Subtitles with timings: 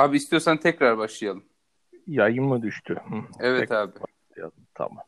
[0.00, 1.44] Abi istiyorsan tekrar başlayalım.
[2.06, 2.94] Yayın mı düştü?
[3.08, 3.14] Hı.
[3.40, 3.92] Evet Tekrar abi.
[3.94, 4.66] başlayalım.
[4.74, 5.04] Tamam.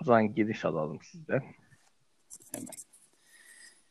[0.00, 1.42] O zaman giriş alalım sizden.
[2.54, 2.74] Hemen.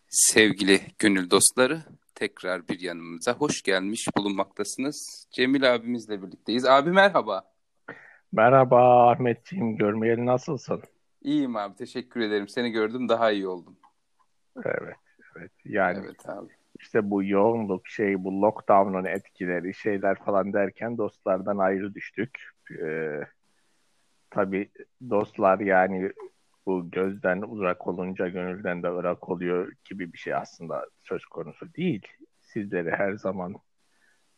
[0.10, 1.84] Sevgili gönül dostları
[2.16, 5.28] tekrar bir yanımıza hoş gelmiş bulunmaktasınız.
[5.32, 6.66] Cemil abimizle birlikteyiz.
[6.66, 7.54] Abi merhaba.
[8.32, 9.78] Merhaba Ahmetciğim.
[9.78, 10.84] Görmeyeli nasılsın?
[11.22, 12.48] İyiyim abi teşekkür ederim.
[12.48, 13.78] Seni gördüm daha iyi oldum.
[14.66, 14.96] Evet.
[15.38, 15.52] Evet.
[15.66, 16.54] Yani Evet abi.
[16.80, 22.50] İşte bu yoğunluk şey bu lockdown'un etkileri şeyler falan derken dostlardan ayrı düştük.
[22.82, 23.20] Ee,
[24.30, 24.70] tabii
[25.10, 26.12] dostlar yani
[26.66, 32.08] bu gözden uzak olunca gönülden de ırak oluyor gibi bir şey aslında söz konusu değil.
[32.42, 33.56] Sizleri her zaman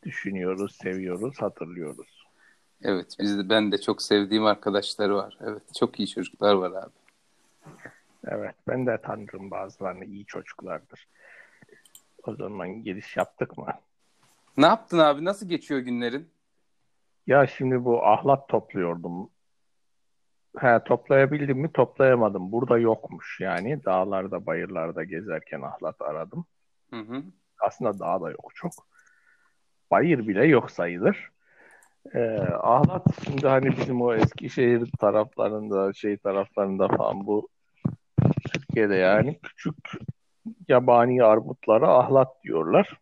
[0.03, 2.25] düşünüyoruz, seviyoruz, hatırlıyoruz.
[2.83, 5.37] Evet bizde ben de çok sevdiğim arkadaşları var.
[5.41, 6.91] Evet çok iyi çocuklar var abi.
[8.27, 11.07] Evet, ben de tanırım bazılarını iyi çocuklardır.
[12.23, 13.67] O zaman giriş yaptık mı?
[14.57, 15.25] Ne yaptın abi?
[15.25, 16.29] Nasıl geçiyor günlerin?
[17.27, 19.29] Ya şimdi bu ahlat topluyordum.
[20.57, 21.71] He, toplayabildim mi?
[21.73, 22.51] Toplayamadım.
[22.51, 23.85] Burada yokmuş yani.
[23.85, 26.45] Dağlarda, bayırlarda gezerken ahlat aradım.
[26.93, 27.23] Hı hı.
[27.59, 28.71] Aslında dağ da yok çok.
[29.91, 31.29] Bayır bile yok sayılır.
[32.13, 37.47] Ee, ahlat şimdi hani bizim o Eskişehir taraflarında, şey taraflarında falan bu
[38.53, 39.75] Türkiye'de yani küçük
[40.67, 42.99] yabani armutlara ahlat diyorlar.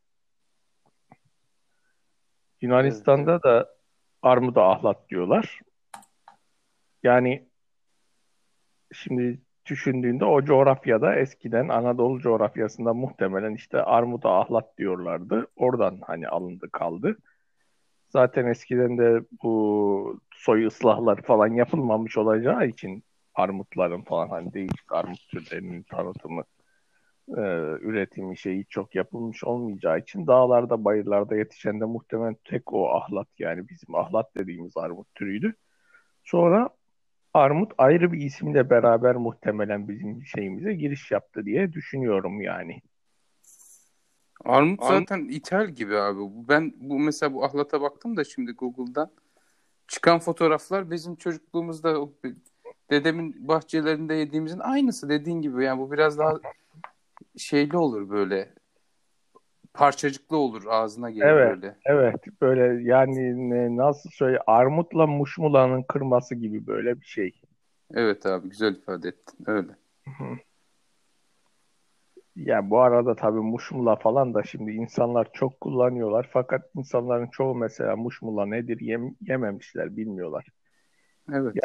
[2.62, 3.70] Yunanistan'da da
[4.22, 5.62] armuda ahlat diyorlar.
[7.04, 7.48] Yani
[8.94, 15.48] şimdi düşündüğünde o coğrafyada eskiden Anadolu coğrafyasında muhtemelen işte armuda ahlat diyorlardı.
[15.56, 17.18] Oradan hani alındı kaldı.
[18.10, 23.04] Zaten eskiden de bu soy ıslahları falan yapılmamış olacağı için
[23.36, 26.44] armutların falan hani değişik armut türlerinin tanıtımı,
[27.30, 27.42] e,
[27.82, 33.70] üretimi şeyi çok yapılmış olmayacağı için dağlarda, bayırlarda yetişen de muhtemelen tek o ahlat yani
[33.70, 35.56] bizim ahlat dediğimiz armut türüydü.
[36.24, 36.70] Sonra
[37.34, 42.82] armut ayrı bir isimle beraber muhtemelen bizim şeyimize giriş yaptı diye düşünüyorum yani.
[44.46, 46.20] Armut Armut- zaten ithal gibi abi.
[46.50, 49.12] Ben bu mesela bu ahlata baktım da şimdi Google'dan
[49.88, 52.08] çıkan fotoğraflar bizim çocukluğumuzda
[52.92, 55.64] dedemin bahçelerinde yediğimizin aynısı dediğin gibi.
[55.64, 56.34] Yani bu biraz daha
[57.38, 58.54] şeyli olur böyle
[59.74, 61.50] parçacıklı olur ağzına gelir Evet.
[61.56, 61.78] böyle.
[61.86, 67.42] Evet böyle yani ne- nasıl söyle armutla muşmulanın kırması gibi böyle bir şey.
[67.94, 69.72] Evet abi güzel ifade ettin öyle.
[72.36, 76.30] Yani bu arada tabii muşmula falan da şimdi insanlar çok kullanıyorlar.
[76.34, 80.48] Fakat insanların çoğu mesela muşmula nedir yem- yememişler, bilmiyorlar.
[81.34, 81.56] Evet.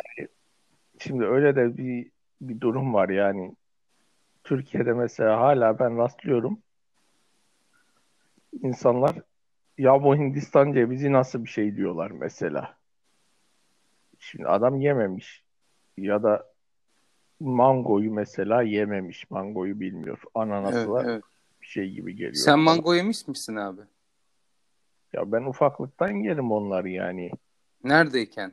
[0.99, 3.57] Şimdi öyle de bir bir durum var yani.
[4.45, 6.59] Türkiye'de mesela hala ben rastlıyorum.
[8.63, 9.17] İnsanlar
[9.79, 12.77] ya bu Hindistan cevizi nasıl bir şey diyorlar mesela.
[14.19, 15.45] Şimdi adam yememiş
[15.97, 16.53] ya da
[17.41, 19.31] mangoyu mesela yememiş.
[19.31, 20.23] Mangoyu bilmiyor.
[20.35, 21.25] Ananası Evet, evet.
[21.63, 22.35] bir şey gibi geliyor.
[22.35, 23.81] Sen mango yemiş misin abi?
[25.13, 27.31] Ya ben ufaklıktan yerim onları yani.
[27.85, 28.53] Neredeyken?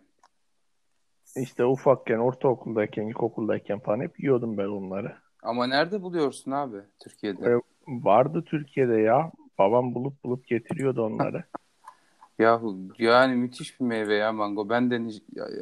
[1.36, 5.18] İşte ufakken, ortaokuldayken, ilkokuldayken falan hep yiyordum ben onları.
[5.44, 7.50] Ama nerede buluyorsun abi Türkiye'de?
[7.52, 7.56] E,
[7.88, 9.32] vardı Türkiye'de ya.
[9.58, 11.44] Babam bulup bulup getiriyordu onları.
[12.40, 14.70] Yahu yani müthiş bir meyve ya mango.
[14.70, 15.02] Ben de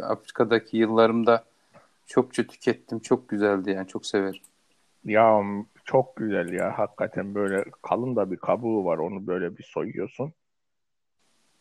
[0.04, 1.44] Afrika'daki yıllarımda
[2.06, 3.00] çokça tükettim.
[3.00, 4.42] Çok güzeldi yani çok severim.
[5.06, 5.44] Ya
[5.86, 6.80] çok güzel ya.
[6.80, 8.98] Hakikaten böyle kalın da bir kabuğu var.
[8.98, 10.34] Onu böyle bir soyuyorsun.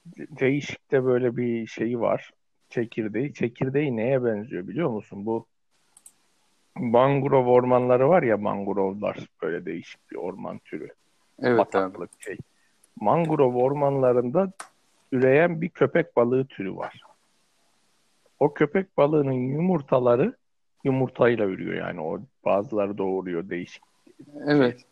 [0.06, 2.30] De- Değişik de böyle bir şeyi var.
[2.68, 3.34] Çekirdeği.
[3.34, 5.26] Çekirdeği neye benziyor biliyor musun?
[5.26, 5.46] Bu
[6.78, 9.18] mangrove ormanları var ya mangrovlar.
[9.42, 10.88] Böyle değişik bir orman türü.
[11.42, 11.96] Evet abi.
[12.18, 12.36] şey.
[13.00, 14.52] Mangrove ormanlarında
[15.12, 17.02] üreyen bir köpek balığı türü var.
[18.40, 20.36] O köpek balığının yumurtaları
[20.84, 23.82] yumurtayla ürüyor yani o bazıları doğuruyor değişik.
[24.46, 24.84] Evet.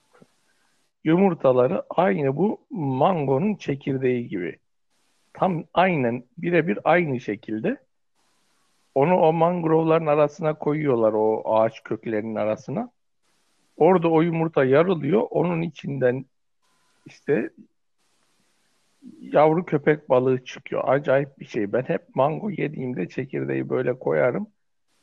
[1.05, 4.59] Yumurtaları aynı bu mangonun çekirdeği gibi.
[5.33, 7.77] Tam aynen birebir aynı şekilde.
[8.95, 12.91] Onu o mangrovların arasına koyuyorlar o ağaç köklerinin arasına.
[13.77, 15.23] Orada o yumurta yarılıyor.
[15.31, 16.25] Onun içinden
[17.07, 17.51] işte
[19.21, 20.83] yavru köpek balığı çıkıyor.
[20.87, 21.73] Acayip bir şey.
[21.73, 24.47] Ben hep mango yediğimde çekirdeği böyle koyarım.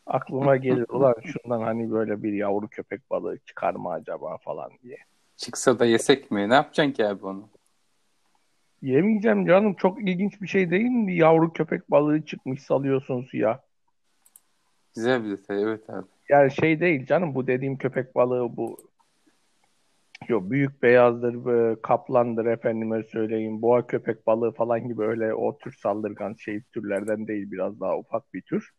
[0.05, 4.97] Aklıma gelir ulan şundan hani böyle bir yavru köpek balığı çıkar mı acaba falan diye.
[5.37, 6.49] Çıksa da yesek mi?
[6.49, 7.49] Ne yapacaksın ki abi onu?
[8.81, 9.73] Yemeyeceğim canım.
[9.73, 11.15] Çok ilginç bir şey değil mi?
[11.15, 13.61] Yavru köpek balığı çıkmış salıyorsun suya.
[14.95, 15.63] Güzel bir detay.
[15.63, 16.07] Evet abi.
[16.29, 18.91] Yani şey değil canım bu dediğim köpek balığı bu
[20.27, 23.61] Yok büyük beyazdır, e, kaplandır efendime söyleyeyim.
[23.61, 28.33] Boğa köpek balığı falan gibi öyle o tür saldırgan şey türlerden değil biraz daha ufak
[28.33, 28.71] bir tür.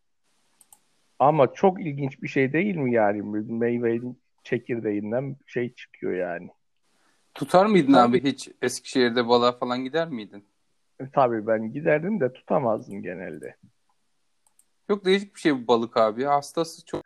[1.19, 3.21] Ama çok ilginç bir şey değil mi yani?
[3.51, 6.49] Meyvenin çekirdeğinden şey çıkıyor yani.
[7.33, 8.17] Tutar mıydın tabii.
[8.17, 10.45] abi hiç Eskişehir'de balığa falan gider miydin?
[10.99, 13.55] E, tabii ben giderdim de tutamazdım genelde.
[14.93, 16.23] Çok değişik bir şey bu balık abi.
[16.23, 17.01] Hastası çok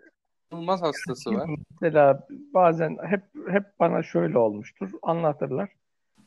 [0.51, 1.49] olmaz hastası var.
[1.81, 4.91] Mesela bazen hep hep bana şöyle olmuştur.
[5.01, 5.69] Anlatırlar.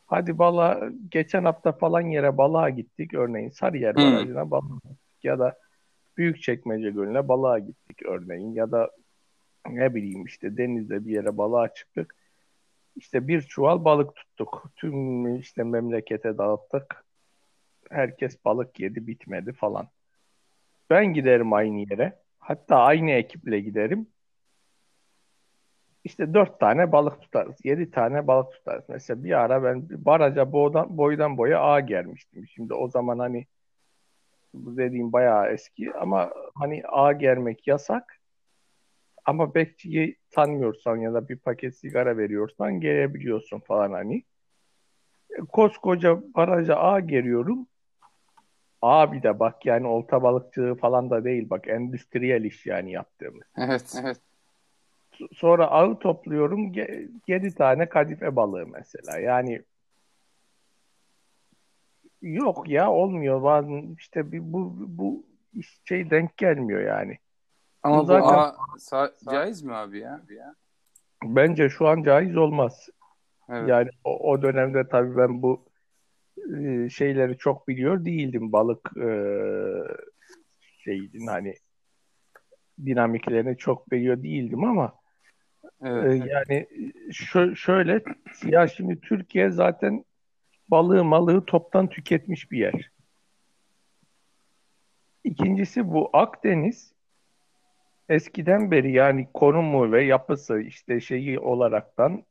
[0.06, 3.14] Hadi balığa geçen hafta falan yere balığa gittik.
[3.14, 4.02] Örneğin Sarıyer hmm.
[4.02, 5.24] Barajı'na balığa gittik.
[5.24, 5.58] Ya da
[6.16, 8.52] Büyükçekmece Gölü'ne balığa gittik örneğin.
[8.52, 8.90] Ya da
[9.70, 12.14] ne bileyim işte denizde bir yere balığa çıktık.
[12.96, 14.64] İşte bir çuval balık tuttuk.
[14.76, 17.04] Tüm işte memlekete dağıttık.
[17.90, 19.88] Herkes balık yedi bitmedi falan.
[20.90, 22.18] Ben giderim aynı yere.
[22.38, 24.06] Hatta aynı ekiple giderim.
[26.04, 27.56] İşte dört tane balık tutarız.
[27.64, 28.84] Yedi tane balık tutarız.
[28.88, 32.46] Mesela bir ara ben baraja boydan, boydan boya ağ germiştim.
[32.46, 33.46] Şimdi o zaman hani
[34.54, 38.16] bu dediğim bayağı eski ama hani ağ germek yasak.
[39.24, 44.24] Ama bekçiyi tanıyorsan ya da bir paket sigara veriyorsan gelebiliyorsun falan hani.
[45.48, 47.66] Koskoca baraja ağ geriyorum.
[48.82, 53.42] Abi de bak yani olta balıkçılığı falan da değil bak endüstriyel iş yani yaptığımız.
[53.56, 54.20] Evet evet.
[55.32, 56.72] Sonra ağı topluyorum
[57.26, 59.62] 7 tane kadife balığı mesela yani
[62.22, 65.24] yok ya olmuyor bazen işte bir, bu bu
[65.84, 67.18] şey denk gelmiyor yani.
[67.82, 70.20] Ama bu, zaten, bu a, sa- caiz mi abi ya?
[71.24, 72.88] Bence şu an caiz olmaz.
[73.48, 73.68] Evet.
[73.68, 75.69] Yani o, o dönemde tabii ben bu
[76.58, 78.52] e, şeyleri çok biliyor değildim.
[78.52, 79.08] Balık e,
[80.84, 81.54] şeydin hani
[82.86, 84.94] dinamiklerini çok biliyor değildim ama
[85.82, 86.22] evet.
[86.22, 86.66] e, yani
[87.08, 88.02] şö- şöyle
[88.44, 90.04] ya şimdi Türkiye zaten
[90.68, 92.90] balığı malığı toptan tüketmiş bir yer.
[95.24, 96.92] İkincisi bu Akdeniz
[98.08, 102.24] eskiden beri yani konumu ve yapısı işte şeyi olaraktan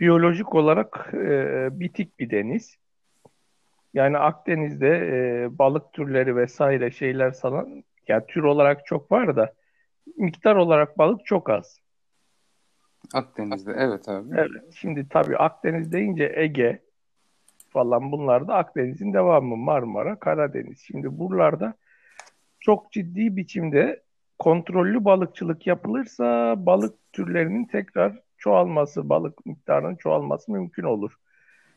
[0.00, 2.81] biyolojik olarak e, bitik bir deniz.
[3.94, 7.66] Yani Akdeniz'de e, balık türleri vesaire şeyler sana
[8.08, 9.52] yani tür olarak çok var da
[10.16, 11.78] miktar olarak balık çok az.
[13.14, 14.34] Akdeniz'de evet abi.
[14.34, 14.74] Evet.
[14.74, 16.82] Şimdi tabii Akdeniz deyince Ege
[17.68, 20.80] falan bunlar da Akdeniz'in devamı Marmara, Karadeniz.
[20.80, 21.74] Şimdi buralarda
[22.60, 24.02] çok ciddi biçimde
[24.38, 31.12] kontrollü balıkçılık yapılırsa balık türlerinin tekrar çoğalması, balık miktarının çoğalması mümkün olur.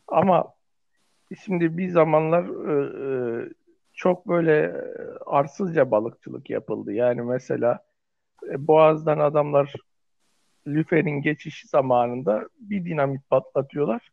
[0.08, 0.55] Ama
[1.44, 3.50] Şimdi bir zamanlar e, e,
[3.94, 4.82] çok böyle
[5.26, 6.94] arsızca balıkçılık yapıldı.
[6.94, 7.80] Yani mesela
[8.50, 9.74] e, Boğaz'dan adamlar
[10.68, 14.10] lüferin geçiş zamanında bir dinamit patlatıyorlar.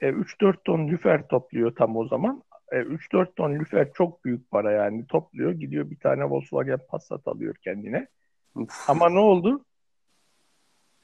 [0.00, 2.42] E, 3-4 ton lüfer topluyor tam o zaman.
[2.72, 5.06] E, 3-4 ton lüfer çok büyük para yani.
[5.06, 8.06] Topluyor gidiyor bir tane Volkswagen Passat alıyor kendine.
[8.88, 9.64] Ama ne oldu?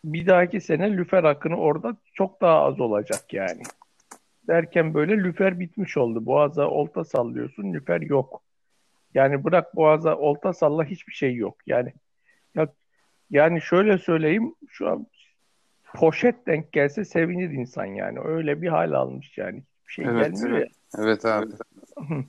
[0.04, 3.62] Bir dahaki sene lüfer akını orada çok daha az olacak yani
[4.48, 6.26] derken böyle lüfer bitmiş oldu.
[6.26, 8.42] Boğaza olta sallıyorsun, lüfer yok.
[9.14, 11.56] Yani bırak boğaza olta salla hiçbir şey yok.
[11.66, 11.92] Yani
[12.54, 12.68] ya,
[13.30, 15.06] yani şöyle söyleyeyim şu an
[15.94, 18.18] poşet denk gelse sevinir insan yani.
[18.24, 19.62] Öyle bir hal almış yani.
[19.80, 20.70] Hiçbir şey evet, gelmiyor evet.
[20.96, 21.04] ya.
[21.04, 21.46] Evet abi.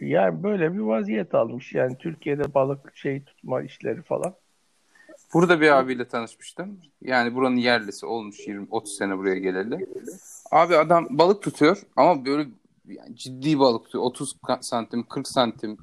[0.00, 1.72] yani böyle bir vaziyet almış.
[1.72, 4.34] Yani Türkiye'de balık şey tutma işleri falan.
[5.32, 6.80] Burada bir abiyle tanışmıştım.
[7.02, 9.86] Yani buranın yerlisi olmuş 20-30 sene buraya geleli.
[10.50, 12.48] Abi adam balık tutuyor ama böyle
[12.86, 14.04] yani ciddi balık tutuyor.
[14.04, 15.78] 30 santim, 40 santim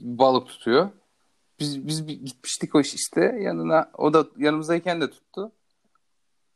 [0.00, 0.88] balık tutuyor.
[1.60, 3.90] Biz biz bir gitmiştik o işte yanına.
[3.98, 5.52] O da yanımızdayken de tuttu.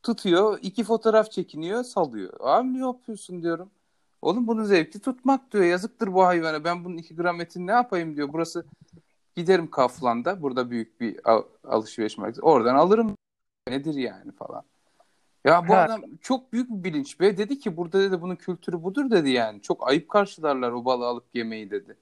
[0.03, 2.33] Tutuyor, iki fotoğraf çekiniyor, salıyor.
[2.39, 3.69] Abi ne yapıyorsun diyorum.
[4.21, 5.63] Oğlum bunun zevki tutmak diyor.
[5.63, 6.63] Yazıktır bu hayvana.
[6.63, 8.33] Ben bunun iki gram etini ne yapayım diyor.
[8.33, 8.65] Burası
[9.39, 10.41] giderim Kaflan'da.
[10.41, 11.19] Burada büyük bir
[11.63, 12.41] alışveriş merkezi.
[12.41, 13.15] Oradan alırım.
[13.69, 14.63] Nedir yani falan.
[15.45, 15.81] Ya bu ha.
[15.81, 19.61] adam çok büyük bir bilinç ve dedi ki burada dedi bunun kültürü budur dedi yani.
[19.61, 21.97] Çok ayıp karşılarlar o balığı alıp yemeyi dedi.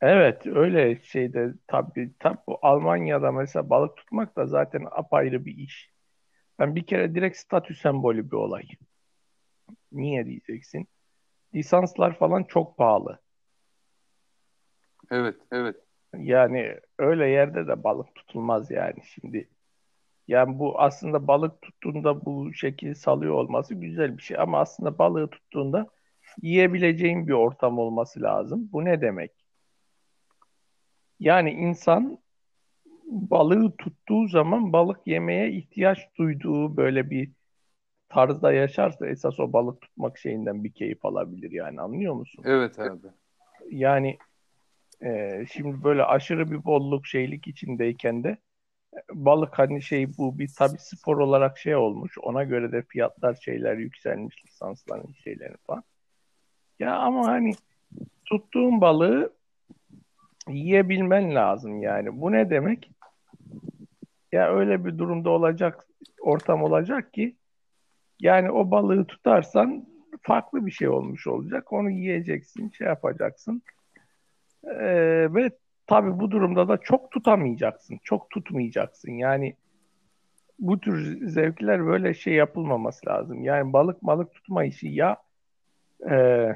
[0.00, 5.90] Evet öyle şeyde tabii tabii Almanya'da mesela balık tutmak da zaten apayrı bir iş.
[6.58, 8.62] Ben bir kere direkt statü sembolü bir olay.
[9.92, 10.88] Niye diyeceksin?
[11.54, 13.23] Lisanslar falan çok pahalı.
[15.10, 15.76] Evet, evet.
[16.18, 19.48] Yani öyle yerde de balık tutulmaz yani şimdi.
[20.28, 24.38] Yani bu aslında balık tuttuğunda bu şekil salıyor olması güzel bir şey.
[24.38, 25.86] Ama aslında balığı tuttuğunda
[26.42, 28.68] yiyebileceğin bir ortam olması lazım.
[28.72, 29.32] Bu ne demek?
[31.20, 32.18] Yani insan
[33.06, 37.30] balığı tuttuğu zaman balık yemeye ihtiyaç duyduğu böyle bir
[38.08, 42.44] tarzda yaşarsa esas o balık tutmak şeyinden bir keyif alabilir yani anlıyor musun?
[42.46, 43.06] Evet abi.
[43.70, 44.18] Yani
[45.04, 48.38] e, şimdi böyle aşırı bir bolluk şeylik içindeyken de
[49.12, 52.18] balık hani şey bu bir tabi spor olarak şey olmuş.
[52.22, 55.84] Ona göre de fiyatlar şeyler yükselmiş lisansların şeyleri falan.
[56.78, 57.54] Ya ama hani
[58.24, 59.32] tuttuğun balığı
[60.48, 62.20] yiyebilmen lazım yani.
[62.20, 62.90] Bu ne demek?
[64.32, 65.86] Ya öyle bir durumda olacak
[66.20, 67.36] ortam olacak ki
[68.20, 69.86] yani o balığı tutarsan
[70.22, 71.72] farklı bir şey olmuş olacak.
[71.72, 73.62] Onu yiyeceksin, şey yapacaksın.
[74.66, 75.50] Ee, ve
[75.86, 77.98] tabii bu durumda da çok tutamayacaksın.
[78.04, 79.12] Çok tutmayacaksın.
[79.12, 79.56] Yani
[80.58, 83.44] bu tür zevkler böyle şey yapılmaması lazım.
[83.44, 85.16] Yani balık balık tutma işi ya
[86.10, 86.48] e,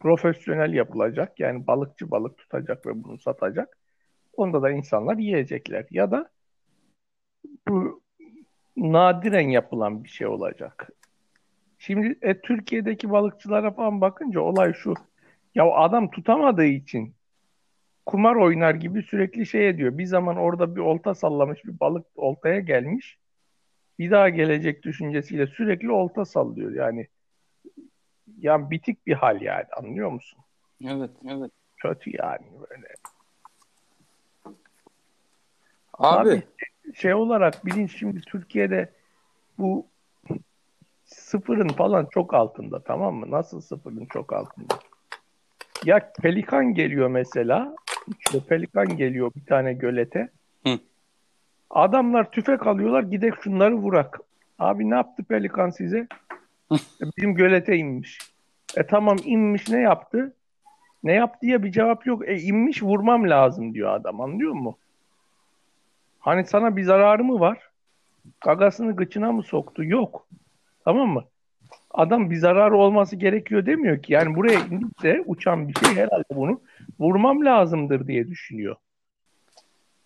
[0.00, 1.40] profesyonel yapılacak.
[1.40, 3.78] Yani balıkçı balık tutacak ve bunu satacak.
[4.36, 5.86] Onda da insanlar yiyecekler.
[5.90, 6.30] Ya da
[7.68, 8.02] bu
[8.76, 10.90] nadiren yapılan bir şey olacak.
[11.78, 14.94] Şimdi e, Türkiye'deki balıkçılara falan bakınca olay şu.
[15.54, 17.14] Ya adam tutamadığı için
[18.06, 19.98] kumar oynar gibi sürekli şey ediyor.
[19.98, 23.18] Bir zaman orada bir olta sallamış bir balık oltaya gelmiş.
[23.98, 26.72] Bir daha gelecek düşüncesiyle sürekli olta sallıyor.
[26.72, 27.06] Yani
[28.38, 30.38] ya bitik bir hal yani anlıyor musun?
[30.84, 31.50] Evet, evet.
[31.76, 32.86] Kötü yani böyle.
[35.94, 36.28] Abi.
[36.28, 36.42] Tabii
[36.94, 38.92] şey olarak bilinç şimdi Türkiye'de
[39.58, 39.86] bu
[41.04, 43.30] sıfırın falan çok altında tamam mı?
[43.30, 44.78] Nasıl sıfırın çok altında?
[45.84, 47.74] Ya pelikan geliyor mesela.
[48.18, 50.28] İşte pelikan geliyor bir tane gölete.
[50.66, 50.78] Hı.
[51.70, 54.20] Adamlar tüfek alıyorlar gidek şunları vurak.
[54.58, 56.06] Abi ne yaptı pelikan size?
[56.72, 58.18] E, bizim gölete inmiş.
[58.76, 60.34] E tamam inmiş ne yaptı?
[61.02, 62.28] Ne yaptı diye bir cevap yok.
[62.28, 64.80] E inmiş vurmam lazım diyor adam anlıyor musun?
[66.20, 67.70] Hani sana bir zararı mı var?
[68.40, 69.84] Gagasını gıçına mı soktu?
[69.84, 70.26] Yok.
[70.84, 71.24] Tamam mı?
[71.90, 74.12] Adam bir zararı olması gerekiyor demiyor ki.
[74.12, 76.60] Yani buraya indikse uçan bir şey herhalde bunu
[77.00, 78.76] vurmam lazımdır diye düşünüyor.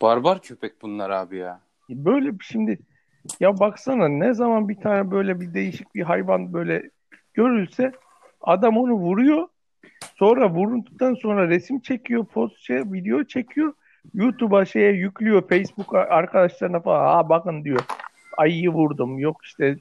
[0.02, 1.60] Barbar köpek bunlar abi ya.
[1.90, 2.78] Böyle şimdi
[3.40, 6.90] ya baksana ne zaman bir tane böyle bir değişik bir hayvan böyle
[7.34, 7.92] görülse
[8.40, 9.48] adam onu vuruyor.
[10.14, 13.72] Sonra vurduktan sonra resim çekiyor, post şey, video çekiyor.
[14.14, 17.06] YouTube'a şeye yüklüyor Facebook arkadaşlarına falan.
[17.06, 17.80] Ha bakın diyor.
[18.36, 19.18] Ayıyı vurdum.
[19.18, 19.76] Yok işte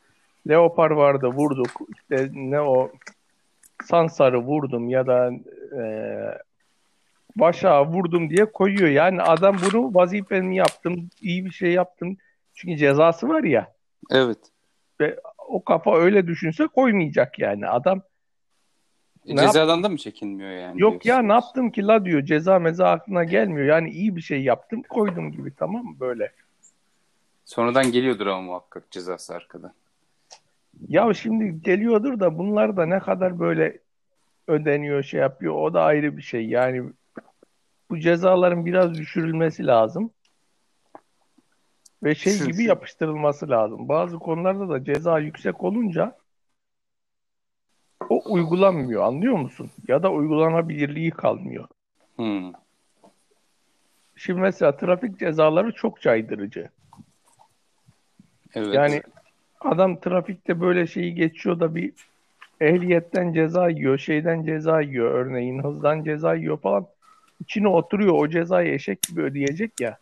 [0.50, 1.72] leopar vardı vurduk.
[1.96, 2.92] İşte ne o
[3.84, 5.32] sansarı vurdum ya da
[5.82, 5.84] e,
[7.36, 8.90] başa vurdum diye koyuyor.
[8.90, 12.18] Yani adam bunu vazifemi yaptım, iyi bir şey yaptım.
[12.54, 13.74] Çünkü cezası var ya.
[14.12, 14.40] Evet.
[15.02, 17.68] Ve o kafa öyle düşünse koymayacak yani.
[17.68, 18.02] Adam
[19.26, 20.82] e, cezadan yap- da mı çekinmiyor yani?
[20.82, 22.26] Yok ya ne yaptım ki la diyor.
[22.26, 23.68] Ceza meza aklına gelmiyor.
[23.68, 26.32] Yani iyi bir şey yaptım koydum gibi tamam mı böyle.
[27.46, 29.74] Sonradan geliyordur ama muhakkak cezası arkadan.
[30.88, 33.80] Ya şimdi geliyordur da bunlar da ne kadar böyle
[34.48, 36.48] ödeniyor şey yapıyor o da ayrı bir şey.
[36.48, 36.90] Yani
[37.90, 40.12] bu cezaların biraz düşürülmesi lazım.
[42.04, 43.90] Ve şey gibi yapıştırılması lazım.
[43.90, 46.18] Bazı konularda da ceza yüksek olunca
[48.10, 49.72] o uygulanmıyor anlıyor musun?
[49.88, 51.68] Ya da uygulanabilirliği kalmıyor.
[52.16, 52.52] Hmm.
[54.16, 56.70] Şimdi mesela trafik cezaları çok caydırıcı.
[58.56, 58.74] Evet.
[58.74, 59.02] Yani
[59.64, 61.94] adam trafikte böyle şeyi geçiyor da bir
[62.62, 66.88] ehliyetten ceza yiyor, şeyden ceza yiyor örneğin hızdan ceza yiyor falan.
[67.40, 69.98] İçine oturuyor o cezayı eşek gibi ödeyecek ya.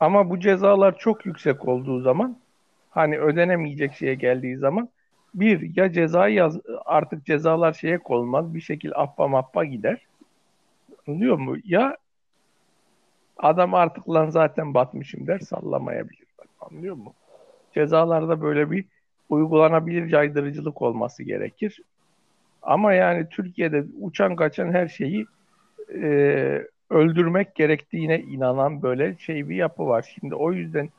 [0.00, 2.38] Ama bu cezalar çok yüksek olduğu zaman
[2.90, 4.88] hani ödenemeyecek şeye geldiği zaman
[5.34, 10.06] bir ya cezayı yaz artık cezalar şeye konmaz bir şekil affa mappa gider.
[11.08, 11.56] Anlıyor mu?
[11.64, 11.96] Ya
[13.36, 16.27] adam artık lan zaten batmışım der sallamayabilir.
[16.60, 17.14] Anlıyor mu?
[17.74, 18.84] Cezalarda böyle bir
[19.28, 21.82] uygulanabilir caydırıcılık olması gerekir.
[22.62, 25.26] Ama yani Türkiye'de uçan kaçan her şeyi
[25.94, 30.14] e, öldürmek gerektiğine inanan böyle şey bir yapı var.
[30.14, 30.90] Şimdi o yüzden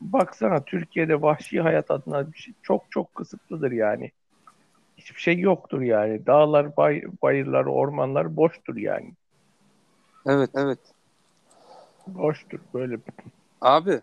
[0.00, 4.10] baksana Türkiye'de vahşi hayat adına bir şey çok çok kısıtlıdır yani.
[4.96, 6.26] Hiçbir şey yoktur yani.
[6.26, 9.12] Dağlar, bay, bayırlar, ormanlar boştur yani.
[10.26, 10.78] Evet, evet.
[12.06, 12.98] Boştur böyle.
[13.60, 14.00] Abi.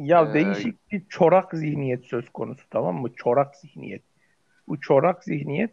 [0.00, 0.34] Ya ee...
[0.34, 3.08] değişik bir çorak zihniyet söz konusu tamam mı?
[3.16, 4.02] Çorak zihniyet.
[4.68, 5.70] Bu çorak zihniyet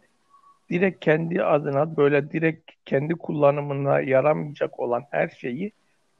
[0.70, 5.72] direkt kendi adına böyle direkt kendi kullanımına yaramayacak olan her şeyi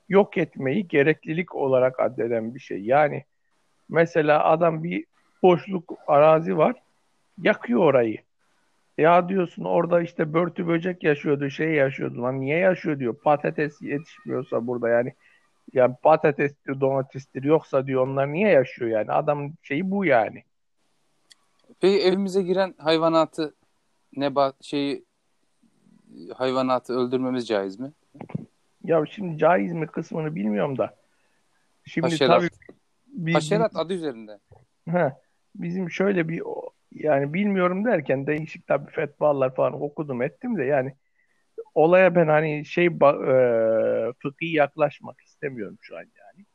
[0.08, 2.80] yok etmeyi gereklilik olarak addeden bir şey.
[2.80, 3.24] Yani
[3.88, 5.04] mesela adam bir
[5.42, 6.74] boşluk arazi var,
[7.42, 8.18] yakıyor orayı.
[8.98, 12.40] Ya diyorsun orada işte börtü böcek yaşıyordu, şey yaşıyordu lan.
[12.40, 13.16] Niye yaşıyor diyor.
[13.24, 15.12] Patates yetişmiyorsa burada yani.
[15.72, 19.12] Yani patatestir, domatestir yoksa diyor onlar niye yaşıyor yani.
[19.12, 20.42] Adam şeyi bu yani.
[21.80, 23.54] Peki evimize giren hayvanatı
[24.16, 25.04] nebat şeyi
[26.34, 27.92] hayvanatı öldürmemiz caiz mi?
[28.84, 30.96] Ya şimdi caiz mi kısmını bilmiyorum da.
[31.84, 32.40] Şimdi Haşerat.
[32.40, 32.48] tabii
[33.06, 34.38] biz- Haşerat adı üzerinde.
[34.90, 35.12] He,
[35.54, 36.42] bizim şöyle bir
[36.92, 40.94] yani bilmiyorum derken değişik tabii fetvalar falan okudum ettim de yani
[41.74, 42.92] olaya ben hani şey e,
[44.18, 46.46] fıkhi yaklaşmak istemiyorum şu an yani.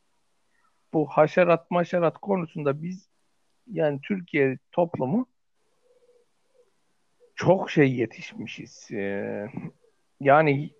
[0.93, 3.09] Bu haşerat maşerat konusunda biz
[3.67, 5.27] yani Türkiye toplumu
[7.35, 8.91] çok şey yetişmişiz.
[8.91, 9.47] Ee,
[10.19, 10.73] yani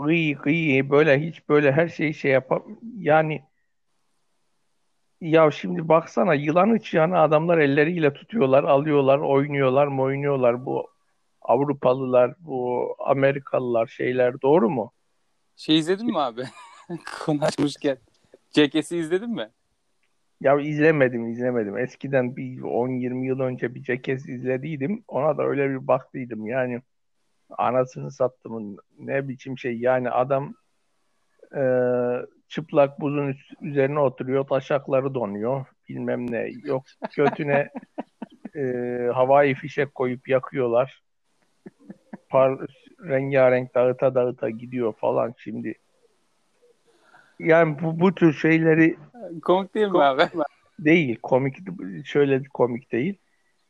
[0.00, 3.42] gıy gıy böyle hiç böyle her şeyi şey yapam yani
[5.20, 10.90] ya şimdi baksana yılanı çıyanı adamlar elleriyle tutuyorlar, alıyorlar, oynuyorlar mı oynuyorlar bu
[11.42, 14.92] Avrupalılar, bu Amerikalılar şeyler doğru mu?
[15.56, 16.44] Şey izledin mi abi?
[17.24, 17.98] Konu açmışken.
[18.50, 19.50] Jackass'i izledin mi?
[20.40, 21.78] Ya izlemedim, izlemedim.
[21.78, 25.04] Eskiden bir 10-20 yıl önce bir Jackass izlediydim.
[25.08, 26.46] Ona da öyle bir baktıydım.
[26.46, 26.82] Yani
[27.50, 28.76] anasını sattım.
[28.98, 29.78] Ne biçim şey.
[29.78, 30.54] Yani adam
[31.56, 31.62] e,
[32.48, 34.46] çıplak buzun üzerine oturuyor.
[34.46, 35.66] Taşakları donuyor.
[35.88, 36.50] Bilmem ne.
[36.64, 36.84] Yok
[37.16, 37.70] götüne
[38.56, 38.62] e,
[39.14, 41.02] havai fişek koyup yakıyorlar.
[42.28, 42.58] Par,
[43.00, 45.74] rengarenk dağıta dağıta gidiyor falan şimdi.
[47.38, 48.96] Yani bu, bu tür şeyleri
[49.42, 50.22] Komik değil mi abi?
[50.78, 51.18] değil.
[51.22, 51.56] Komik
[52.04, 53.18] şöyle komik değil.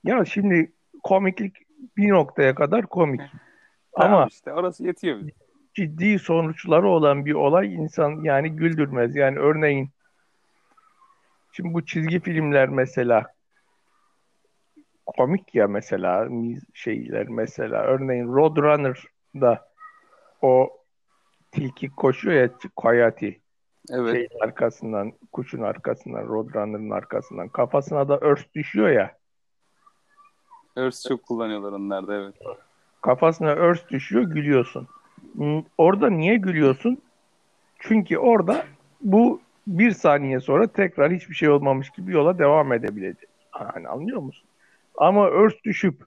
[0.05, 0.73] Ya şimdi
[1.03, 1.57] komiklik
[1.97, 3.21] bir noktaya kadar komik.
[3.21, 5.31] Ama Tamam işte orası yetiyor bize.
[5.75, 9.17] ciddi sonuçları olan bir olay insan yani güldürmez.
[9.17, 9.91] Yani örneğin
[11.53, 13.27] şimdi bu çizgi filmler mesela
[15.07, 16.29] komik ya mesela
[16.75, 19.69] şeyler mesela örneğin Roadrunner'da
[20.43, 20.71] o
[21.51, 23.37] tilki koşuyor ya Coyote
[23.92, 24.14] Evet.
[24.14, 29.19] şeyin arkasından kuşun arkasından Roadrunner'ın arkasından kafasına da örs düşüyor ya
[30.76, 32.34] Örs çok kullanıyorlar onlar da evet.
[33.00, 34.89] kafasına örs düşüyor gülüyorsun.
[35.78, 36.99] Orada niye gülüyorsun?
[37.78, 38.65] Çünkü orada
[39.00, 43.28] bu bir saniye sonra tekrar hiçbir şey olmamış gibi yola devam edebilecek.
[43.50, 44.49] Hani anlıyor musun?
[44.97, 46.02] Ama örs düşüp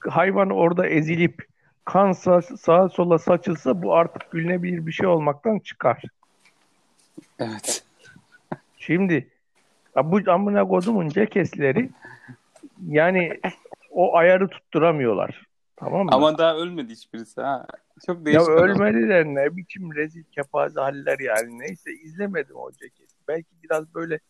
[0.00, 1.46] hayvan orada ezilip
[1.84, 6.02] kan sa- sağa sola saçılsa bu artık gülünebilir bir şey olmaktan çıkar.
[7.38, 7.84] Evet.
[8.78, 9.28] Şimdi
[9.96, 11.90] ya bu amına kodumun cekesleri
[12.88, 13.40] yani
[13.90, 15.46] o ayarı tutturamıyorlar.
[15.76, 16.10] Tamam mı?
[16.12, 17.66] Ama daha ölmedi hiçbirisi ha.
[18.06, 18.42] Çok Ya değişik.
[18.48, 18.58] adam.
[18.58, 21.58] ölmediler ne biçim rezil kepaze haller yani.
[21.58, 23.14] Neyse izlemedim o ceketi.
[23.28, 24.20] Belki biraz böyle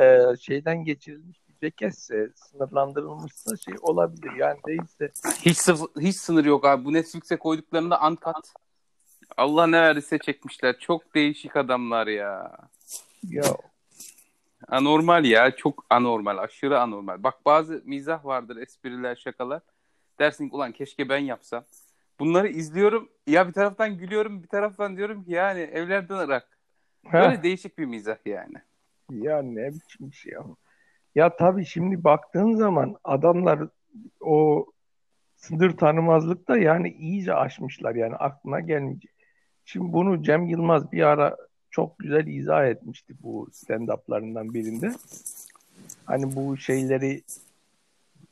[0.00, 4.32] e, şeyden geçirilmiş bir ceketse sınırlandırılmışsa şey olabilir.
[4.36, 6.84] Yani değilse Hiç, sıfır- hiç sınır yok abi.
[6.84, 8.46] Bu Netflix'e koyduklarında uncut.
[9.36, 10.78] Allah ne verdiyse çekmişler.
[10.78, 12.52] Çok değişik adamlar ya.
[13.22, 13.42] ya
[14.68, 15.56] Anormal ya.
[15.56, 16.38] Çok anormal.
[16.38, 17.22] Aşırı anormal.
[17.22, 18.56] Bak bazı mizah vardır.
[18.56, 19.62] Espriler, şakalar.
[20.18, 21.64] Dersin ki ulan keşke ben yapsam.
[22.18, 23.08] Bunları izliyorum.
[23.26, 24.42] Ya bir taraftan gülüyorum.
[24.42, 26.58] Bir taraftan diyorum ki yani evlerden ırak.
[27.12, 28.56] Böyle Heh, değişik bir mizah yani.
[29.10, 30.44] ya ne biçim şey ya.
[31.14, 33.60] Ya tabii şimdi baktığın zaman adamlar
[34.20, 34.66] o
[35.36, 39.15] sınır tanımazlıkta yani iyice aşmışlar yani aklına gelmeyecek.
[39.66, 41.36] Şimdi bunu Cem Yılmaz bir ara
[41.70, 44.92] çok güzel izah etmişti bu stand-up'larından birinde.
[46.04, 47.22] Hani bu şeyleri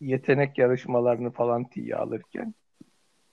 [0.00, 2.54] yetenek yarışmalarını falan tiye alırken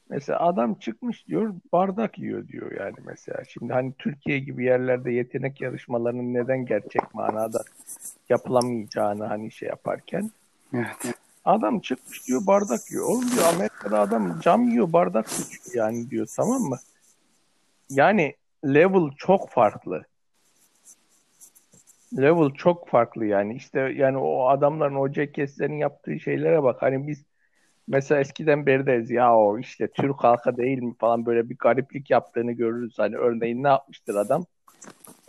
[0.09, 3.43] mesela adam çıkmış diyor bardak yiyor diyor yani mesela.
[3.43, 7.63] Şimdi hani Türkiye gibi yerlerde yetenek yarışmalarının neden gerçek manada
[8.29, 10.31] yapılamayacağını hani şey yaparken
[10.73, 11.15] Evet.
[11.45, 13.05] Adam çıkmış diyor bardak yiyor.
[13.05, 16.77] Oğlum diyor Amerika'da adam cam yiyor bardak sıçıyor yani diyor tamam mı?
[17.91, 20.03] Yani level çok farklı.
[22.17, 23.55] Level çok farklı yani.
[23.55, 26.81] İşte yani o adamların o Jackass'lerin yaptığı şeylere bak.
[26.81, 27.23] Hani biz
[27.87, 32.09] mesela eskiden beri deriz ya o işte Türk halkı değil mi falan böyle bir gariplik
[32.09, 32.99] yaptığını görürüz.
[32.99, 34.45] Hani örneğin ne yapmıştır adam?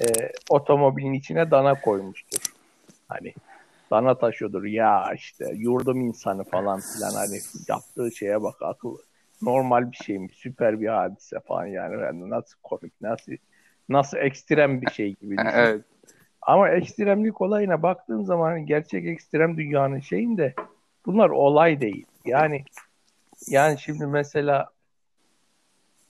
[0.01, 0.05] Ee,
[0.51, 2.39] otomobilin içine dana koymuştur.
[3.09, 3.35] Hani
[3.91, 8.97] dana taşıyordur ya işte yurdum insanı falan filan hani yaptığı şeye bak akıl
[9.43, 13.33] normal bir şey mi süper bir hadise falan yani Yani nasıl komik nasıl
[13.89, 15.49] nasıl ekstrem bir şey gibi düşün.
[15.57, 15.85] Evet.
[16.43, 20.55] Ama ekstremlik olayına baktığın zaman hani gerçek ekstrem dünyanın şeyinde
[21.07, 22.07] bunlar olay değil.
[22.25, 22.65] Yani
[23.49, 24.71] yani şimdi mesela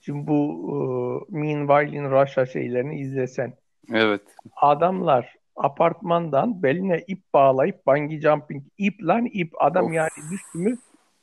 [0.01, 3.53] şimdi bu e, Meanwhile in Russia şeylerini izlesen
[3.93, 4.21] Evet.
[4.55, 9.93] adamlar apartmandan beline ip bağlayıp bungee jumping ip lan ip adam Of.
[9.93, 10.77] yani düştü mü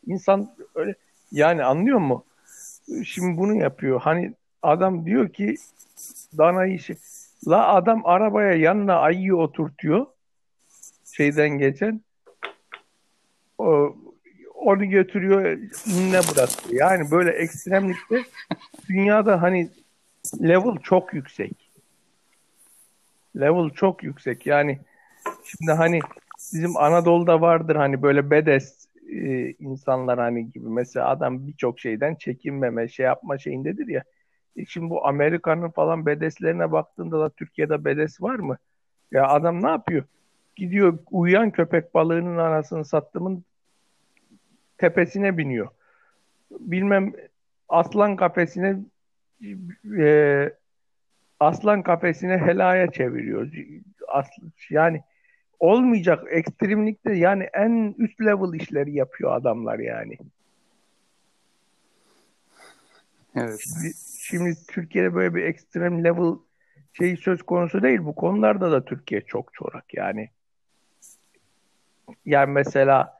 [0.06, 0.94] İnsan öyle
[1.32, 2.24] yani anlıyor mu?
[3.04, 4.00] Şimdi bunu yapıyor.
[4.00, 5.56] Hani adam diyor ki
[6.38, 6.96] dana işi.
[7.48, 10.06] La adam arabaya yanına ayıyı oturtuyor.
[11.16, 12.00] Şeyden geçen.
[13.58, 13.96] O,
[14.54, 16.80] onu götürüyor inne bırakıyor.
[16.80, 18.22] Yani böyle ekstremlikte
[18.88, 19.70] dünyada hani
[20.42, 21.70] level çok yüksek.
[23.36, 24.46] Level çok yüksek.
[24.46, 24.80] Yani
[25.44, 26.00] şimdi hani
[26.52, 28.79] bizim Anadolu'da vardır hani böyle bedes
[29.12, 34.02] e, insanlar hani gibi mesela adam birçok şeyden çekinmeme şey yapma şeyindedir ya.
[34.56, 38.58] E şimdi bu Amerika'nın falan bedeslerine baktığında da Türkiye'de bedes var mı?
[39.12, 40.04] Ya adam ne yapıyor?
[40.56, 43.44] Gidiyor uyuyan köpek balığının anasını sattımın
[44.78, 45.68] tepesine biniyor.
[46.50, 47.12] Bilmem
[47.68, 48.76] aslan kafesine
[49.98, 50.52] e,
[51.40, 53.48] aslan kafesine helaya çeviriyor.
[54.08, 55.02] Asl, yani
[55.60, 60.16] olmayacak ekstremlikte yani en üst level işleri yapıyor adamlar yani.
[63.36, 63.60] Evet.
[63.64, 66.34] Şimdi, şimdi Türkiye'de böyle bir ekstrem level
[66.92, 68.04] şey söz konusu değil.
[68.04, 70.30] Bu konularda da Türkiye çok çorak yani.
[72.24, 73.18] Yani mesela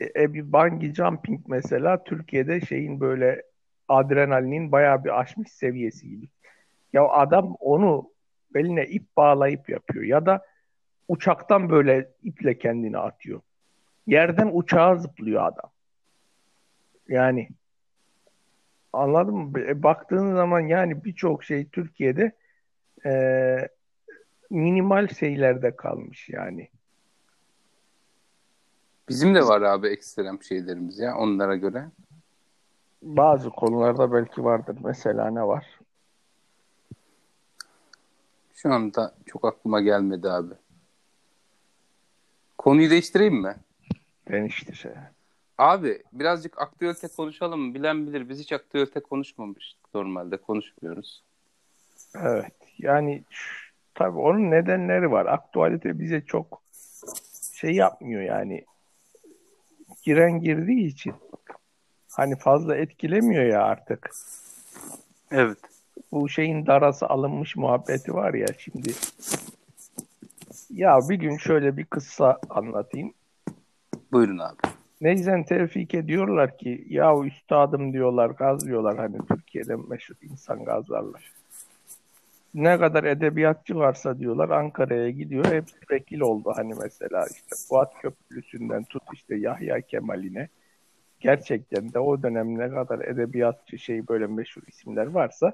[0.00, 3.42] e, e, bir bungee jumping mesela Türkiye'de şeyin böyle
[3.88, 6.28] adrenalinin bayağı bir aşmış seviyesi gibi.
[6.92, 8.10] Ya adam onu
[8.54, 10.49] beline ip bağlayıp yapıyor ya da
[11.10, 13.40] uçaktan böyle iple kendini atıyor.
[14.06, 15.70] Yerden uçağa zıplıyor adam.
[17.08, 17.48] Yani
[18.92, 19.60] anladın mı?
[19.60, 22.32] E, baktığın zaman yani birçok şey Türkiye'de
[23.06, 23.12] e,
[24.50, 26.68] minimal şeylerde kalmış yani.
[29.08, 31.84] Bizim de var abi ekstrem şeylerimiz ya onlara göre.
[33.02, 34.76] Bazı konularda belki vardır.
[34.84, 35.78] Mesela ne var?
[38.54, 40.54] Şu anda çok aklıma gelmedi abi.
[42.60, 43.56] Konuyu değiştireyim mi?
[44.28, 44.86] Değiştir.
[45.58, 47.74] Abi birazcık aktüelite konuşalım mı?
[47.74, 48.28] Bilen bilir.
[48.28, 50.36] Biz hiç aktüelite konuşmamıştık normalde.
[50.36, 51.22] Konuşmuyoruz.
[52.14, 52.52] Evet.
[52.78, 53.24] Yani
[53.94, 55.26] tabii onun nedenleri var.
[55.26, 56.62] Aktualite bize çok
[57.52, 58.64] şey yapmıyor yani.
[60.02, 61.14] Giren girdiği için
[62.10, 64.10] hani fazla etkilemiyor ya artık.
[65.30, 65.58] Evet.
[66.12, 68.92] Bu şeyin darası alınmış muhabbeti var ya şimdi.
[70.70, 73.12] Ya bir gün şöyle bir kıssa anlatayım.
[74.12, 74.56] Buyurun abi.
[75.00, 81.32] Neyzen Tevfik'e diyorlar ki ya üstadım diyorlar gazlıyorlar hani Türkiye'de meşhur insan gazlarlar.
[82.54, 88.84] Ne kadar edebiyatçı varsa diyorlar Ankara'ya gidiyor hep vekil oldu hani mesela işte Fuat Köprülüsü'nden
[88.84, 90.48] tut işte Yahya Kemal'ine
[91.20, 95.52] gerçekten de o dönem ne kadar edebiyatçı şey böyle meşhur isimler varsa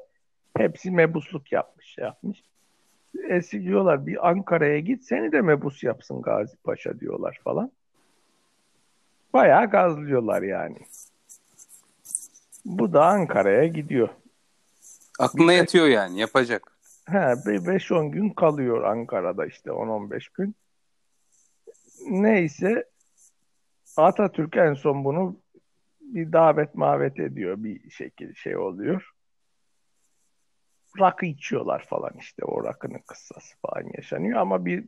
[0.56, 2.42] hepsi mebusluk yapmış yapmış.
[3.28, 7.72] Eski diyorlar bir Ankara'ya git seni de mebus yapsın Gazi Paşa diyorlar falan.
[9.32, 10.78] Bayağı gazlıyorlar yani.
[12.64, 14.08] Bu da Ankara'ya gidiyor.
[15.18, 16.62] Aklına bir yatıyor yani yapacak.
[17.08, 20.54] He, 5-10 gün kalıyor Ankara'da işte 10-15 gün.
[22.08, 22.84] Neyse
[23.96, 25.36] Atatürk en son bunu
[26.00, 29.15] bir davet mavet ediyor bir şekil şey oluyor.
[31.00, 34.84] Rakı içiyorlar falan işte o rakının kıssası falan yaşanıyor ama bir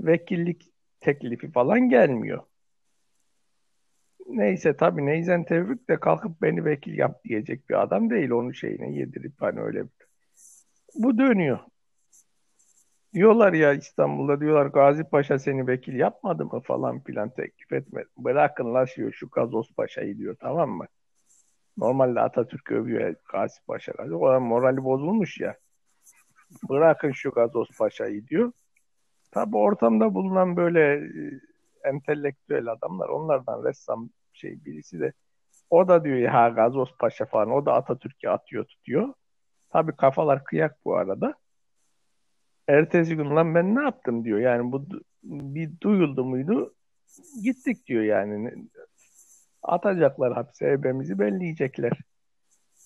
[0.00, 2.42] vekillik teklifi falan gelmiyor.
[4.28, 8.30] Neyse tabii Neyzen Tevfik de kalkıp beni vekil yap diyecek bir adam değil.
[8.30, 9.84] Onun şeyine yedirip hani öyle.
[10.94, 11.58] Bu dönüyor.
[13.14, 18.06] Diyorlar ya İstanbul'da diyorlar Gazi Paşa seni vekil yapmadı mı falan filan teklif etmedi.
[18.16, 20.86] Bırakın la şu, şu Gazoz Paşa'yı diyor tamam mı?
[21.78, 23.92] Normalde Atatürk övüyor Gazi Paşa.
[24.12, 25.56] O morali bozulmuş ya.
[26.68, 28.52] Bırakın şu Gazoz Paşa'yı diyor.
[29.30, 31.40] Tabi ortamda bulunan böyle e,
[31.84, 35.12] entelektüel adamlar onlardan ressam şey birisi de
[35.70, 39.14] o da diyor ya Gazoz Paşa falan o da Atatürk'ü atıyor tutuyor.
[39.70, 41.34] Tabi kafalar kıyak bu arada.
[42.68, 44.38] Ertesi gün lan ben ne yaptım diyor.
[44.38, 44.86] Yani bu
[45.22, 46.74] bir duyuldu muydu
[47.42, 48.68] gittik diyor yani.
[49.68, 51.92] Atacaklar hapse ebemizi belleyecekler.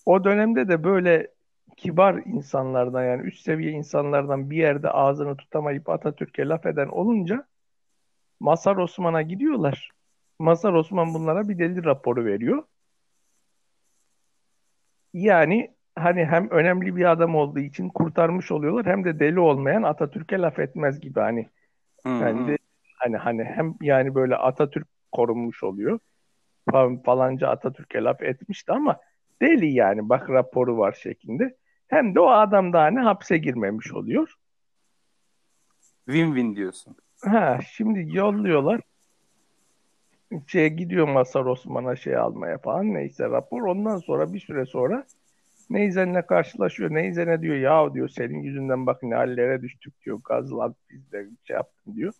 [0.06, 1.28] O dönemde de böyle
[1.76, 7.46] kibar insanlardan yani üst seviye insanlardan bir yerde ağzını tutamayıp Atatürk'e laf eden olunca
[8.40, 9.90] Masar Osman'a gidiyorlar.
[10.38, 12.62] Masar Osman bunlara bir deli raporu veriyor.
[15.12, 20.38] Yani hani hem önemli bir adam olduğu için kurtarmış oluyorlar hem de deli olmayan Atatürk'e
[20.38, 21.48] laf etmez gibi hani.
[22.04, 22.58] Yani de,
[22.98, 25.98] hani hani hem yani böyle Atatürk korunmuş oluyor.
[27.04, 29.00] Falanca Atatürk'e laf etmişti ama
[29.42, 31.56] deli yani bak raporu var şeklinde.
[31.88, 34.34] Hem de o adam da hani hapse girmemiş oluyor.
[36.08, 36.96] Win-win diyorsun.
[37.24, 38.80] Ha, şimdi yolluyorlar.
[40.46, 43.62] şeye gidiyor Masar Osman'a şey almaya falan neyse rapor.
[43.62, 45.04] Ondan sonra bir süre sonra
[45.70, 46.90] Neyzen'le karşılaşıyor.
[46.90, 50.20] Neyzen'e diyor ya diyor senin yüzünden bak ne hallere düştük diyor.
[50.24, 52.12] Gazla biz de şey yaptım diyor.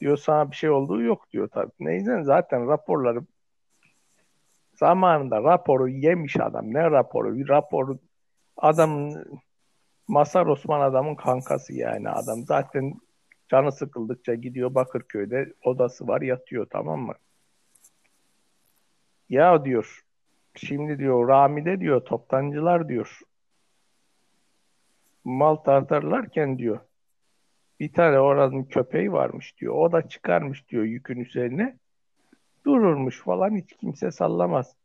[0.00, 1.72] Diyor sana bir şey olduğu yok diyor tabii.
[1.80, 3.20] Neyzen zaten raporları
[4.84, 6.74] zamanında raporu yemiş adam.
[6.74, 7.48] Ne raporu?
[7.48, 7.98] Raporu
[8.56, 9.24] adamın
[10.08, 12.44] Masar Osman adamın kankası yani adam.
[12.44, 12.94] Zaten
[13.48, 17.14] canı sıkıldıkça gidiyor Bakırköy'de odası var yatıyor tamam mı?
[19.28, 20.04] Ya diyor
[20.54, 23.20] şimdi diyor Rami'de diyor toptancılar diyor
[25.24, 26.80] mal tartarlarken diyor
[27.80, 29.74] bir tane oranın köpeği varmış diyor.
[29.74, 31.78] O da çıkarmış diyor yükün üzerine.
[32.66, 34.76] Dururmuş falan hiç kimse sallamaz.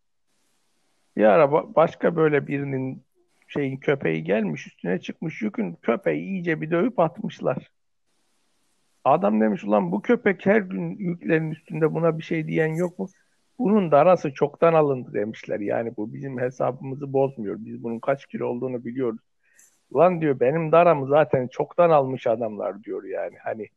[1.18, 3.04] Bir ara başka böyle birinin
[3.48, 7.72] şeyin köpeği gelmiş üstüne çıkmış yükün köpeği iyice bir dövüp atmışlar.
[9.04, 13.08] Adam demiş ulan bu köpek her gün yüklerin üstünde buna bir şey diyen yok mu?
[13.60, 15.60] Bunun darası çoktan alındı demişler.
[15.60, 17.56] Yani bu bizim hesabımızı bozmuyor.
[17.60, 19.20] Biz bunun kaç kilo olduğunu biliyoruz.
[19.92, 23.38] Ulan diyor benim daramı zaten çoktan almış adamlar diyor yani.
[23.44, 23.68] Hani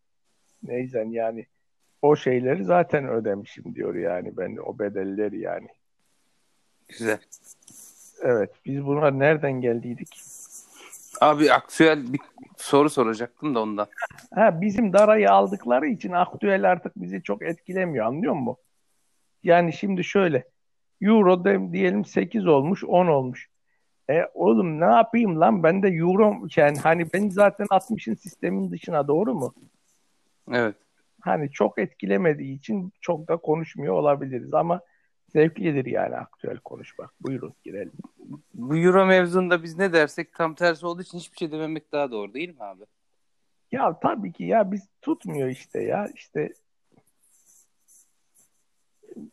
[0.62, 1.46] neyse yani
[2.02, 5.68] o şeyleri zaten ödemişim diyor yani ben o bedelleri yani.
[6.88, 7.18] Güzel.
[8.22, 10.20] Evet biz buna nereden geldiydik?
[11.20, 12.20] Abi aktüel bir
[12.56, 13.86] soru soracaktım da ondan.
[14.34, 18.56] Ha, bizim darayı aldıkları için aktüel artık bizi çok etkilemiyor anlıyor musun?
[19.42, 20.44] Yani şimdi şöyle
[21.00, 23.48] Euro de, diyelim 8 olmuş 10 olmuş.
[24.10, 29.08] E oğlum ne yapayım lan ben de Euro yani hani ben zaten 60'ın sistemin dışına
[29.08, 29.54] doğru mu?
[30.52, 30.76] Evet.
[31.22, 34.80] Hani çok etkilemediği için çok da konuşmuyor olabiliriz ama
[35.28, 37.10] zevklidir yani aktüel konuşmak.
[37.20, 37.92] Buyurun girelim.
[38.54, 42.34] Bu Euro mevzunda biz ne dersek tam tersi olduğu için hiçbir şey dememek daha doğru
[42.34, 42.84] değil mi abi?
[43.72, 46.52] Ya tabii ki ya biz tutmuyor işte ya işte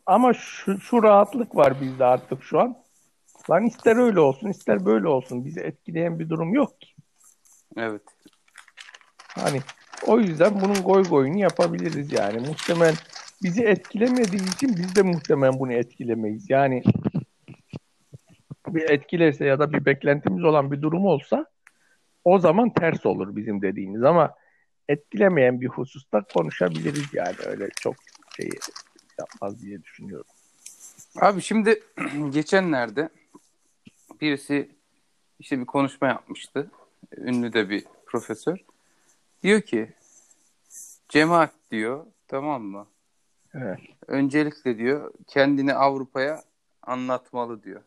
[0.06, 2.76] ama şu, şu rahatlık var bizde artık şu an.
[3.50, 5.44] Lan ister öyle olsun ister böyle olsun.
[5.44, 6.94] Bizi etkileyen bir durum yok ki.
[7.76, 8.02] Evet.
[9.28, 9.60] Hani
[10.06, 12.48] o yüzden bunun goy goyunu yapabiliriz yani.
[12.48, 12.94] Muhtemelen
[13.42, 16.50] bizi etkilemediği için biz de muhtemelen bunu etkilemeyiz.
[16.50, 16.82] Yani
[18.68, 21.46] bir etkilerse ya da bir beklentimiz olan bir durum olsa
[22.24, 24.34] o zaman ters olur bizim dediğimiz ama
[24.88, 27.94] etkilemeyen bir hususta konuşabiliriz yani öyle çok
[28.36, 28.50] şey
[29.18, 30.26] yapmaz diye düşünüyorum.
[31.20, 31.82] Abi şimdi
[32.30, 33.08] geçenlerde
[34.20, 34.68] birisi
[35.38, 36.70] işte bir konuşma yapmıştı.
[37.16, 38.58] Ünlü de bir profesör.
[39.42, 39.92] Diyor ki
[41.08, 42.86] cemaat diyor tamam mı?
[43.54, 43.78] Evet.
[44.06, 46.42] Öncelikle diyor kendini Avrupa'ya
[46.82, 47.82] anlatmalı diyor.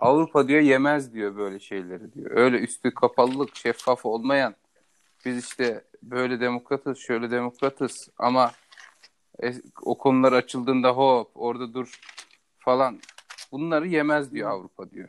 [0.00, 2.30] Avrupa diyor yemez diyor böyle şeyleri diyor.
[2.30, 4.54] Öyle üstü kapalılık, şeffaf olmayan
[5.24, 8.52] biz işte böyle demokratız, şöyle demokratız ama
[9.82, 12.00] o konular açıldığında hop orada dur
[12.58, 13.00] falan
[13.52, 15.08] bunları yemez diyor Avrupa diyor.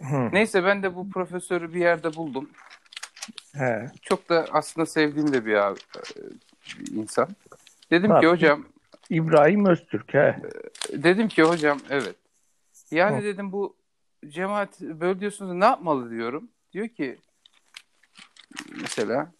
[0.00, 0.28] Hı.
[0.32, 2.50] Neyse ben de bu profesörü bir yerde buldum.
[3.54, 3.90] He.
[4.02, 5.78] Çok da aslında sevdiğim de bir, abi,
[6.78, 7.28] bir insan.
[7.90, 8.66] Dedim Bak, ki hocam
[9.10, 10.36] İbrahim Öztürk he.
[10.92, 12.16] Dedim ki hocam evet.
[12.90, 13.24] Yani Hı.
[13.24, 13.76] dedim bu
[14.28, 16.48] cemaat böyle diyorsunuz ne yapmalı diyorum.
[16.72, 17.18] Diyor ki
[18.80, 19.32] mesela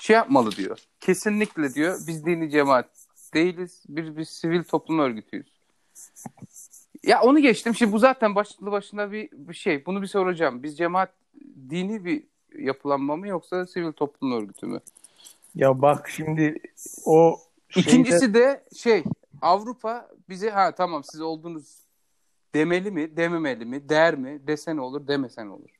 [0.00, 0.78] şey yapmalı diyor.
[1.00, 2.88] Kesinlikle diyor biz dini cemaat
[3.34, 3.82] değiliz.
[3.88, 5.56] Bir, bir sivil toplum örgütüyüz.
[7.02, 7.74] Ya onu geçtim.
[7.74, 9.86] Şimdi bu zaten başlı başına bir, bir şey.
[9.86, 10.62] Bunu bir soracağım.
[10.62, 11.12] Biz cemaat
[11.70, 12.22] dini bir
[12.58, 14.80] yapılanma mı yoksa sivil toplum örgütü mü?
[15.54, 16.58] Ya bak şimdi
[17.04, 17.88] o şeyde...
[17.88, 19.04] İkincisi de şey
[19.42, 21.78] Avrupa bize ha tamam siz olduğunuz
[22.54, 25.70] demeli mi dememeli mi der mi desen olur demesen olur.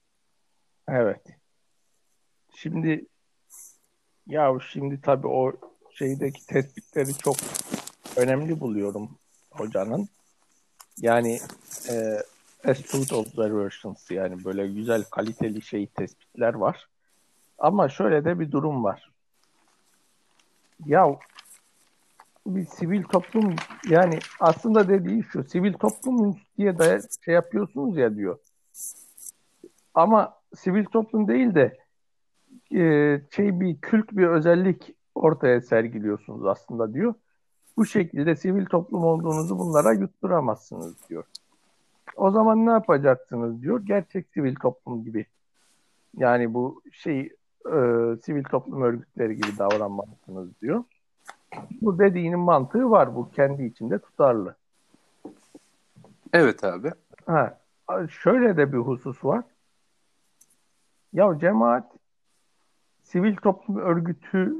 [0.88, 1.22] Evet.
[2.54, 3.06] Şimdi
[4.26, 5.52] ya şimdi tabii o
[5.90, 7.36] şeydeki tespitleri çok
[8.16, 9.10] önemli buluyorum
[9.50, 10.08] hocanın.
[11.00, 11.40] Yani
[11.88, 12.22] e,
[12.66, 16.88] astute observations yani böyle güzel kaliteli şey tespitler var.
[17.59, 19.11] Ama şöyle de bir durum var.
[20.87, 21.16] Ya
[22.46, 23.57] bir sivil toplum
[23.88, 28.38] yani aslında dediği şu sivil toplum diye de şey yapıyorsunuz ya diyor.
[29.94, 31.79] Ama sivil toplum değil de
[32.74, 37.14] e, şey bir kült bir özellik ortaya sergiliyorsunuz aslında diyor.
[37.76, 41.24] Bu şekilde sivil toplum olduğunuzu bunlara yutturamazsınız diyor.
[42.16, 43.81] O zaman ne yapacaksınız diyor.
[43.85, 45.26] Gerçek sivil toplum gibi.
[46.16, 47.20] Yani bu şey
[47.66, 47.76] e,
[48.22, 50.85] sivil toplum örgütleri gibi davranmalısınız diyor.
[51.83, 53.16] Bu dediğinin mantığı var.
[53.16, 54.57] Bu kendi içinde tutarlı.
[56.33, 56.90] Evet abi.
[57.26, 57.61] Ha,
[58.09, 59.44] şöyle de bir husus var.
[61.12, 61.92] Ya cemaat
[63.02, 64.55] sivil toplum örgütü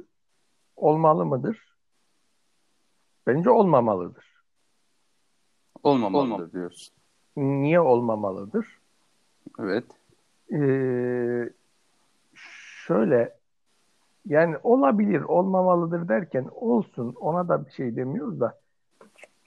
[0.77, 1.77] olmalı mıdır?
[3.27, 4.37] Bence olmamalıdır.
[5.83, 6.53] Olmamalıdır Olmam.
[6.53, 6.95] diyorsun.
[7.37, 8.67] Niye olmamalıdır?
[9.59, 9.85] Evet.
[10.53, 11.51] Ee,
[12.87, 13.35] şöyle
[14.27, 18.59] yani olabilir, olmamalıdır derken olsun ona da bir şey demiyoruz da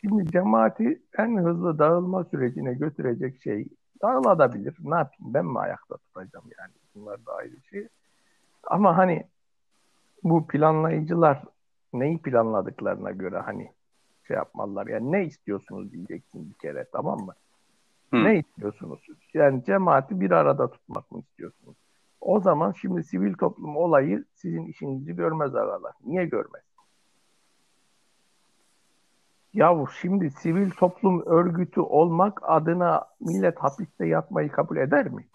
[0.02, 3.67] şimdi cemaati en hızlı dağılma sürecine götürecek şey
[4.02, 4.78] dağılabilir.
[4.84, 7.88] Ne yapayım ben mi ayakta tutacağım yani bunlar da ayrı şey.
[8.63, 9.28] Ama hani
[10.23, 11.43] bu planlayıcılar
[11.93, 13.71] neyi planladıklarına göre hani
[14.28, 14.88] şey yapmalılar.
[14.88, 17.34] Yani ne istiyorsunuz diyeceksin bir kere tamam mı?
[18.12, 18.24] Hı.
[18.24, 19.00] Ne istiyorsunuz?
[19.34, 21.78] Yani cemaati bir arada tutmak mı istiyorsunuz?
[22.22, 25.93] O zaman şimdi sivil toplum olayı sizin işinizi görmez aralar.
[26.06, 26.63] Niye görmez?
[29.54, 35.26] Yahu şimdi sivil toplum örgütü olmak adına millet hapiste yatmayı kabul eder mi?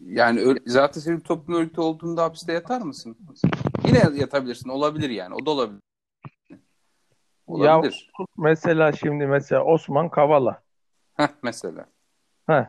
[0.00, 3.16] Yani zaten sivil toplum örgütü olduğunda hapiste yatar mısın?
[3.86, 4.68] Yine yatabilirsin.
[4.68, 5.34] Olabilir yani.
[5.34, 5.80] O da olabilir.
[7.52, 8.10] Olabilir.
[8.18, 10.62] Ya, mesela şimdi mesela Osman Kavala.
[11.14, 11.86] Heh, mesela.
[12.46, 12.64] Heh.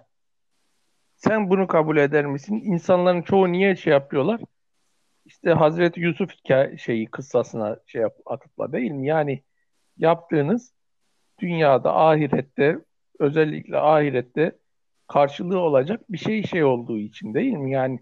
[1.16, 2.62] Sen bunu kabul eder misin?
[2.64, 4.42] İnsanların çoğu niye şey yapıyorlar?
[5.26, 6.32] İşte Hazreti Yusuf
[6.78, 9.08] şeyi kıssasına şey yap, atıfla değil mi?
[9.08, 9.44] Yani
[9.98, 10.74] yaptığınız
[11.40, 12.80] dünyada, ahirette,
[13.20, 14.58] özellikle ahirette
[15.08, 17.72] karşılığı olacak bir şey şey olduğu için değil mi?
[17.72, 18.00] Yani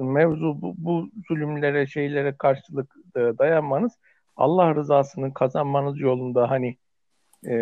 [0.00, 3.98] mevzu bu, bu zulümlere, şeylere karşılık e, dayanmanız
[4.36, 6.76] Allah rızasını kazanmanız yolunda hani
[7.46, 7.56] e,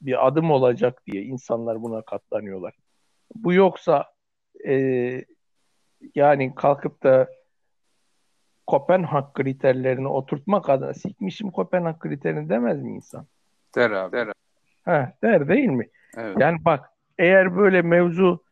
[0.00, 2.74] bir adım olacak diye insanlar buna katlanıyorlar.
[3.34, 4.04] Bu yoksa
[4.68, 4.74] e,
[6.14, 7.28] yani kalkıp da
[8.66, 13.26] Kopenhag kriterlerini oturtmak adına sikmişim Kopenhag kriterini demez mi insan?
[13.76, 14.12] Der abi.
[14.16, 14.32] Der,
[14.84, 15.88] Heh, der değil mi?
[16.16, 16.36] Evet.
[16.40, 18.44] Yani bak eğer böyle mevzu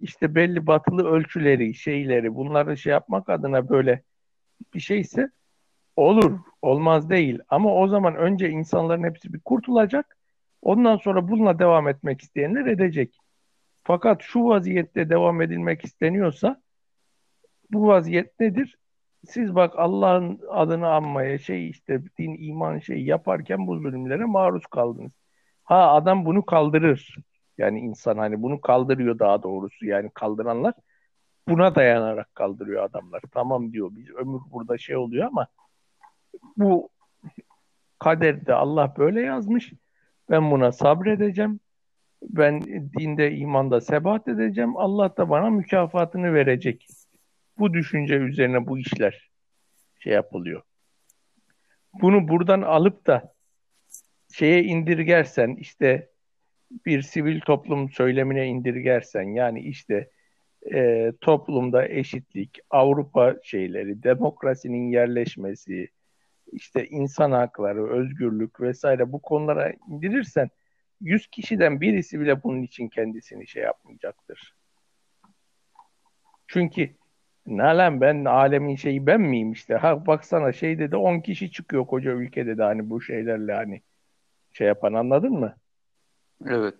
[0.00, 4.02] işte belli batılı ölçüleri, şeyleri bunları şey yapmak adına böyle
[4.74, 5.30] bir şeyse
[5.96, 6.38] olur.
[6.62, 7.38] Olmaz değil.
[7.48, 10.16] Ama o zaman önce insanların hepsi bir kurtulacak.
[10.62, 13.18] Ondan sonra bununla devam etmek isteyenler edecek.
[13.84, 16.62] Fakat şu vaziyette devam edilmek isteniyorsa
[17.70, 18.78] bu vaziyet nedir?
[19.26, 25.12] Siz bak Allah'ın adını anmaya şey işte din iman şey yaparken bu zulümlere maruz kaldınız.
[25.64, 27.16] Ha adam bunu kaldırır.
[27.58, 29.86] Yani insan hani bunu kaldırıyor daha doğrusu.
[29.86, 30.74] Yani kaldıranlar
[31.48, 33.22] buna dayanarak kaldırıyor adamlar.
[33.32, 35.46] Tamam diyor biz ömür burada şey oluyor ama
[36.56, 36.88] bu
[37.98, 39.72] kaderde Allah böyle yazmış.
[40.30, 41.60] Ben buna sabredeceğim.
[42.22, 42.62] Ben
[42.98, 44.76] dinde, imanda sebat edeceğim.
[44.76, 46.86] Allah da bana mükafatını verecek.
[47.58, 49.30] Bu düşünce üzerine bu işler
[49.98, 50.62] şey yapılıyor.
[52.02, 53.34] Bunu buradan alıp da
[54.32, 56.10] şeye indirgersen işte
[56.86, 60.10] bir sivil toplum söylemine indirgersen yani işte
[60.72, 65.88] e, toplumda eşitlik, Avrupa şeyleri, demokrasinin yerleşmesi,
[66.52, 70.50] işte insan hakları, özgürlük vesaire bu konulara indirirsen
[71.00, 74.54] 100 kişiden birisi bile bunun için kendisini şey yapmayacaktır.
[76.46, 76.90] Çünkü
[77.46, 79.74] Nalan ben alemin şeyi ben miyim işte?
[79.74, 83.82] Ha baksana şey dedi 10 kişi çıkıyor koca ülkede de hani bu şeylerle hani
[84.52, 85.56] şey yapan anladın mı?
[86.46, 86.74] Evet.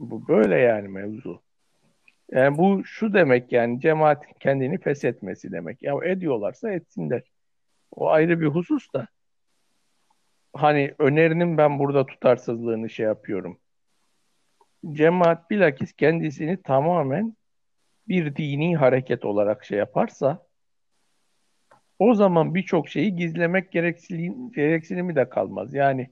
[0.00, 1.42] Bu böyle yani mevzu.
[2.32, 5.82] Yani bu şu demek yani cemaat kendini feshetmesi demek.
[5.82, 7.22] Ya ediyorlarsa etsinler.
[7.94, 9.08] O ayrı bir husus da.
[10.52, 13.58] Hani önerinin ben burada tutarsızlığını şey yapıyorum.
[14.92, 17.36] Cemaat bilakis kendisini tamamen
[18.08, 20.46] bir dini hareket olarak şey yaparsa
[21.98, 25.74] o zaman birçok şeyi gizlemek gereksinimi de kalmaz.
[25.74, 26.10] Yani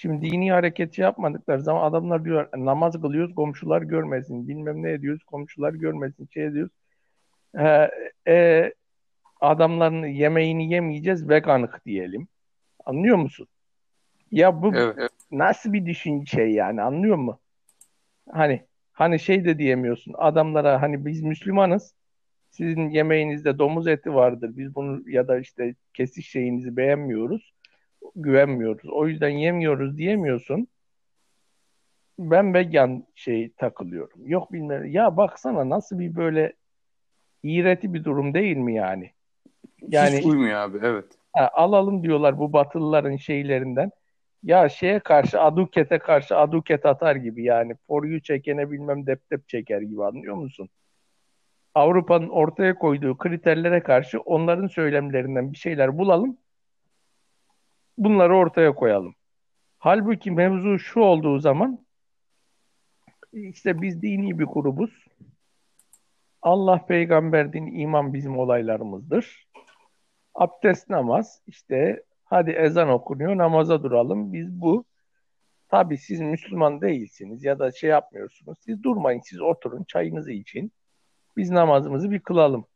[0.00, 4.48] Şimdi dini hareket yapmadıkları zaman adamlar diyor namaz kılıyoruz komşular görmesin.
[4.48, 6.28] Bilmem ne ediyoruz komşular görmesin.
[6.34, 6.72] Şey ediyoruz.
[7.58, 7.90] Ee,
[8.28, 8.72] e,
[9.40, 12.28] adamların yemeğini yemeyeceğiz veganık diyelim.
[12.84, 13.46] Anlıyor musun?
[14.30, 15.10] Ya bu evet, evet.
[15.30, 17.40] nasıl bir düşünce yani anlıyor musun?
[18.30, 21.94] Hani hani şey de diyemiyorsun adamlara hani biz Müslümanız
[22.50, 27.52] sizin yemeğinizde domuz eti vardır biz bunu ya da işte kesiş şeyinizi beğenmiyoruz
[28.16, 28.90] güvenmiyoruz.
[28.90, 30.68] O yüzden yemiyoruz diyemiyorsun.
[32.18, 34.28] Ben vegan şey takılıyorum.
[34.28, 34.86] Yok bilmem.
[34.86, 36.52] Ya baksana nasıl bir böyle
[37.42, 39.12] iğreti bir durum değil mi yani?
[39.88, 41.04] Yani Hiç uymuyor abi evet.
[41.32, 43.90] Ha, alalım diyorlar bu batılıların şeylerinden.
[44.42, 47.74] Ya şeye karşı adukete karşı aduket atar gibi yani.
[47.86, 50.68] For you çekene bilmem dep dep çeker gibi anlıyor musun?
[51.74, 56.36] Avrupa'nın ortaya koyduğu kriterlere karşı onların söylemlerinden bir şeyler bulalım
[58.00, 59.14] bunları ortaya koyalım.
[59.78, 61.78] Halbuki mevzu şu olduğu zaman
[63.32, 65.04] işte biz dini bir grubuz.
[66.42, 69.46] Allah peygamber din iman bizim olaylarımızdır.
[70.40, 74.32] Abdest namaz işte hadi ezan okunuyor namaza duralım.
[74.32, 74.84] Biz bu
[75.68, 78.58] tabi siz Müslüman değilsiniz ya da şey yapmıyorsunuz.
[78.60, 80.72] Siz durmayın siz oturun çayınızı için.
[81.36, 82.66] Biz namazımızı bir kılalım.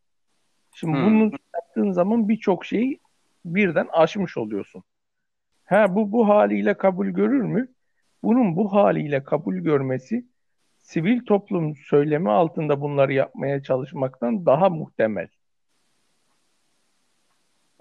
[0.75, 1.07] Şimdi hmm.
[1.07, 3.01] bunu yaptığın zaman birçok şeyi
[3.45, 4.83] birden aşmış oluyorsun.
[5.65, 7.69] Ha bu bu haliyle kabul görür mü?
[8.23, 10.27] Bunun bu haliyle kabul görmesi
[10.83, 15.29] sivil toplum söylemi altında bunları yapmaya çalışmaktan daha muhtemel.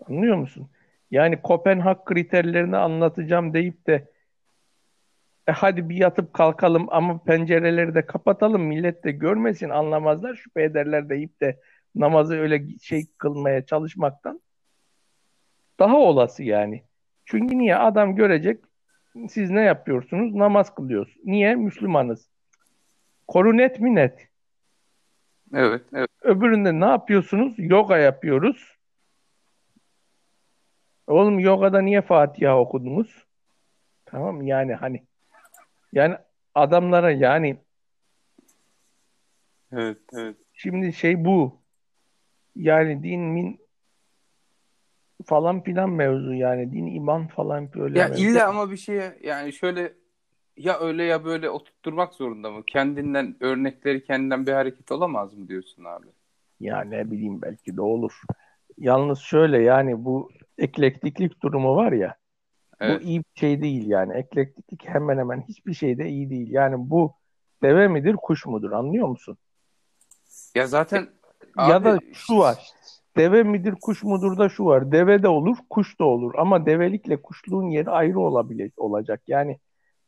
[0.09, 0.69] Anlıyor musun?
[1.11, 4.11] Yani Kopenhag kriterlerini anlatacağım deyip de
[5.47, 11.09] e hadi bir yatıp kalkalım ama pencereleri de kapatalım millet de görmesin anlamazlar şüphe ederler
[11.09, 11.59] deyip de
[11.95, 14.41] namazı öyle şey kılmaya çalışmaktan
[15.79, 16.83] daha olası yani.
[17.25, 18.63] Çünkü niye adam görecek
[19.29, 20.35] siz ne yapıyorsunuz?
[20.35, 21.17] Namaz kılıyoruz.
[21.23, 21.55] Niye?
[21.55, 22.29] Müslümanız.
[23.27, 24.27] Koru net mi net?
[25.53, 26.09] Evet, evet.
[26.21, 27.53] Öbüründe ne yapıyorsunuz?
[27.57, 28.77] Yoga yapıyoruz.
[31.07, 33.25] Oğlum yogada niye Fatiha okudunuz?
[34.05, 35.03] Tamam yani hani
[35.93, 36.15] yani
[36.55, 37.57] adamlara yani
[39.73, 40.35] Evet, evet.
[40.53, 41.61] Şimdi şey bu.
[42.55, 43.59] Yani din min
[45.25, 47.99] falan filan mevzu yani din iman falan böyle.
[47.99, 48.21] Ya mevzu.
[48.21, 49.93] illa ama bir şeye yani şöyle
[50.57, 52.63] ya öyle ya böyle oturtturmak zorunda mı?
[52.67, 56.07] Kendinden örnekleri kendinden bir hareket olamaz mı diyorsun abi?
[56.59, 58.21] Ya ne bileyim belki de olur.
[58.77, 62.15] Yalnız şöyle yani bu eklektiklik durumu var ya
[62.79, 63.01] evet.
[63.01, 64.13] bu iyi bir şey değil yani.
[64.13, 66.51] Eklektiklik hemen hemen hiçbir şeyde iyi değil.
[66.51, 67.13] Yani bu
[67.63, 69.37] deve midir kuş mudur anlıyor musun?
[70.55, 71.07] Ya zaten
[71.57, 72.73] ya abi, da şu var.
[73.17, 74.91] Deve midir kuş mudur da şu var.
[74.91, 79.21] Deve de olur kuş da olur ama develikle kuşluğun yeri ayrı olabilir olacak.
[79.27, 79.59] Yani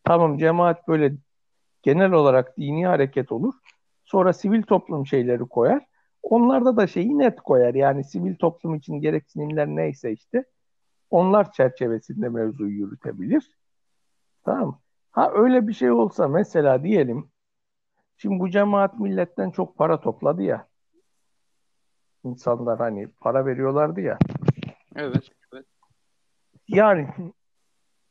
[0.03, 1.13] tamam cemaat böyle
[1.83, 3.53] genel olarak dini hareket olur.
[4.05, 5.85] Sonra sivil toplum şeyleri koyar.
[6.25, 7.73] Onlarda da şeyi net koyar.
[7.73, 10.45] Yani sivil toplum için gereksinimler neyse işte
[11.09, 13.57] onlar çerçevesinde mevzuyu yürütebilir.
[14.43, 14.81] Tamam
[15.15, 17.29] Ha öyle bir şey olsa mesela diyelim
[18.17, 20.67] şimdi bu cemaat milletten çok para topladı ya.
[22.23, 24.17] İnsanlar hani para veriyorlardı ya.
[24.95, 25.29] Evet.
[25.53, 25.65] evet.
[26.67, 27.07] Yani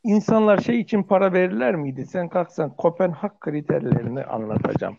[0.03, 2.05] insanlar şey için para verirler miydi?
[2.05, 4.97] Sen kalksan Kopenhag kriterlerini anlatacağım.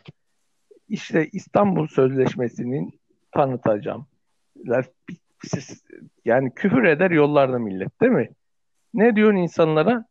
[0.88, 3.00] İşte İstanbul Sözleşmesi'nin
[3.32, 4.06] tanıtacağım.
[6.24, 8.28] Yani küfür eder yollarda millet değil mi?
[8.94, 10.04] Ne diyorsun insanlara?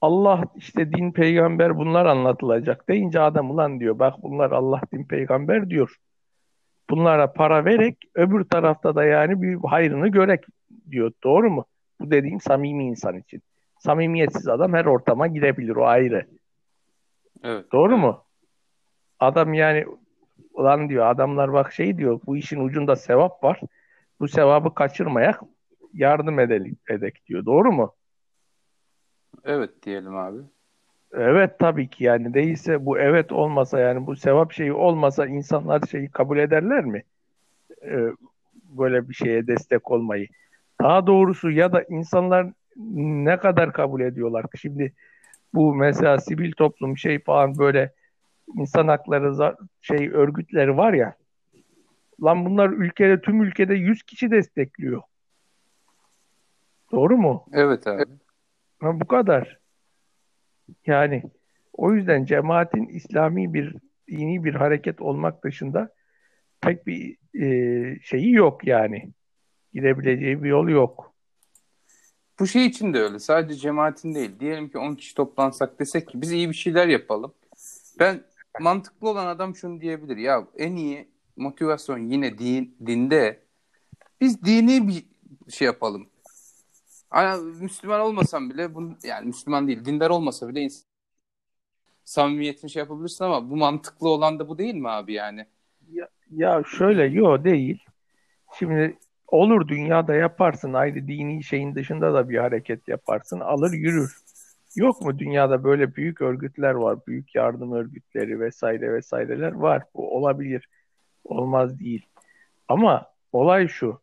[0.00, 5.70] Allah işte din peygamber bunlar anlatılacak deyince adam ulan diyor bak bunlar Allah din peygamber
[5.70, 5.96] diyor.
[6.90, 10.44] Bunlara para vererek öbür tarafta da yani bir hayrını görek
[10.90, 11.12] diyor.
[11.24, 11.64] Doğru mu?
[12.00, 13.42] Bu dediğim samimi insan için.
[13.78, 16.26] Samimiyetsiz adam her ortama girebilir o ayrı.
[17.42, 17.72] Evet.
[17.72, 18.24] Doğru mu?
[19.20, 19.84] Adam yani
[20.56, 23.60] ulan diyor adamlar bak şey diyor bu işin ucunda sevap var.
[24.20, 25.40] Bu sevabı kaçırmayak
[25.92, 27.44] yardım edelim edek diyor.
[27.46, 27.94] Doğru mu?
[29.44, 30.38] Evet diyelim abi.
[31.12, 36.10] Evet tabii ki yani değilse bu evet olmasa yani bu sevap şeyi olmasa insanlar şeyi
[36.10, 37.02] kabul ederler mi?
[37.82, 37.98] Ee,
[38.54, 40.26] böyle bir şeye destek olmayı.
[40.82, 42.46] Daha doğrusu ya da insanlar
[42.76, 44.44] ne kadar kabul ediyorlar?
[44.60, 44.92] Şimdi
[45.54, 47.92] bu mesela sivil toplum şey falan böyle
[48.54, 51.16] insan hakları şey örgütleri var ya
[52.22, 55.02] lan bunlar ülkede tüm ülkede 100 kişi destekliyor.
[56.92, 57.44] Doğru mu?
[57.52, 58.02] Evet abi.
[58.80, 59.58] Ha, bu kadar.
[60.86, 61.22] Yani
[61.72, 63.76] o yüzden cemaatin İslami bir
[64.08, 65.94] dini bir hareket olmak dışında
[66.60, 69.10] pek bir e, şeyi yok yani.
[69.72, 71.14] Gidebileceği bir yol yok.
[72.40, 73.18] Bu şey için de öyle.
[73.18, 74.40] Sadece cemaatin değil.
[74.40, 77.34] Diyelim ki 10 kişi toplansak desek ki biz iyi bir şeyler yapalım.
[77.98, 78.20] Ben
[78.60, 80.16] mantıklı olan adam şunu diyebilir.
[80.16, 83.42] Ya en iyi motivasyon yine din, dinde.
[84.20, 85.04] Biz dini bir
[85.50, 86.08] şey yapalım.
[87.14, 90.86] Yani Müslüman olmasam bile bunu yani Müslüman değil, dindar olmasa bile insan
[92.04, 95.46] samimiyetini şey yapabilirsin ama bu mantıklı olan da bu değil mi abi yani?
[95.92, 97.84] Ya, ya şöyle yo değil.
[98.58, 98.98] Şimdi
[99.28, 104.18] olur dünyada yaparsın ayrı dini şeyin dışında da bir hareket yaparsın alır yürür.
[104.76, 109.82] Yok mu dünyada böyle büyük örgütler var, büyük yardım örgütleri vesaire vesaireler var.
[109.94, 110.68] Bu olabilir.
[111.24, 112.06] Olmaz değil.
[112.68, 114.00] Ama olay şu.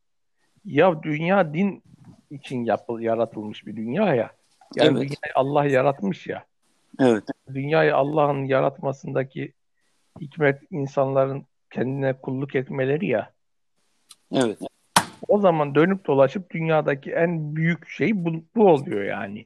[0.66, 1.84] Ya dünya din
[2.32, 4.32] için yapıl, yaratılmış bir dünya ya.
[4.76, 5.02] Yani evet.
[5.02, 6.46] dünyayı Allah yaratmış ya.
[7.00, 7.24] Evet.
[7.54, 9.54] Dünyayı Allah'ın yaratmasındaki
[10.22, 13.32] hikmet insanların kendine kulluk etmeleri ya.
[14.32, 14.58] Evet.
[15.28, 19.46] O zaman dönüp dolaşıp dünyadaki en büyük şey bu, bu oluyor yani.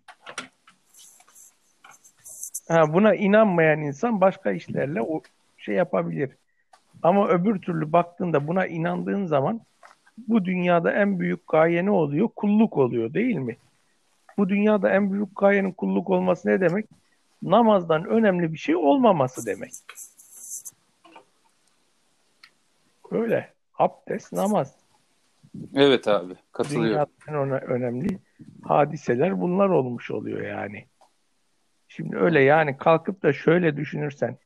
[2.67, 5.21] Ha, buna inanmayan insan başka işlerle o
[5.57, 6.29] şey yapabilir.
[7.03, 9.61] Ama öbür türlü baktığında buna inandığın zaman
[10.27, 12.29] bu dünyada en büyük gaye ne oluyor?
[12.35, 13.57] Kulluk oluyor değil mi?
[14.37, 16.85] Bu dünyada en büyük gayenin kulluk olması ne demek?
[17.41, 19.71] Namazdan önemli bir şey olmaması demek.
[23.11, 23.49] Öyle.
[23.79, 24.75] Abdest, namaz.
[25.75, 27.09] Evet abi katılıyorum.
[27.27, 28.19] Dünyada en önemli
[28.63, 30.85] hadiseler bunlar olmuş oluyor yani.
[31.87, 34.37] Şimdi öyle yani kalkıp da şöyle düşünürsen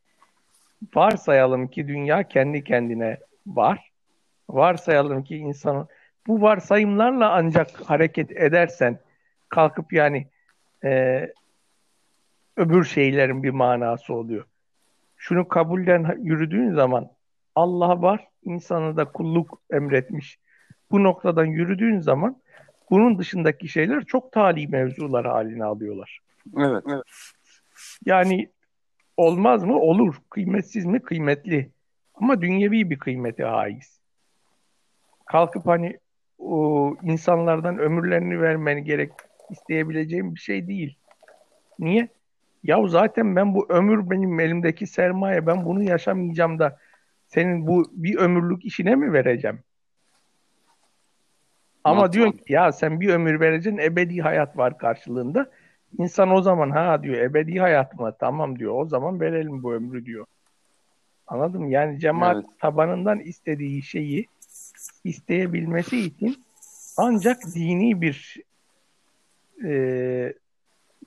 [0.96, 3.18] varsayalım ki dünya kendi kendine
[3.48, 3.92] var.
[4.50, 5.88] Varsayalım ki insan
[6.28, 9.00] bu varsayımlarla ancak hareket edersen
[9.50, 10.28] kalkıp yani
[10.84, 11.28] e,
[12.58, 14.46] öbür şeylerin bir manası oluyor.
[15.18, 17.10] Şunu kabulden yürüdüğün zaman
[17.56, 20.40] Allah var, insanı da kulluk emretmiş.
[20.92, 22.42] Bu noktadan yürüdüğün zaman
[22.90, 26.20] bunun dışındaki şeyler çok tali mevzular haline alıyorlar.
[26.58, 26.84] Evet.
[26.90, 27.04] evet.
[28.06, 28.50] Yani
[29.18, 29.80] olmaz mı?
[29.80, 30.16] Olur.
[30.30, 31.02] Kıymetsiz mi?
[31.02, 31.72] Kıymetli.
[32.14, 34.02] Ama dünyevi bir kıymeti haiz.
[35.26, 36.00] Kalkıp hani
[36.40, 39.12] o insanlardan ömürlerini vermeni gerek
[39.50, 40.98] isteyebileceğim bir şey değil.
[41.80, 42.08] Niye?
[42.64, 46.80] Ya zaten ben bu ömür benim elimdeki sermaye ben bunu yaşamayacağım da
[47.28, 49.60] senin bu bir ömürlük işine mi vereceğim?
[51.84, 55.52] Ama diyor ki ya sen bir ömür vereceksin ebedi hayat var karşılığında.
[55.98, 58.16] İnsan o zaman ha diyor ebedi hayat mı?
[58.20, 60.26] Tamam diyor o zaman verelim bu ömrü diyor.
[61.28, 61.70] Anladın mı?
[61.72, 62.46] Yani cemaat evet.
[62.60, 64.28] tabanından istediği şeyi
[65.04, 66.44] isteyebilmesi için
[66.98, 68.38] ancak dini bir
[69.66, 70.34] e,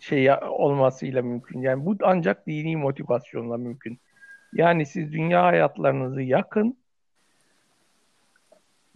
[0.01, 1.61] şey olmasıyla mümkün.
[1.61, 3.99] Yani bu ancak dini motivasyonla mümkün.
[4.53, 6.76] Yani siz dünya hayatlarınızı yakın,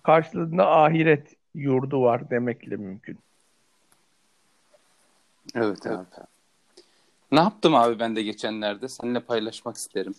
[0.03, 3.19] karşılığında ahiret yurdu var demekle mümkün.
[5.55, 6.07] Evet abi.
[7.33, 8.89] Ne yaptım abi ben de geçenlerde?
[8.89, 10.15] Seninle paylaşmak isterim.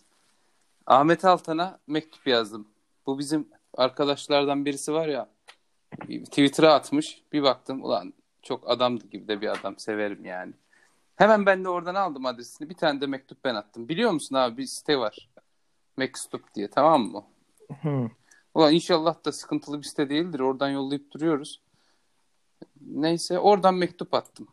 [0.86, 2.68] Ahmet Altan'a mektup yazdım.
[3.06, 5.30] Bu bizim arkadaşlardan birisi var ya
[6.08, 7.22] Twitter'a atmış.
[7.34, 10.54] Bir baktım ulan çok adamdı gibi de bir adam severim yani.
[11.16, 12.70] Hemen ben de oradan aldım adresini.
[12.70, 13.90] Bir tane de mektup ben attım.
[13.90, 15.30] Biliyor musun abi bir site var.
[15.98, 17.24] Mektup diye tamam mı?
[17.82, 18.10] Hı.
[18.54, 20.40] Ulan inşallah da sıkıntılı bir site değildir.
[20.40, 21.62] Oradan yollayıp duruyoruz.
[22.82, 24.48] Neyse oradan mektup attım.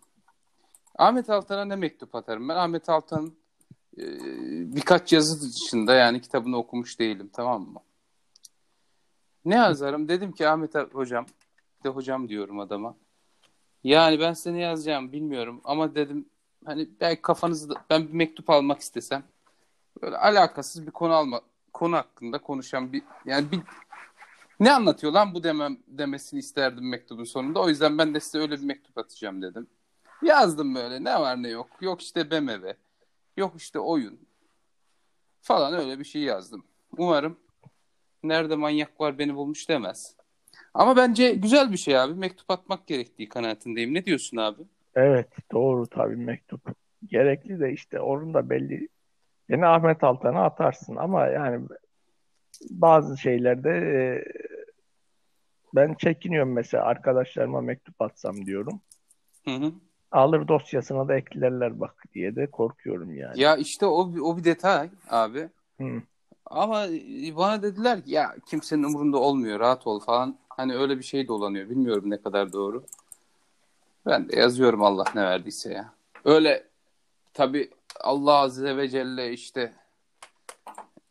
[0.98, 2.56] Ahmet Altan'a ne mektup atarım ben?
[2.56, 3.34] Ahmet Altan'ın
[3.98, 4.04] e,
[4.76, 7.80] birkaç yazı dışında yani kitabını okumuş değilim tamam mı?
[9.44, 10.08] Ne yazarım?
[10.08, 11.26] Dedim ki Ahmet hocam,
[11.84, 12.96] de hocam diyorum adama.
[13.84, 16.28] Yani ben size ne yazacağım bilmiyorum ama dedim
[16.64, 19.22] hani belki kafanızda ben bir mektup almak istesem
[20.02, 21.40] böyle alakasız bir konu alma
[21.72, 23.60] konu hakkında konuşan bir yani bir
[24.60, 27.60] ne anlatıyor lan bu demem demesini isterdim mektubun sonunda.
[27.60, 29.66] O yüzden ben de size öyle bir mektup atacağım dedim.
[30.22, 31.68] Yazdım böyle ne var ne yok.
[31.80, 32.76] Yok işte BMW.
[33.36, 34.20] Yok işte oyun.
[35.40, 36.64] Falan öyle bir şey yazdım.
[36.98, 37.38] Umarım
[38.22, 40.16] nerede manyak var beni bulmuş demez.
[40.74, 42.14] Ama bence güzel bir şey abi.
[42.14, 43.94] Mektup atmak gerektiği kanaatindeyim.
[43.94, 44.62] Ne diyorsun abi?
[44.94, 46.60] Evet doğru tabii mektup.
[47.06, 48.88] Gerekli de işte onun da belli.
[49.50, 51.66] Yine Ahmet Altan'a atarsın ama yani
[52.70, 53.98] bazı şeylerde e,
[55.74, 58.80] ben çekiniyorum mesela arkadaşlarıma mektup atsam diyorum.
[59.44, 59.72] Hı hı.
[60.16, 63.40] Alır dosyasına da eklerler bak diye de korkuyorum yani.
[63.40, 65.48] Ya işte o, o bir detay abi.
[65.80, 66.02] Hı.
[66.46, 66.86] Ama
[67.36, 70.38] bana dediler ki ya kimsenin umurunda olmuyor rahat ol falan.
[70.48, 71.70] Hani öyle bir şey dolanıyor.
[71.70, 72.84] Bilmiyorum ne kadar doğru.
[74.06, 75.92] Ben de yazıyorum Allah ne verdiyse ya.
[76.24, 76.66] Öyle
[77.34, 79.72] tabi Allah Azze ve Celle işte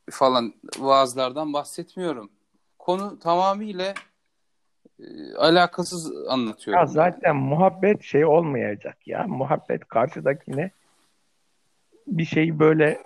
[0.09, 2.29] falan vaazlardan bahsetmiyorum.
[2.79, 3.93] Konu tamamıyla
[5.37, 6.81] alakasız anlatıyorum.
[6.81, 9.25] Ya zaten muhabbet şey olmayacak ya.
[9.27, 10.71] Muhabbet karşıdakine
[12.07, 13.03] bir şey böyle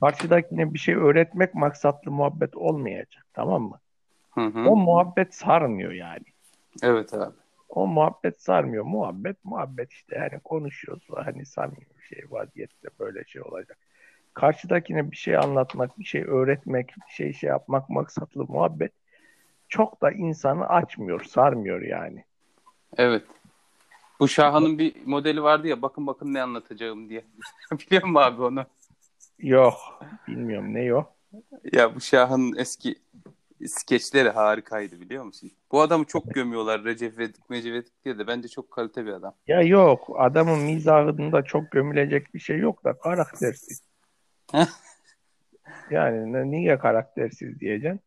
[0.00, 3.26] karşıdakine bir şey öğretmek maksatlı muhabbet olmayacak.
[3.32, 3.78] Tamam mı?
[4.30, 4.68] Hı hı.
[4.68, 6.24] O muhabbet sarmıyor yani.
[6.82, 7.34] Evet abi.
[7.68, 8.84] O muhabbet sarmıyor.
[8.84, 11.06] Muhabbet muhabbet işte yani konuşuyoruz.
[11.14, 13.78] Hani samimi bir şey vaziyette böyle şey olacak.
[14.34, 18.92] Karşıdakine bir şey anlatmak, bir şey öğretmek, bir şey şey yapmak maksatlı muhabbet
[19.72, 22.24] çok da insanı açmıyor, sarmıyor yani.
[22.96, 23.22] Evet.
[24.20, 27.24] Bu Şahan'ın bir modeli vardı ya bakın bakın ne anlatacağım diye.
[27.72, 28.66] Biliyor musun abi onu?
[29.38, 29.74] Yok.
[30.28, 31.12] Bilmiyorum ne yok.
[31.72, 32.94] Ya bu Şahan'ın eski
[33.66, 35.50] skeçleri harikaydı biliyor musun?
[35.72, 39.34] Bu adamı çok gömüyorlar Recep İvedik, Mecid diye de bence çok kalite bir adam.
[39.46, 43.82] Ya yok adamın mizahında çok gömülecek bir şey yok da karaktersiz.
[45.90, 48.00] yani niye karaktersiz diyeceksin?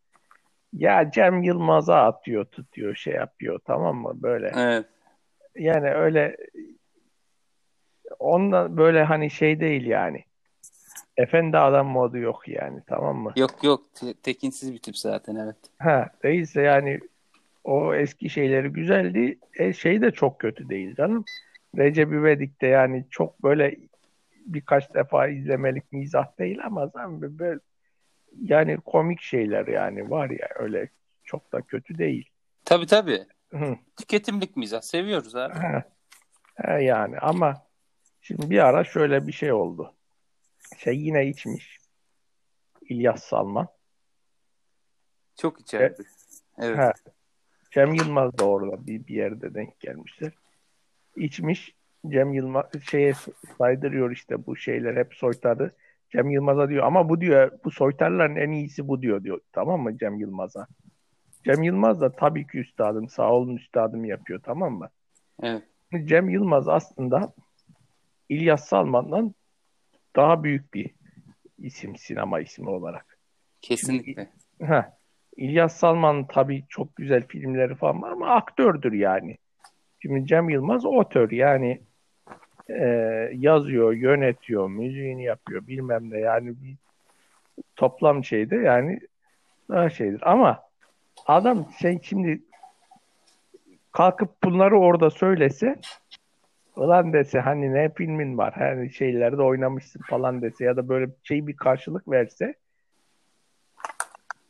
[0.72, 4.52] Ya Cem Yılmaz'a atıyor, tutuyor, şey yapıyor tamam mı böyle.
[4.56, 4.86] Evet.
[5.56, 6.36] Yani öyle
[8.18, 10.24] onunla böyle hani şey değil yani.
[11.16, 13.32] Efendi adam modu yok yani tamam mı?
[13.36, 15.56] Yok yok Te- tekinsiz bir tip zaten evet.
[15.78, 17.00] Ha değilse yani
[17.64, 19.38] O eski şeyleri güzeldi.
[19.58, 21.24] E, şey de çok kötü değil canım.
[21.76, 23.76] Recep İvedik de yani çok böyle
[24.46, 27.60] birkaç defa izlemelik mizah değil ama zaten böyle
[28.42, 30.88] yani komik şeyler yani var ya öyle
[31.24, 32.30] çok da kötü değil.
[32.64, 33.26] Tabii tabii.
[33.50, 33.76] Hı.
[33.96, 34.80] Tüketimlik mizah.
[34.80, 35.54] Seviyoruz abi.
[35.54, 35.84] He.
[36.54, 37.66] He yani ama
[38.20, 39.94] şimdi bir ara şöyle bir şey oldu.
[40.78, 41.78] Şey yine içmiş.
[42.88, 43.68] İlyas Salman.
[45.36, 46.02] Çok içerdi.
[46.58, 46.78] Evet.
[46.78, 46.92] He.
[47.70, 50.32] Cem Yılmaz da orada bir, bir yerde denk gelmişler.
[51.16, 51.74] İçmiş.
[52.08, 53.14] Cem Yılmaz şeye
[53.58, 55.70] saydırıyor işte bu şeyler hep soytarı.
[56.12, 59.40] Cem Yılmaz'a diyor ama bu diyor bu soytarların en iyisi bu diyor diyor.
[59.52, 60.66] Tamam mı Cem Yılmaz'a?
[61.44, 64.88] Cem Yılmaz da tabii ki üstadım sağ olun üstadım yapıyor tamam mı?
[65.42, 65.62] Evet.
[66.04, 67.32] Cem Yılmaz aslında
[68.28, 69.34] İlyas Salman'dan
[70.16, 70.94] daha büyük bir
[71.58, 73.18] isim sinema ismi olarak.
[73.60, 74.30] Kesinlikle.
[74.60, 74.82] Heh.
[75.36, 79.38] İlyas Salman tabii çok güzel filmleri falan var ama aktördür yani.
[80.02, 81.82] Şimdi Cem Yılmaz otör yani
[82.68, 82.84] e,
[83.32, 86.76] yazıyor, yönetiyor, müziğini yapıyor bilmem ne yani bir
[87.76, 89.00] toplam şeyde yani
[89.68, 90.30] daha şeydir.
[90.30, 90.62] Ama
[91.26, 92.42] adam şey şimdi
[93.92, 95.76] kalkıp bunları orada söylese
[96.76, 101.46] ulan dese hani ne filmin var hani şeylerde oynamışsın falan dese ya da böyle şey
[101.46, 102.54] bir karşılık verse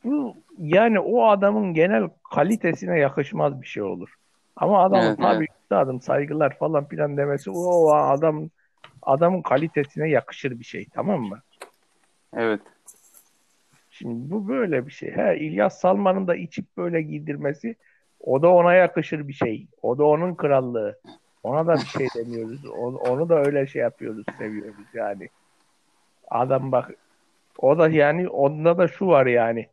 [0.04, 4.14] bu yani o adamın genel kalitesine yakışmaz bir şey olur.
[4.56, 8.50] Ama adamın Evet, tabii üstadım saygılar falan filan demesi o adam
[9.02, 11.40] adamın kalitesine yakışır bir şey tamam mı?
[12.36, 12.60] Evet.
[13.90, 15.16] Şimdi bu böyle bir şey.
[15.16, 17.76] He, İlyas Salman'ın da içip böyle giydirmesi
[18.20, 19.66] o da ona yakışır bir şey.
[19.82, 20.98] O da onun krallığı.
[21.42, 22.66] Ona da bir şey demiyoruz.
[22.66, 25.28] Onu, onu da öyle şey yapıyoruz, seviyoruz yani.
[26.30, 26.90] Adam bak
[27.58, 29.66] o da yani onda da şu var yani.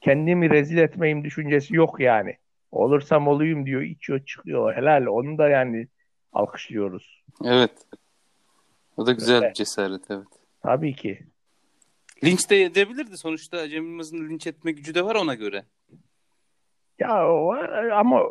[0.00, 2.36] Kendimi rezil etmeyim düşüncesi yok yani.
[2.72, 4.76] Olursam olayım diyor, içiyor, çıkıyor.
[4.76, 5.06] Helal.
[5.06, 5.88] Onu da yani
[6.32, 7.24] alkışlıyoruz.
[7.44, 7.72] Evet.
[8.96, 9.48] O da güzel Öyle.
[9.48, 10.26] bir cesaret evet.
[10.62, 11.20] Tabii ki.
[12.24, 13.16] Linç de edebilirdi.
[13.16, 15.64] Sonuçta Cem Yılmaz'ın linç etme gücü de var ona göre.
[16.98, 17.54] Ya o,
[17.92, 18.22] ama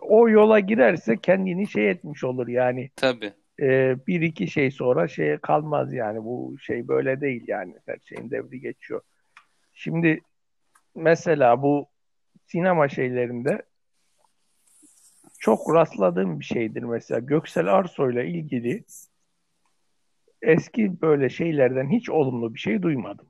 [0.00, 2.90] o yola girerse kendini şey etmiş olur yani.
[2.96, 3.32] Tabii.
[3.60, 6.24] Ee, bir iki şey sonra şeye kalmaz yani.
[6.24, 7.74] Bu şey böyle değil yani.
[7.86, 9.00] Her şeyin devri geçiyor.
[9.74, 10.20] Şimdi
[10.94, 11.86] mesela bu
[12.46, 13.62] sinema şeylerinde
[15.40, 17.20] çok rastladığım bir şeydir mesela.
[17.20, 18.84] Göksel Arsoy'la ilgili
[20.42, 23.26] eski böyle şeylerden hiç olumlu bir şey duymadım.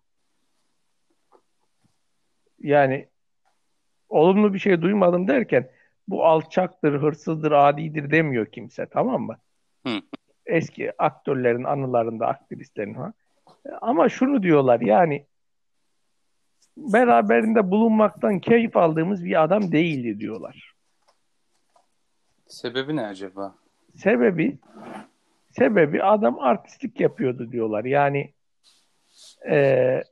[2.58, 3.08] Yani
[4.08, 5.70] olumlu bir şey duymadım derken
[6.08, 9.38] bu alçaktır, hırsızdır, adidir demiyor kimse tamam mı?
[9.86, 10.00] Hı.
[10.46, 13.12] Eski aktörlerin anılarında, aktrislerin ha.
[13.80, 15.26] Ama şunu diyorlar yani
[16.76, 20.69] beraberinde bulunmaktan keyif aldığımız bir adam değildi diyorlar.
[22.50, 23.54] Sebebi ne acaba?
[23.96, 24.58] Sebebi
[25.50, 27.84] sebebi adam artistlik yapıyordu diyorlar.
[27.84, 28.32] Yani
[29.46, 30.04] eee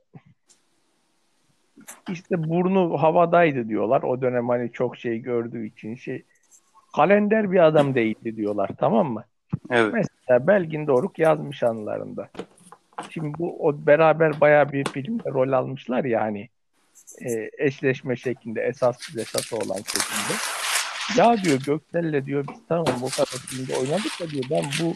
[2.09, 4.03] işte burnu havadaydı diyorlar.
[4.03, 6.23] O dönem hani çok şey gördüğü için şey
[6.95, 9.23] kalender bir adam değildi diyorlar tamam mı?
[9.69, 9.93] Evet.
[9.93, 12.29] Mesela Belgin Doruk yazmış anılarında.
[13.09, 16.49] Şimdi bu o beraber bayağı bir filmde rol almışlar ya hani
[17.21, 20.39] e, eşleşme şeklinde esas esas olan şeklinde.
[21.17, 24.95] Ya diyor Göksel'le diyor biz tamam bu kadar filmde oynadık da diyor ben bu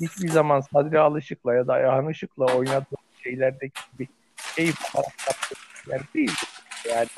[0.00, 4.08] hiçbir zaman Sadri Alışık'la ya da Ayhan Işık'la oynadığım şeylerdeki gibi
[4.56, 4.76] keyif
[5.88, 6.32] yer değil.
[6.88, 7.08] Yani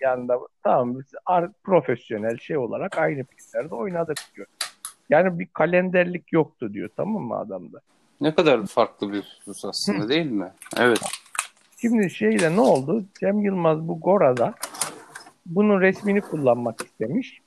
[0.00, 1.06] yanında tamam biz
[1.64, 4.46] profesyonel şey olarak aynı filmlerde oynadık diyor.
[5.10, 7.80] Yani bir kalenderlik yoktu diyor tamam mı adamda?
[8.20, 10.52] Ne kadar farklı bir husus aslında değil mi?
[10.76, 11.00] Evet.
[11.80, 13.04] Şimdi şeyde ne oldu?
[13.20, 14.54] Cem Yılmaz bu Gora'da
[15.46, 17.40] bunun resmini kullanmak istemiş.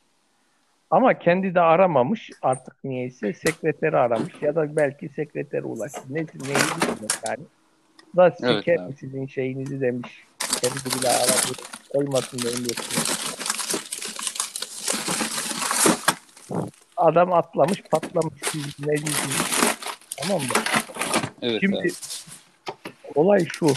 [0.93, 2.29] Ama kendi de aramamış.
[2.41, 6.01] Artık niyeyse sekreteri aramış ya da belki sekreteri ulaştı.
[6.09, 7.43] Ne, neyi bilmiyorum yani.
[8.15, 8.93] Da Evet sikerim abi.
[8.93, 10.23] sizin şeyinizi demiş.
[10.61, 11.53] Kendi bile aradı.
[11.93, 12.67] Koymasın benim
[16.97, 18.41] Adam atlamış patlamış.
[18.43, 19.51] Siz ne diyorsunuz?
[20.17, 20.47] Tamam mı?
[21.41, 21.89] Evet Şimdi abi.
[23.15, 23.67] olay şu.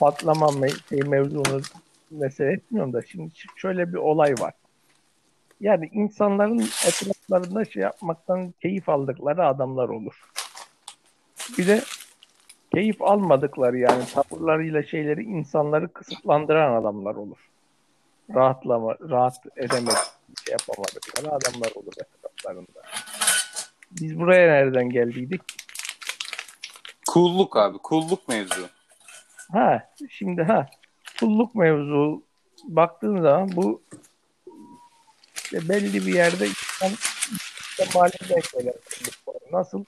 [0.00, 1.60] Patlama me- şey mevzunu
[2.10, 4.52] mesele etmiyorum da şimdi şöyle bir olay var.
[5.62, 10.30] Yani insanların etraflarında şey yapmaktan keyif aldıkları adamlar olur.
[11.58, 11.82] Bir de
[12.74, 17.36] keyif almadıkları yani tavırlarıyla şeyleri insanları kısıtlandıran adamlar olur.
[18.34, 19.96] Rahatlama, rahat edemek,
[20.44, 22.82] şey yapamadıkları adamlar olur etraflarında.
[23.90, 25.42] Biz buraya nereden geldiydik?
[27.08, 27.78] Kulluk abi.
[27.78, 28.68] Kulluk mevzu.
[29.52, 30.66] Ha şimdi ha
[31.20, 32.22] kulluk mevzu
[32.64, 33.82] baktığın zaman bu
[35.52, 36.90] işte belli bir yerde insan
[37.70, 38.74] işte mahalleden şeyler
[39.52, 39.84] Nasıl?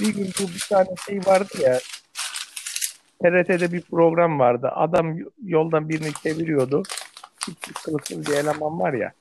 [0.00, 1.78] Bir gün bu bir tane şey vardı ya
[3.22, 4.70] TRT'de bir program vardı.
[4.74, 6.82] Adam yoldan birini çeviriyordu.
[7.40, 9.12] Küçük kılıçlı bir eleman var ya.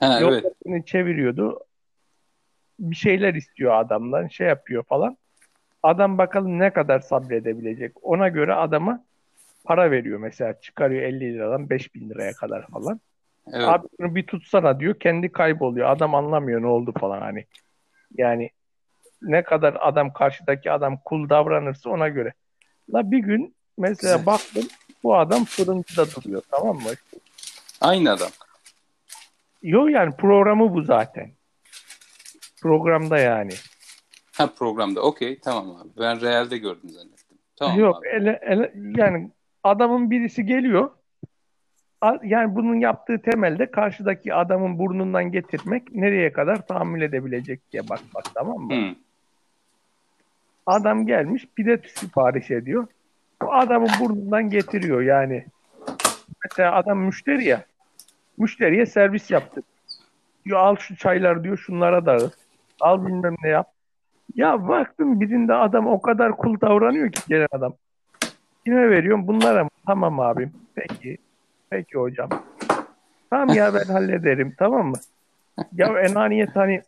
[0.00, 0.66] Ha, yoldan evet.
[0.66, 1.60] birini çeviriyordu.
[2.78, 4.28] Bir şeyler istiyor adamdan.
[4.28, 5.16] Şey yapıyor falan.
[5.82, 7.92] Adam bakalım ne kadar sabredebilecek.
[8.02, 9.04] Ona göre adama
[9.64, 10.60] para veriyor mesela.
[10.60, 13.00] Çıkarıyor 50 liradan 5000 liraya kadar falan.
[13.52, 13.68] Evet.
[13.68, 15.00] Abi bunu bir tutsana diyor.
[15.00, 15.90] Kendi kayboluyor.
[15.90, 17.44] Adam anlamıyor ne oldu falan hani.
[18.18, 18.50] Yani
[19.22, 22.32] ne kadar adam karşıdaki adam kul davranırsa ona göre.
[22.94, 24.26] La bir gün mesela Güzel.
[24.26, 24.64] baktım
[25.02, 26.90] bu adam fırıncıda duruyor tamam mı?
[27.80, 28.30] Aynı adam.
[29.62, 31.30] Yok yani programı bu zaten.
[32.62, 33.52] Programda yani.
[34.32, 35.00] Ha programda.
[35.00, 35.88] Okey tamam abi.
[35.98, 37.38] Ben realde gördüm zannettim.
[37.56, 38.08] Tamam Yok abi.
[38.08, 39.30] ele, ele, yani
[39.64, 40.90] adamın birisi geliyor.
[42.22, 48.58] Yani bunun yaptığı temelde karşıdaki adamın burnundan getirmek nereye kadar tahammül edebilecek diye bakmak tamam
[48.58, 48.74] mı?
[48.74, 48.94] Hı.
[50.66, 52.86] Adam gelmiş pide sipariş ediyor.
[53.42, 55.46] Bu adamın burnundan getiriyor yani.
[56.44, 57.64] Mesela adam müşteri ya.
[58.38, 59.62] Müşteriye servis yaptı.
[60.44, 62.34] Diyor al şu çaylar diyor şunlara dağıt.
[62.80, 63.72] Al bilmem ne yap.
[64.34, 67.74] Ya baktım birinde adam o kadar kul davranıyor ki gelen adam.
[68.64, 69.26] Kime veriyorum?
[69.26, 69.70] Bunlara mı?
[69.86, 70.52] Tamam abim.
[70.74, 71.18] Peki.
[71.70, 72.28] Peki hocam.
[73.30, 74.54] Tamam ya ben hallederim.
[74.58, 74.96] Tamam mı?
[75.72, 76.82] Ya enaniyet hani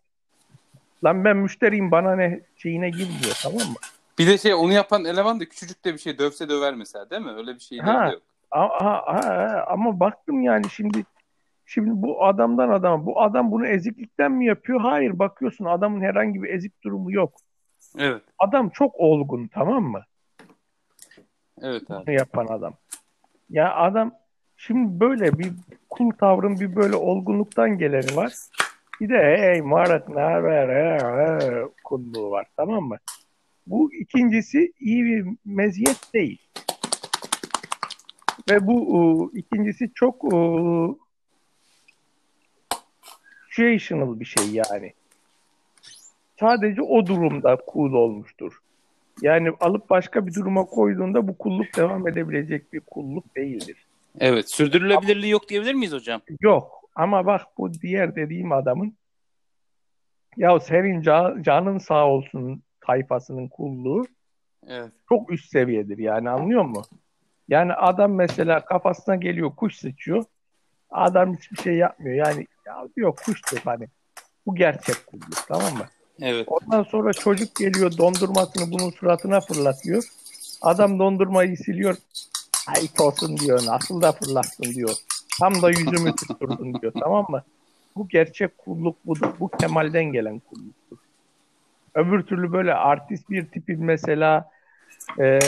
[1.04, 3.74] lan ben müşteriyim bana ne şeyine girmiyor tamam mı?
[4.18, 7.22] Bir de şey onu yapan eleman da küçücük de bir şey dövse döver mesela değil
[7.22, 7.30] mi?
[7.32, 8.10] Öyle bir şey de Ha.
[8.12, 8.22] yok.
[8.50, 11.04] A- a- a- ama baktım yani şimdi
[11.66, 14.80] şimdi bu adamdan adama bu adam bunu eziklikten mi yapıyor?
[14.80, 17.32] Hayır bakıyorsun adamın herhangi bir ezik durumu yok.
[17.98, 18.22] Evet.
[18.38, 20.02] Adam çok olgun tamam mı?
[21.62, 22.06] Evet abi.
[22.06, 22.74] Bunu yapan adam.
[23.50, 24.14] Ya adam
[24.66, 25.52] şimdi böyle bir
[25.90, 28.32] kul tavrın bir böyle olgunluktan geleni var.
[29.00, 32.96] Bir de hey Muharrem ne haber kulluğu var tamam mı?
[33.66, 36.38] Bu ikincisi iyi bir meziyet değil.
[38.50, 40.38] Ve bu e, ikincisi çok e,
[43.50, 44.92] situational bir şey yani.
[46.40, 48.58] Sadece o durumda cool olmuştur.
[49.22, 53.86] Yani alıp başka bir duruma koyduğunda bu kulluk devam edebilecek bir kulluk değildir.
[54.20, 54.50] Evet.
[54.50, 56.20] Sürdürülebilirliği yok diyebilir miyiz hocam?
[56.40, 56.82] Yok.
[56.94, 58.96] Ama bak bu diğer dediğim adamın
[60.36, 64.06] ya senin ca- canın sağ olsun tayfasının kulluğu
[64.66, 64.92] Evet.
[65.08, 66.98] çok üst seviyedir yani anlıyor musun?
[67.48, 70.24] Yani adam mesela kafasına geliyor kuş sıçıyor.
[70.90, 72.26] Adam hiçbir şey yapmıyor.
[72.26, 73.88] Yani ya diyor kuştur hani.
[74.46, 75.84] Bu gerçek kulluk tamam mı?
[76.20, 76.48] Evet.
[76.48, 80.04] Ondan sonra çocuk geliyor dondurmasını bunun suratına fırlatıyor.
[80.62, 81.96] Adam dondurmayı siliyor.
[82.66, 83.60] Ayıp olsun diyor.
[83.66, 84.94] Nasıl da fırlattın diyor.
[85.40, 86.92] Tam da yüzümü tutturdun diyor.
[87.00, 87.42] Tamam mı?
[87.96, 89.30] Bu gerçek kulluk budur.
[89.40, 90.96] Bu kemalden gelen kulluktur.
[91.94, 94.50] Öbür türlü böyle artist bir tipin mesela
[95.18, 95.38] eee,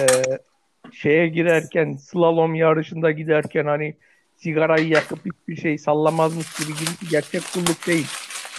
[0.92, 3.94] şeye girerken slalom yarışında giderken hani
[4.36, 8.06] sigarayı yakıp hiçbir şey sallamazmış gibi gibi bir gerçek kulluk değil.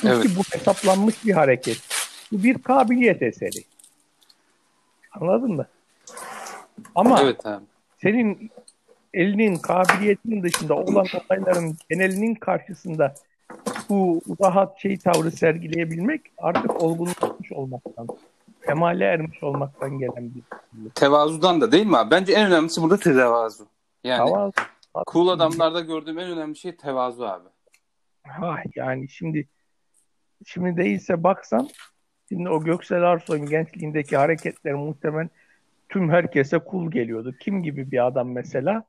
[0.01, 0.25] Çünkü Evet.
[0.37, 1.81] bu hesaplanmış bir hareket.
[2.31, 3.63] Bu bir kabiliyet eseri.
[5.11, 5.67] Anladın mı?
[6.95, 7.65] Ama Evet abi.
[8.05, 8.51] Senin
[9.13, 13.13] elinin kabiliyetinin dışında olan olayların genelinin karşısında
[13.89, 18.07] bu rahat şey tavrı sergileyebilmek artık olgunlaşmış olmaktan,
[18.65, 20.43] kemale ermiş olmaktan gelen bir
[20.95, 22.11] Tevazudan da değil mi abi?
[22.11, 23.67] Bence en önemlisi burada tevazu.
[24.03, 24.51] Yani Hava-
[25.11, 27.49] cool adamlarda gördüğüm en önemli şey tevazu abi.
[28.27, 29.47] Ha, yani şimdi
[30.45, 31.69] şimdi değilse baksan
[32.29, 35.29] şimdi o Göksel Arsoy'un gençliğindeki hareketler muhtemelen
[35.89, 37.35] tüm herkese kul geliyordu.
[37.39, 38.83] Kim gibi bir adam mesela?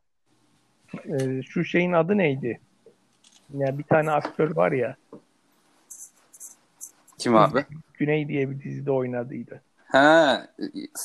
[1.04, 2.60] Ee, şu şeyin adı neydi?
[3.54, 4.96] Ya bir tane aktör var ya
[7.18, 7.64] Kim abi?
[7.94, 9.62] Güney diye bir dizide oynadıydı.
[9.86, 10.46] Ha,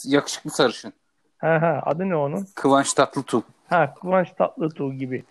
[0.05, 0.93] yakışıklı sarışın.
[1.37, 2.47] Ha ha adı ne onun?
[2.55, 3.43] Kıvanç Tatlıtuğ.
[3.67, 5.23] Ha Kıvanç Tatlıtuğ gibi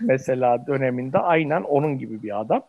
[0.00, 2.62] mesela döneminde aynen onun gibi bir adam.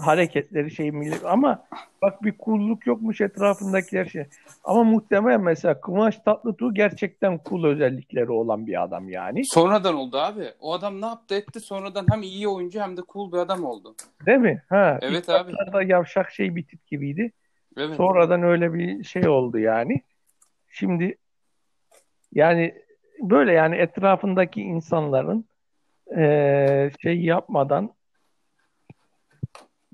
[0.00, 1.64] Hareketleri şey milli ama
[2.02, 4.24] bak bir kulluk yokmuş etrafındakiler şey.
[4.64, 9.44] Ama muhtemelen mesela Kıvanç Tatlıtuğ gerçekten cool özellikleri olan bir adam yani.
[9.44, 10.44] Sonradan oldu abi.
[10.60, 11.60] O adam ne yaptı etti?
[11.60, 13.94] Sonradan hem iyi oyuncu hem de cool bir adam oldu.
[14.26, 14.62] Değil mi?
[14.68, 15.52] Ha, Evet abi.
[15.52, 17.32] başlarda yavşak şey bir tip gibiydi.
[17.76, 17.96] Evet.
[17.96, 20.02] Sonradan öyle bir şey oldu yani.
[20.68, 21.16] Şimdi
[22.32, 22.74] yani
[23.20, 25.44] böyle yani etrafındaki insanların
[26.16, 27.90] eee, şey yapmadan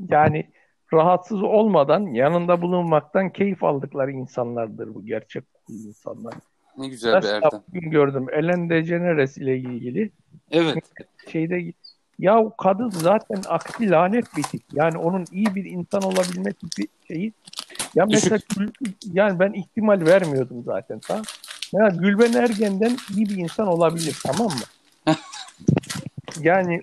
[0.08, 0.50] yani
[0.92, 6.34] rahatsız olmadan yanında bulunmaktan keyif aldıkları insanlardır bu gerçek insanlar.
[6.78, 7.62] Ne güzel bir Mesela Erdem.
[7.68, 10.10] bugün gördüm Ellen DeGeneres ile ilgili
[10.50, 10.84] Evet.
[11.28, 11.72] şeyde
[12.18, 14.62] Ya o kadın zaten aksi lanet bir tip.
[14.72, 17.32] Yani onun iyi bir insan olabilme tipi şeyi.
[17.94, 18.38] Ya mesela
[19.12, 21.00] yani ben ihtimal vermiyordum zaten.
[21.00, 21.24] Tamam.
[21.72, 25.14] Ya Gülben Ergen'den iyi bir insan olabilir tamam mı?
[26.40, 26.82] yani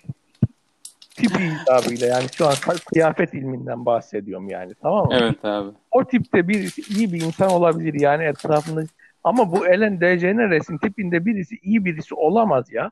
[1.16, 2.54] tipi hitabıyla yani şu an
[2.94, 5.18] kıyafet ilminden bahsediyorum yani tamam mı?
[5.22, 5.72] Evet abi.
[5.92, 8.84] O tipte birisi iyi bir insan olabilir yani etrafında
[9.24, 12.92] ama bu Ellen DeGeneres'in tipinde birisi iyi birisi olamaz ya.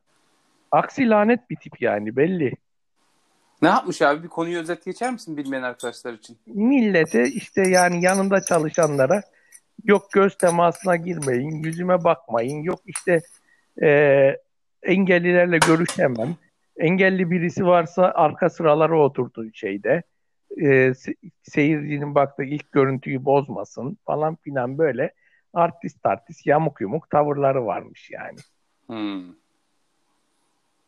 [0.71, 2.53] Aksi lanet bir tip yani belli.
[3.61, 4.23] Ne yapmış abi?
[4.23, 6.37] Bir konuyu özet geçer misin bilmeyen arkadaşlar için?
[6.45, 9.21] Millete işte yani yanında çalışanlara
[9.83, 13.21] yok göz temasına girmeyin, yüzüme bakmayın, yok işte
[13.83, 13.87] e,
[14.83, 16.37] engellilerle görüşemem.
[16.77, 20.03] Engelli birisi varsa arka sıralara oturduğu şeyde.
[20.61, 20.93] E,
[21.43, 25.13] seyircinin baktığı ilk görüntüyü bozmasın falan filan böyle
[25.53, 28.37] artist artist yamuk yumuk tavırları varmış yani.
[28.87, 29.35] Hmm.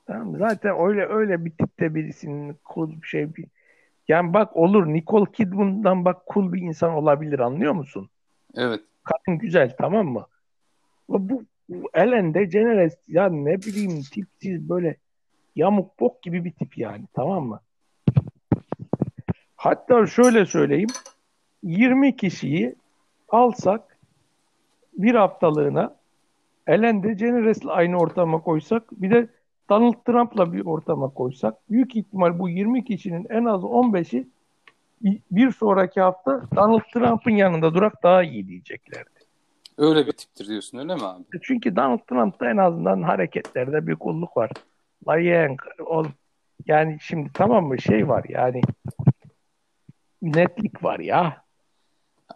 [0.07, 3.45] Tamam zaten öyle öyle bir tipte birisinin cool bir şey bir
[4.07, 8.09] yani bak olur Nicole Kidman'dan bak cool bir insan olabilir anlıyor musun?
[8.55, 8.81] Evet.
[9.03, 10.27] Kadın güzel tamam mı?
[11.09, 11.43] Bu, bu
[11.93, 14.97] Ellen DeGeneres ya ne bileyim tipsiz böyle
[15.55, 17.59] yamuk bok gibi bir tip yani tamam mı?
[19.55, 20.89] Hatta şöyle söyleyeyim
[21.63, 22.75] 20 kişiyi
[23.29, 23.97] alsak
[24.93, 25.95] bir haftalığına
[26.67, 29.27] Ellen DeGeneres'le aynı ortama koysak bir de
[29.69, 34.27] Donald Trump'la bir ortama koysak büyük ihtimal bu 20 kişinin en az 15'i
[35.31, 39.09] bir sonraki hafta Donald Trump'ın yanında durak daha iyi diyeceklerdi.
[39.77, 41.21] Öyle bir tiptir diyorsun öyle mi abi?
[41.21, 44.51] E çünkü Donald Trump'ta en azından hareketlerde bir kulluk var.
[45.07, 46.13] La yeğen oğlum.
[46.65, 48.61] Yani şimdi tamam mı şey var yani
[50.21, 51.45] netlik var ya.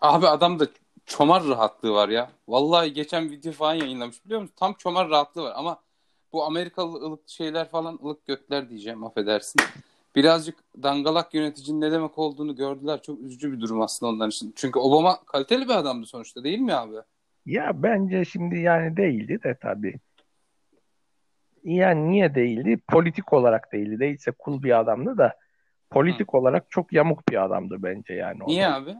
[0.01, 0.67] Abi adam da
[1.05, 2.31] çomar rahatlığı var ya.
[2.47, 4.55] Vallahi geçen video falan yayınlamış biliyor musun?
[4.57, 5.79] Tam çomar rahatlığı var ama
[6.33, 9.61] bu Amerikalı ılık şeyler falan ılık gökler diyeceğim affedersin.
[10.15, 13.01] Birazcık dangalak yöneticinin ne demek olduğunu gördüler.
[13.01, 14.53] Çok üzücü bir durum aslında onlar için.
[14.55, 16.95] Çünkü Obama kaliteli bir adamdı sonuçta değil mi abi?
[17.45, 19.95] Ya bence şimdi yani değildi de tabii.
[21.63, 22.77] Yani niye değildi?
[22.87, 23.99] Politik olarak değildi.
[23.99, 25.35] Değilse kul bir adamdı da
[25.89, 26.37] politik Hı.
[26.37, 28.39] olarak çok yamuk bir adamdı bence yani.
[28.47, 28.95] Niye abi?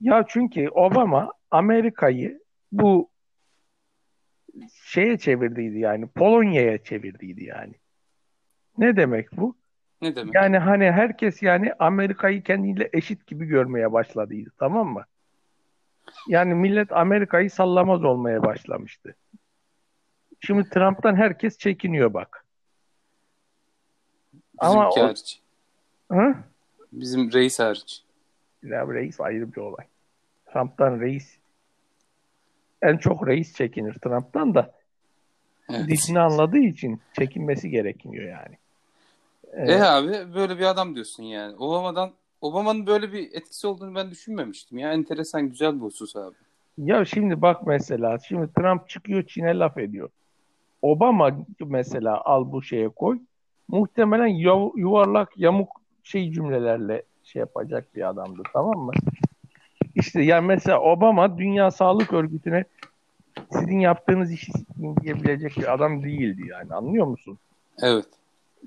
[0.00, 2.40] Ya çünkü Obama Amerika'yı
[2.72, 3.10] bu
[4.84, 7.74] şeye çevirdiydi yani Polonya'ya çevirdiydi yani.
[8.78, 9.56] Ne demek bu?
[10.02, 10.34] Ne demek?
[10.34, 15.04] Yani hani herkes yani Amerika'yı kendiyle eşit gibi görmeye başladıydı tamam mı?
[16.28, 19.16] Yani millet Amerika'yı sallamaz olmaya başlamıştı.
[20.40, 22.44] Şimdi Trump'tan herkes çekiniyor bak.
[24.62, 25.02] Bizim Ama o...
[25.02, 25.40] hariç.
[26.12, 26.34] Hı?
[26.92, 28.02] Bizim reis hariç.
[28.62, 29.86] Ya reis ayrı bir olay.
[30.52, 31.38] Trump'tan reis
[32.82, 34.74] en çok reis çekinir Trump'tan da.
[35.70, 35.88] Evet.
[35.88, 38.56] Dilini anladığı için çekinmesi gerekiyor yani.
[39.52, 39.70] Evet.
[39.70, 41.56] E abi böyle bir adam diyorsun yani.
[41.56, 44.78] Obama'dan Obama'nın böyle bir etkisi olduğunu ben düşünmemiştim.
[44.78, 46.34] Ya enteresan güzel bir husus abi.
[46.78, 50.10] Ya şimdi bak mesela şimdi Trump çıkıyor Çin'e laf ediyor.
[50.82, 51.30] Obama
[51.66, 53.18] mesela al bu şeye koy.
[53.68, 54.26] Muhtemelen
[54.76, 58.92] yuvarlak yamuk şey cümlelerle şey yapacak bir adamdı tamam mı?
[59.94, 62.64] İşte yani mesela Obama Dünya Sağlık Örgütü'ne
[63.52, 64.52] sizin yaptığınız işi
[65.02, 67.38] diyebilecek bir adam değildi yani anlıyor musun?
[67.82, 68.06] Evet.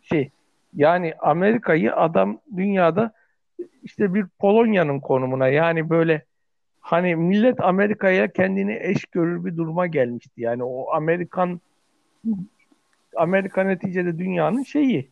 [0.04, 0.30] Şey
[0.76, 3.14] yani Amerika'yı adam dünyada
[3.84, 6.26] işte bir Polonya'nın konumuna yani böyle
[6.80, 10.42] hani millet Amerika'ya kendini eş görür bir duruma gelmişti.
[10.42, 11.62] Yani o Amerikan
[13.16, 15.10] Amerika neticede dünyanın şeyi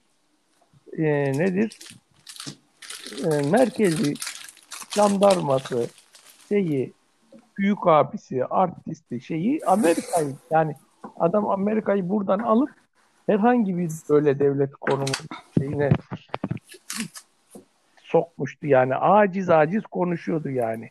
[0.98, 1.80] e, nedir?
[3.26, 4.14] E, merkezi
[4.90, 5.88] jandarması,
[6.50, 6.94] şeyi,
[7.58, 10.76] büyük abisi, artisti şeyi Amerika'yı yani
[11.20, 12.70] adam Amerika'yı buradan alıp
[13.26, 15.06] herhangi bir böyle devlet konumu
[15.58, 15.90] şeyine
[18.04, 20.90] sokmuştu yani aciz aciz konuşuyordu yani.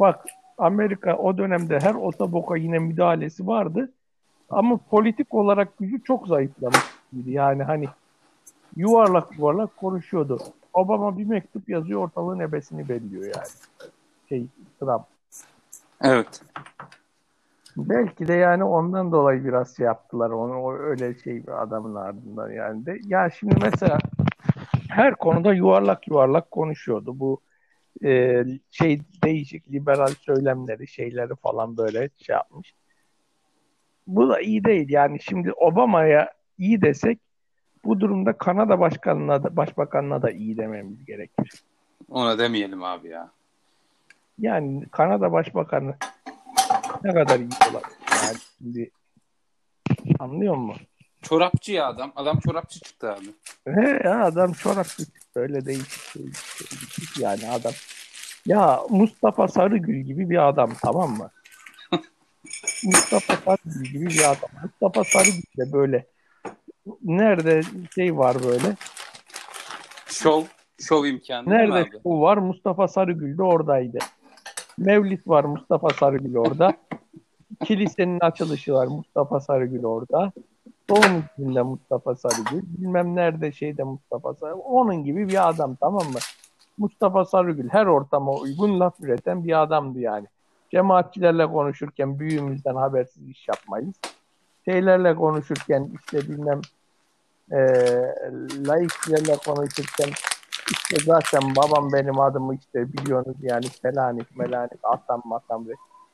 [0.00, 0.24] Bak
[0.58, 3.92] Amerika o dönemde her otoboka yine müdahalesi vardı
[4.52, 6.86] ama politik olarak gücü çok zayıflamıştı.
[7.26, 7.88] Yani hani
[8.76, 10.38] yuvarlak yuvarlak konuşuyordu.
[10.74, 13.48] Obama bir mektup yazıyor ortalığın ebesini belliyor yani
[14.28, 14.46] şey
[14.80, 15.02] Trump.
[16.02, 16.40] Evet.
[17.76, 22.50] Belki de yani ondan dolayı biraz şey yaptılar onu o öyle şey bir adamın ardından
[22.50, 22.98] yani de.
[23.04, 23.98] Ya şimdi mesela
[24.88, 27.20] her konuda yuvarlak yuvarlak konuşuyordu.
[27.20, 27.40] Bu
[28.04, 32.74] e, şey değişik liberal söylemleri şeyleri falan böyle şey yapmış.
[34.16, 37.18] Bu da iyi değil yani şimdi Obama'ya iyi desek
[37.84, 41.62] bu durumda Kanada başkanına da başbakanına da iyi dememiz gerekir.
[42.08, 43.30] Ona demeyelim abi ya.
[44.38, 45.94] Yani Kanada Başbakanı
[47.04, 47.98] ne kadar iyi olabilir?
[48.24, 48.90] Yani şimdi
[50.18, 50.86] anlıyor musun?
[51.22, 52.12] Çorapçı ya adam.
[52.16, 53.26] Adam çorapçı çıktı abi.
[53.64, 55.02] He ya adam çorapçı
[55.36, 57.72] böyle değişik şey, şey, yani adam.
[58.46, 61.30] Ya Mustafa Sarıgül gibi bir adam tamam mı?
[62.84, 64.50] Mustafa Sarıgül gibi bir adam.
[64.62, 66.06] Mustafa Sarıgül de böyle
[67.04, 67.60] nerede
[67.94, 68.76] şey var böyle.
[70.06, 70.42] Şov.
[70.80, 71.50] Şov imkanı.
[71.50, 72.36] Nerede şov var?
[72.36, 73.98] Mustafa Sarıgül de oradaydı.
[74.78, 76.72] Mevlit var Mustafa Sarıgül orada.
[77.64, 80.32] Kilisenin açılışı var Mustafa Sarıgül orada.
[80.88, 82.62] Doğum gününde Mustafa Sarıgül.
[82.62, 84.60] Bilmem nerede şeyde Mustafa Sarıgül.
[84.64, 86.18] Onun gibi bir adam tamam mı?
[86.78, 90.26] Mustafa Sarıgül her ortama uygun laf üreten bir adamdı yani.
[90.72, 93.94] Cemaatçilerle konuşurken büyüğümüzden habersiz iş yapmayız.
[94.64, 96.60] Şeylerle konuşurken işte bilmem
[97.52, 97.58] e,
[98.66, 100.10] laiklerle konuşurken
[100.70, 105.66] işte zaten babam benim adımı işte biliyorsunuz yani Selanik, Melanik, Atam, Matam.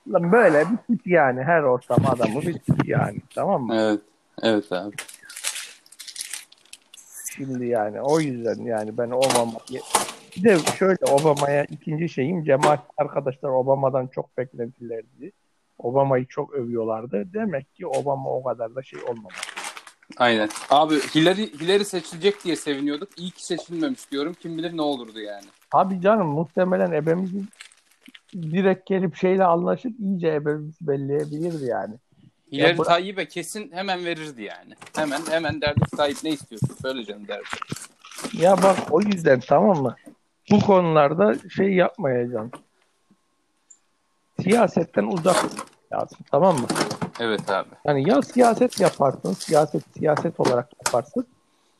[0.07, 3.77] Böyle bir tip yani her ortam adamı bir tip yani tamam mı?
[3.81, 4.01] Evet.
[4.43, 4.97] Evet abi.
[7.37, 9.81] Şimdi yani o yüzden yani ben Obama'yı
[10.39, 15.33] bir de şöyle Obama'ya ikinci şeyim cemaat arkadaşlar Obama'dan çok beklentilerdi.
[15.79, 17.25] Obama'yı çok övüyorlardı.
[17.35, 19.35] Demek ki Obama o kadar da şey olmadı.
[20.17, 20.49] Aynen.
[20.71, 23.09] Abi Hillary, Hillary seçilecek diye seviniyorduk.
[23.17, 24.35] İyi ki seçilmemiş diyorum.
[24.41, 25.45] Kim bilir ne olurdu yani.
[25.73, 27.49] Abi canım muhtemelen ebemizin
[28.35, 31.95] direkt gelip şeyle anlaşıp iyice ebemizi belleyebilirdi yani.
[32.53, 34.75] Hillary ya, Tayyip'e kesin hemen verirdi yani.
[34.97, 37.45] Hemen hemen derdi Tayyip ne istiyorsun söyle canım derdi.
[38.33, 39.97] Ya bak o yüzden tamam mı?
[40.51, 42.53] Bu konularda şey yapmayacaksın.
[44.43, 45.45] Siyasetten uzak
[45.93, 46.67] lazım tamam mı?
[47.21, 47.69] Evet abi.
[47.85, 51.27] Yani ya siyaset yaparsın, siyaset siyaset olarak yaparsın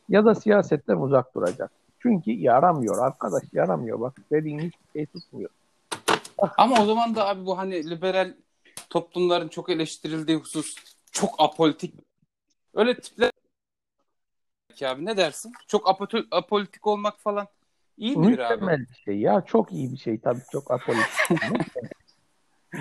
[0.09, 1.71] ya da siyasetten uzak duracak.
[2.03, 4.01] Çünkü yaramıyor arkadaş yaramıyor.
[4.01, 5.51] Bak dediğin hiçbir şey tutmuyor.
[6.59, 8.35] Ama o zaman da abi bu hani liberal
[8.91, 10.75] toplumların çok eleştirildiği husus
[11.13, 11.95] çok apolitik.
[12.75, 13.31] Öyle tipler
[14.75, 15.53] ki abi ne dersin?
[15.67, 15.89] Çok
[16.31, 17.49] apolitik olmak falan
[17.99, 18.87] iyi midir abi?
[18.91, 19.45] Bir şey ya.
[19.47, 21.41] Çok iyi bir şey tabii çok apolitik.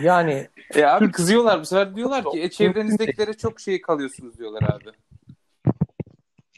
[0.01, 4.89] yani e abi kızıyorlar bu sefer diyorlar ki e, çevrenizdekilere çok şey kalıyorsunuz diyorlar abi.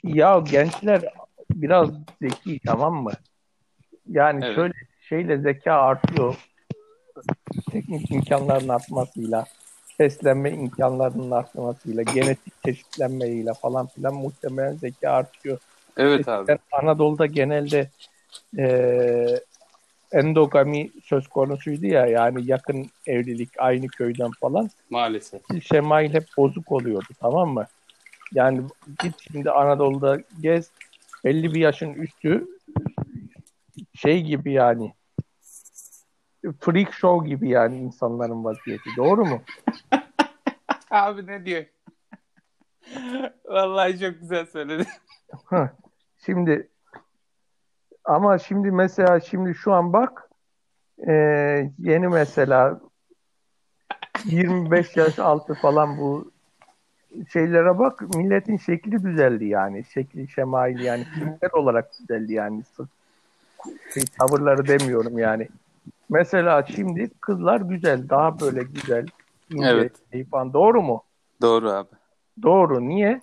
[0.03, 1.13] Ya gençler
[1.51, 1.89] biraz
[2.21, 3.11] zeki tamam mı?
[4.07, 4.55] Yani evet.
[4.55, 4.73] şöyle
[5.09, 6.49] şeyle zeka artıyor
[7.71, 9.45] teknik imkanların artmasıyla,
[9.99, 15.57] beslenme imkanlarının artmasıyla, genetik çeşitlenmeyle falan filan muhtemelen zeka artıyor.
[15.97, 16.57] Evet abi.
[16.71, 17.89] Anadolu'da genelde
[18.57, 19.39] e,
[20.11, 24.69] endogami söz konusuydu ya yani yakın evlilik aynı köyden falan.
[24.89, 25.41] Maalesef.
[25.63, 27.65] Şemail hep bozuk oluyordu tamam mı?
[28.33, 28.61] Yani
[29.03, 30.71] git şimdi Anadolu'da gez
[31.25, 32.47] belli bir yaşın üstü
[33.95, 34.93] şey gibi yani
[36.59, 38.89] freak show gibi yani insanların vaziyeti.
[38.97, 39.41] Doğru mu?
[40.91, 41.65] Abi ne diyor?
[43.45, 44.87] Vallahi çok güzel söyledin.
[46.25, 46.69] şimdi
[48.09, 50.29] ama şimdi mesela şimdi şu an bak
[51.07, 51.13] e,
[51.79, 52.79] yeni mesela
[54.25, 56.31] 25 yaş altı falan bu
[57.33, 59.83] şeylere bak milletin şekli düzeldi yani.
[59.93, 62.63] Şekli şemail yani filmler olarak düzeldi yani.
[63.93, 65.47] Şey, tavırları demiyorum yani.
[66.09, 69.05] Mesela şimdi kızlar güzel, daha böyle güzel,
[69.49, 69.91] ince, evet.
[70.11, 70.53] Şey falan.
[70.53, 71.03] Doğru mu?
[71.41, 71.89] Doğru abi.
[72.43, 72.89] Doğru.
[72.89, 73.21] Niye?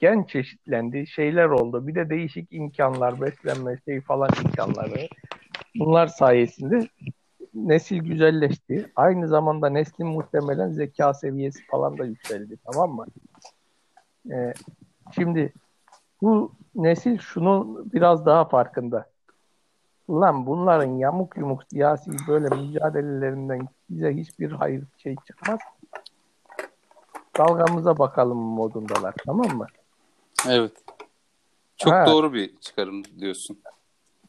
[0.00, 1.86] Gen çeşitlendi, şeyler oldu.
[1.86, 5.08] Bir de değişik imkanlar, beslenme şey falan imkanları.
[5.74, 6.88] Bunlar sayesinde
[7.54, 8.92] nesil güzelleşti.
[8.96, 12.56] Aynı zamanda neslin muhtemelen zeka seviyesi falan da yükseldi.
[12.72, 13.06] Tamam mı?
[14.30, 14.54] Ee,
[15.12, 15.52] şimdi
[16.22, 19.06] bu nesil şunu biraz daha farkında.
[20.08, 25.58] Ulan bunların yamuk yumuk siyasi böyle mücadelelerinden bize hiçbir hayır şey çıkmaz.
[27.38, 29.66] Dalgamıza bakalım modundalar tamam mı?
[30.48, 30.72] Evet.
[31.76, 32.06] Çok ha.
[32.06, 33.58] doğru bir çıkarım diyorsun.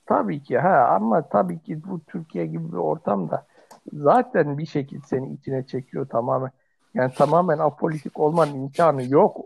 [0.05, 3.45] Tabii ki ha ama tabii ki bu Türkiye gibi bir ortamda
[3.93, 6.51] zaten bir şekilde seni içine çekiyor tamamen.
[6.93, 9.37] Yani tamamen apolitik olmanın imkanı yok.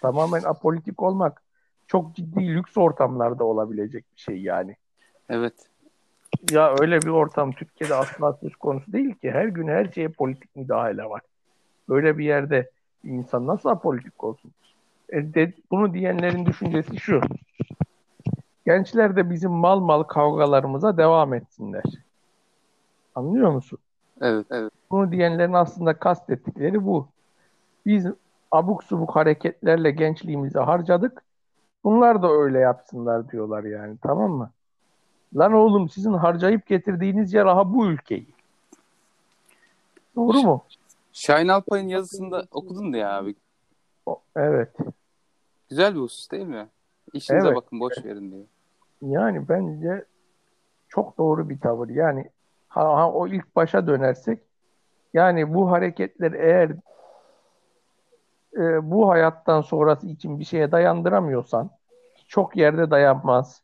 [0.00, 1.42] Tamamen apolitik olmak
[1.86, 4.76] çok ciddi lüks ortamlarda olabilecek bir şey yani.
[5.28, 5.54] Evet.
[6.50, 9.30] Ya öyle bir ortam Türkiye'de asla söz konusu değil ki.
[9.30, 11.22] Her gün her şeye politik müdahale var.
[11.88, 12.70] Böyle bir yerde
[13.04, 14.50] insan nasıl apolitik olsun?
[15.12, 17.20] E bunu diyenlerin düşüncesi şu.
[18.66, 21.82] Gençler de bizim mal mal kavgalarımıza devam etsinler.
[23.14, 23.78] Anlıyor musun?
[24.20, 24.72] Evet, evet.
[24.90, 27.08] Bunu diyenlerin aslında kastettikleri bu.
[27.86, 28.06] Biz
[28.50, 31.22] abuk subuk hareketlerle gençliğimizi harcadık.
[31.84, 33.96] Bunlar da öyle yapsınlar diyorlar yani.
[34.02, 34.50] Tamam mı?
[35.36, 38.26] Lan oğlum sizin harcayıp getirdiğiniz yer aha bu ülkeyi.
[40.16, 40.64] Doğru mu?
[41.12, 43.34] Şahin Alpay'ın yazısında okudun da ya abi.
[44.36, 44.76] Evet.
[45.68, 46.68] Güzel bir husus değil mi?
[47.12, 47.56] İşinize Evet.
[47.56, 48.44] bakın boş verin diyor.
[49.02, 50.04] Yani bence
[50.88, 51.88] çok doğru bir tavır.
[51.88, 52.30] Yani
[52.68, 54.38] ha, ha, o ilk başa dönersek
[55.14, 56.70] yani bu hareketler eğer
[58.56, 61.70] e, bu hayattan sonrası için bir şeye dayandıramıyorsan
[62.28, 63.62] çok yerde dayanmaz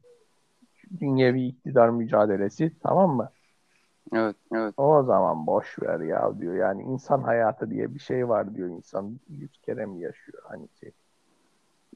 [1.00, 3.30] dünyevi iktidar mücadelesi tamam mı?
[4.12, 4.74] Evet, evet.
[4.76, 6.54] O zaman boş ver ya diyor.
[6.54, 9.20] Yani insan hayatı diye bir şey var diyor insan.
[9.28, 10.92] Yüz kere mi yaşıyor hani şey.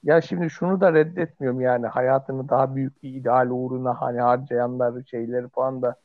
[0.05, 5.49] Ya şimdi şunu da reddetmiyorum yani hayatını daha büyük bir ideal uğruna hani harcayanları şeyleri
[5.49, 5.97] falan da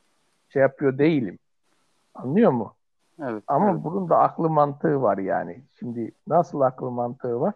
[0.48, 1.38] şey yapıyor değilim.
[2.14, 2.74] Anlıyor mu?
[3.22, 3.44] Evet.
[3.46, 3.84] Ama evet.
[3.84, 5.62] bunun da aklı mantığı var yani.
[5.78, 7.54] Şimdi nasıl aklı mantığı var?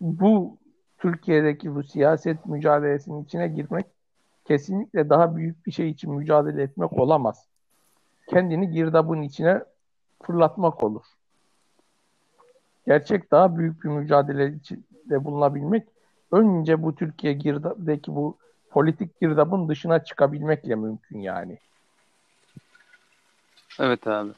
[0.00, 0.56] Bu
[0.98, 3.86] Türkiye'deki bu siyaset mücadelesinin içine girmek
[4.48, 7.46] kesinlikle daha büyük bir şey için mücadele etmek olamaz.
[8.28, 9.62] Kendini girdabın içine
[10.22, 11.04] fırlatmak olur.
[12.86, 15.88] Gerçek daha büyük bir mücadele içinde bulunabilmek
[16.32, 18.36] önce bu Türkiye girdabdaki bu
[18.70, 21.58] politik girdabın dışına çıkabilmekle mümkün yani.
[23.80, 24.30] Evet abi.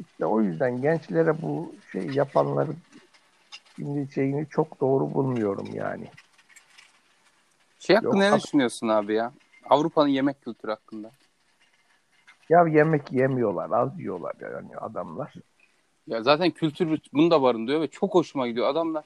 [0.00, 2.70] İşte o yüzden gençlere bu şey yapanları
[3.76, 6.10] şimdi şeyini çok doğru bulmuyorum yani.
[7.86, 9.32] Şey hakkında Yok, ne düşünüyorsun abi ya?
[9.70, 11.10] Avrupa'nın yemek kültürü hakkında.
[12.48, 15.34] Ya yemek yemiyorlar, az yiyorlar yani adamlar.
[16.06, 18.66] Ya zaten kültür bunu da barındırıyor ve çok hoşuma gidiyor.
[18.66, 19.04] Adamlar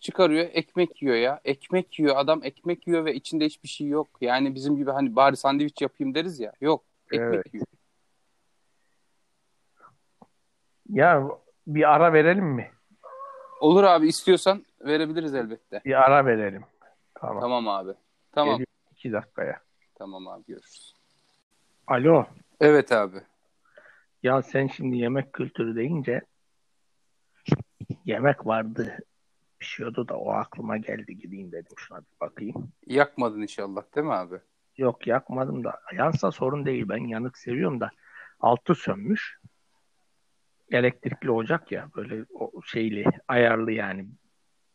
[0.00, 1.40] çıkarıyor ekmek yiyor ya.
[1.44, 4.08] Ekmek yiyor adam ekmek yiyor ve içinde hiçbir şey yok.
[4.20, 6.52] Yani bizim gibi hani bari sandviç yapayım deriz ya.
[6.60, 6.84] Yok.
[7.12, 7.54] Ekmek Evet.
[7.54, 7.66] yiyor.
[10.88, 11.28] Ya
[11.66, 12.70] bir ara verelim mi?
[13.60, 15.80] Olur abi istiyorsan verebiliriz elbette.
[15.84, 16.64] Bir ara verelim.
[17.14, 17.40] Tamam.
[17.40, 17.92] Tamam abi.
[18.36, 18.54] Tamam.
[18.54, 19.60] Geliyorum iki dakikaya.
[19.94, 20.94] Tamam abi görüşürüz.
[21.86, 22.26] Alo.
[22.60, 23.20] Evet abi.
[24.22, 26.20] Ya sen şimdi yemek kültürü deyince
[28.04, 28.98] yemek vardı.
[29.58, 32.72] Pişiyordu da o aklıma geldi gideyim dedim şuna bir bakayım.
[32.86, 34.36] Yakmadın inşallah değil mi abi?
[34.76, 35.80] Yok yakmadım da.
[35.92, 36.88] Yansa sorun değil.
[36.88, 37.90] Ben yanık seviyorum da.
[38.40, 39.38] Altı sönmüş.
[40.70, 44.08] Elektrikli ocak ya böyle o şeyli ayarlı yani.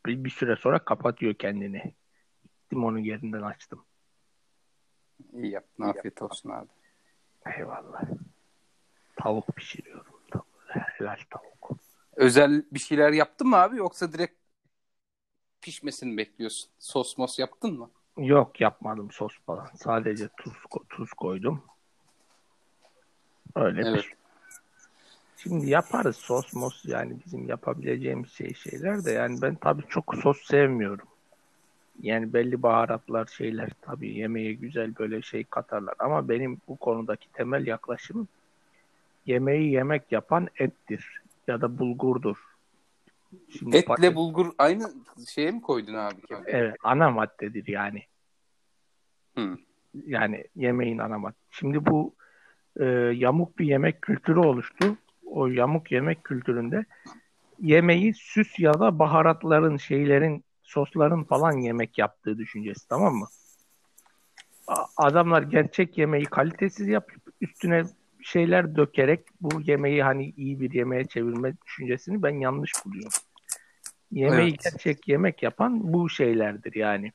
[0.05, 1.93] Bir, bir süre sonra kapatıyor kendini.
[2.71, 3.85] Gittim onun yerinden açtım.
[5.33, 5.83] İyi yaptın.
[5.83, 6.67] Afiyet olsun abi.
[7.57, 8.01] Eyvallah.
[9.15, 10.13] Tavuk pişiriyorum.
[10.31, 10.47] Tavuk.
[10.67, 11.71] Helal tavuk.
[12.15, 14.39] Özel bir şeyler yaptın mı abi yoksa direkt
[15.61, 16.71] pişmesini bekliyorsun?
[16.79, 17.91] Sos mos yaptın mı?
[18.17, 19.69] Yok yapmadım sos falan.
[19.75, 20.53] Sadece tuz
[20.89, 21.63] tuz koydum.
[23.55, 23.95] Öyle Evet.
[23.95, 24.13] bir.
[25.37, 30.45] Şimdi yaparız sos mos yani bizim yapabileceğimiz şey şeyler de yani ben tabii çok sos
[30.47, 31.10] sevmiyorum.
[32.01, 37.67] Yani belli baharatlar şeyler tabii yemeğe güzel böyle şey katarlar ama benim bu konudaki temel
[37.67, 38.27] yaklaşımım
[39.25, 42.37] yemeği yemek yapan ettir ya da bulgurdur.
[43.59, 44.93] Şimdi Etle patates- bulgur aynı
[45.27, 46.21] şeye mi koydun abi?
[46.45, 48.03] Evet, ana maddedir yani.
[49.37, 49.57] Hı.
[50.05, 51.35] Yani yemeğin ana madde.
[51.51, 52.13] Şimdi bu
[52.79, 52.85] e,
[53.15, 54.97] yamuk bir yemek kültürü oluştu.
[55.25, 56.85] O yamuk yemek kültüründe
[57.61, 63.27] yemeği süs ya da baharatların, şeylerin, sosların falan yemek yaptığı düşüncesi tamam mı?
[64.97, 67.83] Adamlar gerçek yemeği kalitesiz yapıp üstüne
[68.23, 73.11] şeyler dökerek bu yemeği hani iyi bir yemeğe çevirme düşüncesini ben yanlış buluyorum.
[74.11, 74.63] Yemeği Evet.
[74.63, 77.11] gerçek yemek yapan bu şeylerdir yani.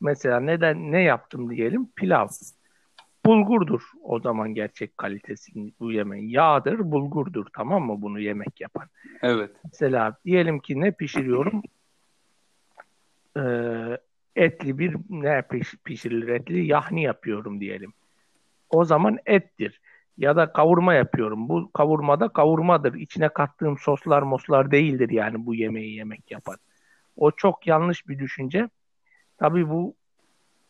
[0.00, 1.88] Mesela neden ne yaptım diyelim?
[1.96, 2.28] Pilav.
[3.26, 6.28] Bulgurdur o zaman gerçek kalitesi bu yemeğin.
[6.28, 8.88] Yağdır, bulgurdur tamam mı bunu yemek yapan.
[9.22, 9.50] Evet.
[9.64, 11.62] Mesela diyelim ki ne pişiriyorum?
[13.36, 13.98] Ee,
[14.36, 16.66] etli bir ne piş- pişirilir etli?
[16.66, 17.92] Yahni yapıyorum diyelim.
[18.70, 19.80] O zaman ettir.
[20.18, 21.48] Ya da kavurma yapıyorum.
[21.48, 22.94] Bu kavurmada kavurmadır.
[22.94, 26.56] İçine kattığım soslar moslar değildir yani bu yemeği yemek yapan.
[27.16, 28.68] O çok yanlış bir düşünce.
[29.38, 29.96] Tabii bu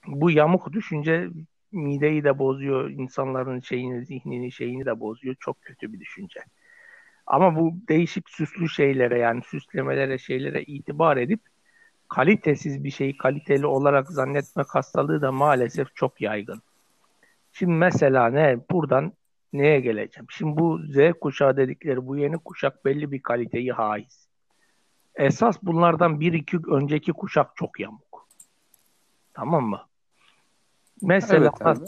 [0.07, 1.29] bu yamuk düşünce
[1.73, 5.37] mideyi de bozuyor, insanların şeyini, zihnini, şeyini de bozuyor.
[5.41, 6.41] Çok kötü bir düşünce.
[7.27, 11.41] Ama bu değişik süslü şeylere yani süslemelere, şeylere itibar edip
[12.13, 16.63] kalitesiz bir şeyi kaliteli olarak zannetmek hastalığı da maalesef çok yaygın.
[17.53, 19.13] Şimdi mesela ne buradan
[19.53, 20.27] neye geleceğim?
[20.31, 24.29] Şimdi bu Z kuşağı dedikleri bu yeni kuşak belli bir kaliteyi haiz.
[25.15, 28.29] Esas bunlardan bir iki önceki kuşak çok yamuk.
[29.35, 29.81] Tamam mı?
[31.03, 31.85] Mesela Evet abi.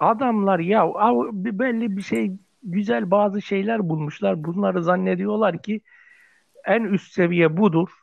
[0.00, 0.92] adamlar ya
[1.34, 2.32] belli bir şey
[2.62, 4.44] güzel bazı şeyler bulmuşlar.
[4.44, 5.80] Bunları zannediyorlar ki
[6.64, 7.99] en üst seviye budur.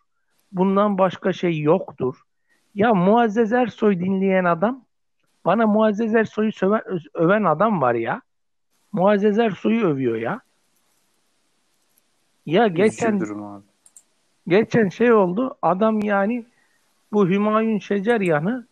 [0.51, 2.15] Bundan başka şey yoktur.
[2.75, 4.81] Ya Muazzez Ersoy dinleyen adam
[5.45, 6.81] bana Muazzez Ersoy'u söven,
[7.13, 8.21] öven adam var ya.
[8.91, 10.41] Muazzez Ersoy'u övüyor ya.
[12.45, 13.21] Ya geçen
[14.47, 15.57] geçen şey oldu.
[15.61, 16.45] Adam yani
[17.11, 18.67] bu Hümayun Şeceryan'ı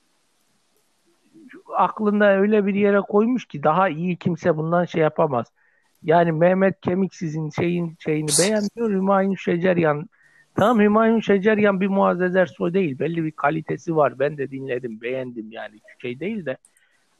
[1.76, 5.48] aklında öyle bir yere koymuş ki daha iyi kimse bundan şey yapamaz.
[6.04, 8.90] Yani Mehmet Kemiksiz'in şeyin şeyini beğenmiyor.
[8.90, 10.10] Hümayun Şeceryan
[10.56, 13.00] Tamam Hümayun Şeceryan bir Muazzez Ersoy değil.
[13.00, 14.20] Belli bir kalitesi var.
[14.20, 15.80] Ben de dinledim, beğendim yani.
[16.02, 16.58] Şey değil de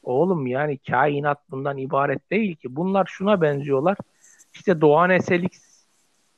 [0.02, 2.76] oğlum yani kainat bundan ibaret değil ki.
[2.76, 3.96] Bunlar şuna benziyorlar.
[4.54, 5.52] İşte Doğan Eselik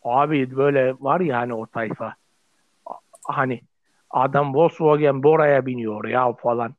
[0.04, 2.14] abi böyle var ya hani o tayfa.
[3.24, 3.60] Hani
[4.10, 6.74] adam Volkswagen Bora'ya biniyor ya falan.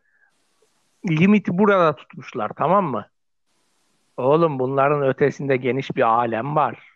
[1.09, 3.05] Limiti burada tutmuşlar tamam mı?
[4.17, 6.88] Oğlum bunların ötesinde geniş bir alem var.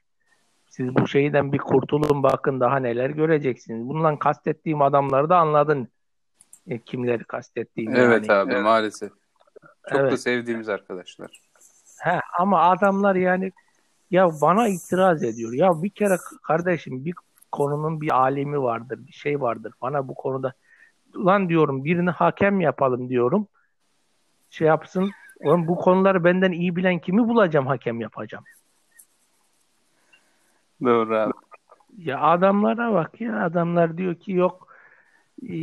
[0.74, 3.88] Siz bu şeyden bir kurtulun bakın daha neler göreceksiniz.
[3.88, 5.88] Bundan kastettiğim adamları da anladın.
[6.68, 7.98] E, kimleri kastettiğimi.
[7.98, 8.40] Evet yani.
[8.40, 8.64] abi evet.
[8.64, 9.12] maalesef.
[9.90, 10.12] Çok Evet.
[10.12, 11.42] da sevdiğimiz arkadaşlar.
[12.00, 13.52] He, ama adamlar yani
[14.12, 15.54] ya bana itiraz ediyor.
[15.54, 17.14] Ya bir kere kardeşim bir
[17.52, 19.74] konunun bir alemi vardır, bir şey vardır.
[19.82, 20.54] Bana bu konuda
[21.16, 23.48] lan diyorum birini hakem yapalım diyorum.
[24.50, 25.12] Şey yapsın.
[25.44, 28.44] Oğlum bu konuları benden iyi bilen kimi bulacağım hakem yapacağım.
[30.84, 31.34] Doğru abi.
[31.98, 33.46] Ya adamlara bak ya.
[33.46, 34.68] Adamlar diyor ki yok
[35.42, 35.54] e,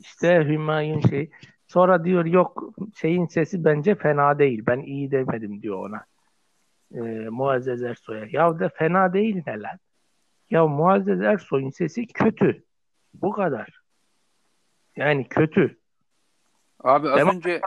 [0.00, 1.30] işte Hümayun şey.
[1.66, 2.64] Sonra diyor yok
[2.94, 4.62] şeyin sesi bence fena değil.
[4.66, 6.04] Ben iyi demedim diyor ona.
[6.94, 8.26] E, Muazzez Ersoy'a.
[8.30, 9.78] Ya da fena değil ne lan?
[10.50, 12.64] Ya Muazzez Ersoy'un sesi kötü.
[13.14, 13.80] Bu kadar.
[14.96, 15.78] Yani kötü.
[16.84, 17.60] Abi az Demet- önce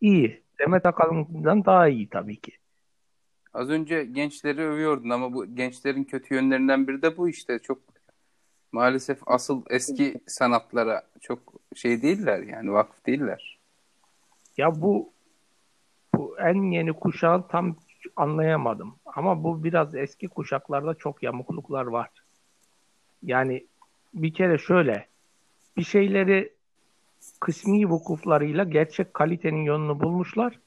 [0.00, 0.42] iyi.
[0.58, 2.52] Demet Akalın'dan daha iyi tabii ki
[3.54, 7.58] az önce gençleri övüyordun ama bu gençlerin kötü yönlerinden biri de bu işte.
[7.58, 7.78] Çok
[8.72, 11.38] maalesef asıl eski sanatlara çok
[11.74, 13.58] şey değiller yani vakıf değiller.
[14.56, 15.12] Ya bu
[16.14, 17.76] bu en yeni kuşağı tam
[18.16, 18.94] anlayamadım.
[19.06, 22.10] Ama bu biraz eski kuşaklarda çok yamukluklar var.
[23.22, 23.66] Yani
[24.14, 25.06] bir kere şöyle
[25.76, 26.52] bir şeyleri
[27.40, 30.58] kısmi vukuflarıyla gerçek kalitenin yolunu bulmuşlar.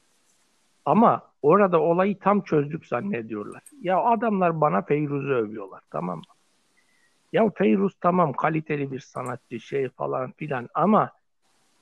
[0.84, 3.62] Ama orada olayı tam çözdük zannediyorlar.
[3.82, 6.24] Ya adamlar bana Feyruz'u övüyorlar tamam mı?
[7.32, 11.10] Ya Feyruz tamam kaliteli bir sanatçı şey falan filan ama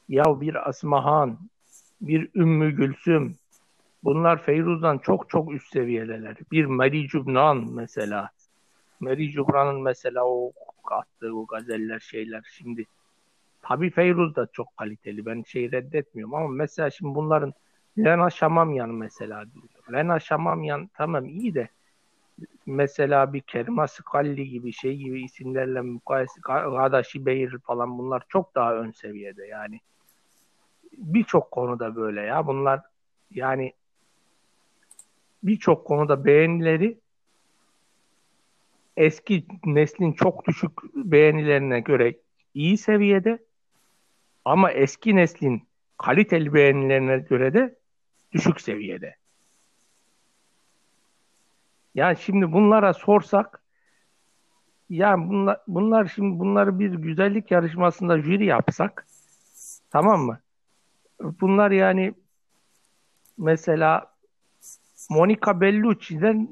[0.08, 1.38] ya bir Asmahan,
[2.00, 3.34] bir Ümmü Gülsüm
[4.04, 6.36] bunlar Feyruz'dan çok çok üst seviyedeler.
[6.52, 8.30] Bir Meri Cübnan mesela.
[9.00, 10.52] Meri Cübran'ın mesela o
[10.84, 12.84] attığı o gazeller şeyler şimdi
[13.62, 15.26] tabii Feyruz da çok kaliteli.
[15.26, 17.54] Ben şey reddetmiyorum ama mesela şimdi bunların
[17.98, 19.92] Lena Şamamyan mesela diyor.
[19.92, 21.68] Lena Şamamyan tamam iyi de
[22.66, 28.74] mesela bir Kerima Sıkalli gibi şey gibi isimlerle mukayese Gadaşi Beyir falan bunlar çok daha
[28.74, 29.80] ön seviyede yani.
[30.92, 32.46] Birçok konuda böyle ya.
[32.46, 32.80] Bunlar
[33.30, 33.72] yani
[35.42, 36.98] birçok konuda beğenileri
[38.96, 42.16] eski neslin çok düşük beğenilerine göre
[42.54, 43.38] iyi seviyede
[44.44, 45.62] ama eski neslin
[45.98, 47.74] kaliteli beğenilerine göre de
[48.35, 49.16] düşük seviyede.
[51.94, 53.61] Yani şimdi bunlara sorsak
[54.90, 59.06] yani bunlar, bunlar şimdi bunları bir güzellik yarışmasında jüri yapsak
[59.90, 60.40] tamam mı?
[61.20, 62.15] Bunlar yani
[63.39, 64.15] mesela
[65.11, 66.48] Monica Bellucci'den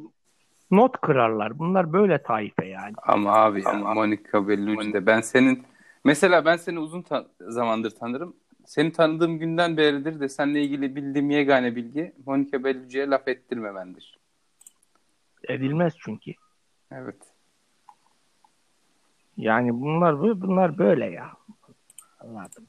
[0.71, 1.59] not kırarlar.
[1.59, 2.95] Bunlar böyle taife yani.
[3.03, 5.65] Ama abi ya, Monica Bellucci de ben senin
[6.05, 8.37] mesela ben seni uzun ta- zamandır tanırım.
[8.67, 14.19] Seni tanıdığım günden beridir de seninle ilgili bildiğim yegane bilgi Monica Bellucci'ye laf ettirmemendir.
[15.49, 16.33] Edilmez çünkü.
[16.91, 17.17] Evet.
[19.37, 21.33] Yani bunlar bu- bunlar böyle ya.
[22.21, 22.67] Anladım.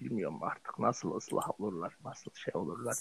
[0.00, 2.96] Bilmiyorum artık nasıl ıslah olurlar, nasıl şey olurlar.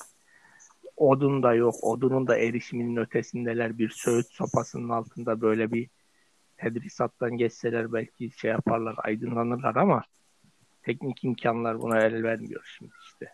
[0.98, 3.78] Odun da yok, odunun da erişiminin ötesindeler.
[3.78, 5.90] Bir söğüt sopasının altında böyle bir
[6.58, 10.04] tedrisattan geçseler belki şey yaparlar, aydınlanırlar ama
[10.84, 13.30] teknik imkanlar buna el vermiyor şimdi işte.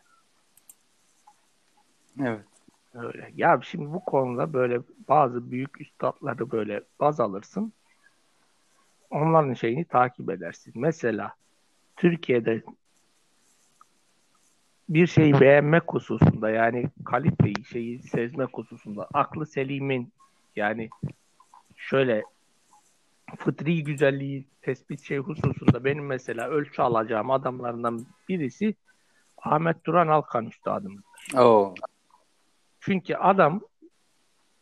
[2.22, 2.46] Evet.
[2.94, 3.32] Öyle.
[3.36, 7.74] Ya şimdi bu konuda böyle bazı büyük üstadları böyle baz alırsın.
[9.10, 10.74] Onların şeyini takip edersin.
[10.76, 11.34] Mesela
[11.98, 12.64] Türkiye'de
[14.90, 20.12] bir şeyi beğenmek hususunda yani kaliteyi şeyi sezmek hususunda aklı selimin
[20.56, 20.90] yani
[21.76, 22.24] şöyle
[23.36, 28.76] fıtri güzelliği tespit şey hususunda benim mesela ölçü alacağım adamlarından birisi
[29.38, 31.04] Ahmet Duran Alkan üstadımız.
[31.38, 31.74] Oo.
[32.80, 33.62] Çünkü adam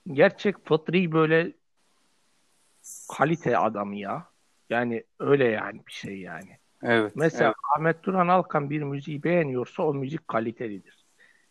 [0.08, 1.54] gerçek fıtri böyle
[3.18, 4.26] kalite adamı ya.
[4.70, 6.58] Yani öyle yani bir şey yani.
[6.84, 7.12] Evet.
[7.16, 7.56] Mesela evet.
[7.76, 11.06] Ahmet Duran Alkan bir müziği beğeniyorsa o müzik kalitelidir.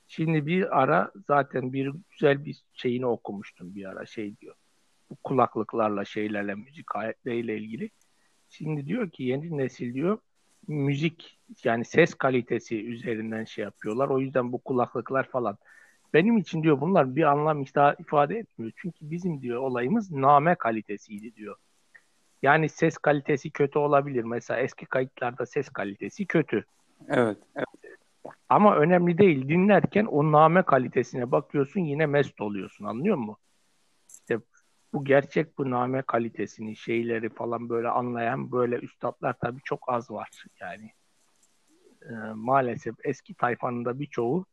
[0.08, 4.54] Şimdi bir ara zaten bir güzel bir şeyini okumuştum bir ara şey diyor.
[5.10, 7.90] Bu kulaklıklarla şeylerle müzik aletleriyle ilgili.
[8.48, 10.18] şimdi diyor ki yeni nesil diyor
[10.68, 14.08] müzik yani ses kalitesi üzerinden şey yapıyorlar.
[14.08, 15.58] O yüzden bu kulaklıklar falan.
[16.14, 17.62] Benim için diyor bunlar bir anlam
[17.98, 18.72] ifade etmiyor.
[18.76, 21.56] Çünkü bizim diyor olayımız name kalitesiydi diyor.
[22.42, 24.24] Yani ses kalitesi kötü olabilir.
[24.24, 26.64] Mesela eski kayıtlarda ses kalitesi kötü.
[27.08, 27.38] Evet.
[27.56, 27.66] evet.
[28.48, 29.48] Ama önemli değil.
[29.48, 32.84] Dinlerken o name kalitesine bakıyorsun yine mest oluyorsun.
[32.84, 33.36] Anlıyor musun?
[34.94, 40.44] Bu gerçek bu name kalitesini, şeyleri falan böyle anlayan böyle üstadlar tabii çok az var.
[40.60, 40.90] Yani
[42.02, 44.46] e, maalesef eski tayfanın da birçoğu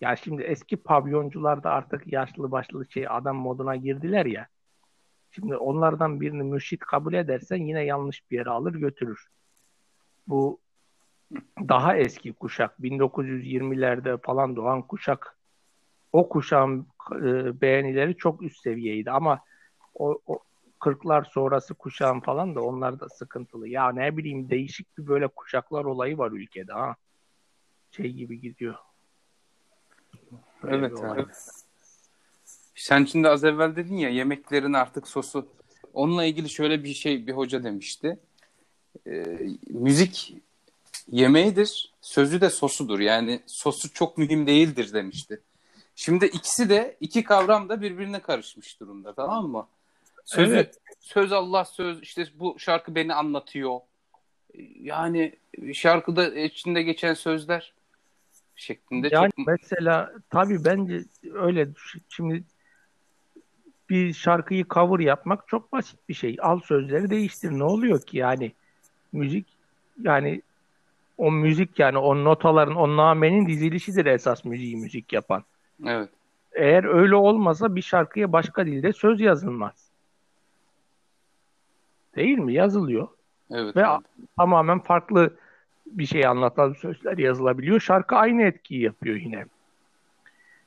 [0.00, 4.46] ya şimdi eski pavyoncular da artık yaşlı başlı şey adam moduna girdiler ya.
[5.30, 9.28] Şimdi onlardan birini mürşit kabul edersen yine yanlış bir yere alır götürür.
[10.26, 10.60] Bu
[11.60, 15.38] daha eski kuşak 1920'lerde falan doğan kuşak
[16.12, 19.40] o kuşağın e, beğenileri çok üst seviyeydi ama
[19.98, 20.38] o, o
[20.80, 23.68] 40'lar sonrası kuşağın falan da onlar da sıkıntılı.
[23.68, 26.96] Ya ne bileyim değişik bir böyle kuşaklar olayı var ülkede ha.
[27.90, 28.74] Şey gibi gidiyor.
[30.62, 31.26] Böyle evet abi.
[32.74, 35.48] Sen şimdi az evvel dedin ya yemeklerin artık sosu.
[35.94, 38.18] Onunla ilgili şöyle bir şey bir hoca demişti.
[39.06, 39.38] Ee,
[39.70, 40.36] müzik
[41.10, 43.00] yemeğidir, sözü de sosudur.
[43.00, 45.40] Yani sosu çok mühim değildir demişti.
[45.94, 49.66] Şimdi ikisi de iki kavram da birbirine karışmış durumda tamam mı?
[50.26, 50.78] Sözü, evet.
[51.00, 53.80] Söz Allah söz işte bu şarkı beni anlatıyor.
[54.80, 55.36] Yani
[55.72, 57.74] şarkıda içinde geçen sözler
[58.56, 59.46] şeklinde yani çok...
[59.46, 61.68] mesela tabii bence öyle
[62.08, 62.44] şimdi
[63.90, 66.36] bir şarkıyı cover yapmak çok basit bir şey.
[66.40, 67.50] Al sözleri değiştir.
[67.50, 68.52] Ne oluyor ki yani
[69.12, 69.46] müzik
[70.02, 70.42] yani
[71.18, 75.44] o müzik yani o notaların o namenin dizilişidir esas müziği müzik yapan.
[75.86, 76.08] Evet.
[76.52, 79.85] Eğer öyle olmasa bir şarkıya başka dilde söz yazılmaz.
[82.16, 82.52] Değil mi?
[82.52, 83.08] Yazılıyor.
[83.50, 83.76] Evet.
[83.76, 84.04] Ve abi.
[84.36, 85.36] tamamen farklı
[85.86, 87.80] bir şey anlatan sözler yazılabiliyor.
[87.80, 89.44] Şarkı aynı etkiyi yapıyor yine.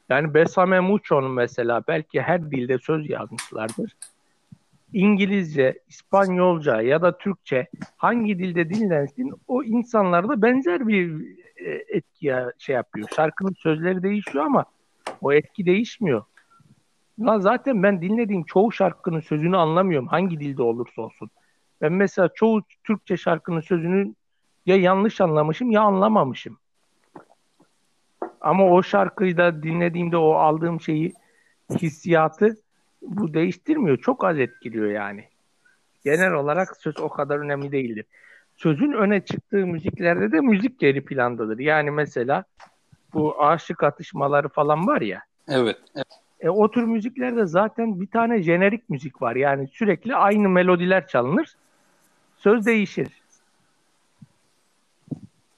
[0.10, 3.96] Yani Besame Mucho'nun mesela belki her dilde söz yazmışlardır.
[4.94, 7.68] İngilizce, İspanyolca ya da Türkçe
[7.98, 11.26] hangi dilde dinlensin o insanlarda benzer bir
[11.58, 13.08] e, etkiye şey yapıyor.
[13.16, 14.66] Şarkının sözleri değişiyor ama
[15.22, 16.24] o etki değişmiyor.
[17.18, 21.30] Ya zaten ben dinlediğim çoğu şarkının sözünü anlamıyorum hangi dilde olursa olsun.
[21.82, 24.14] Ben mesela çoğu Türkçe şarkının sözünü
[24.66, 26.58] ya yanlış anlamışım ya anlamamışım.
[28.42, 31.14] Ama o şarkıyı da dinlediğimde o aldığım şeyi
[31.82, 32.58] hissiyatı
[33.02, 33.98] bu değiştirmiyor.
[33.98, 35.24] Çok az etkiliyor yani.
[36.04, 38.06] Genel olarak söz o kadar önemli değildir.
[38.58, 41.60] Sözün öne çıktığı müziklerde de müzik geri plandadır.
[41.60, 42.44] Yani mesela
[43.14, 45.22] bu aşık atışmaları falan var ya.
[45.48, 45.78] Evet.
[45.96, 46.08] evet.
[46.40, 49.36] E, o tür müziklerde zaten bir tane jenerik müzik var.
[49.36, 51.56] Yani sürekli aynı melodiler çalınır.
[52.40, 53.22] Söz değişir.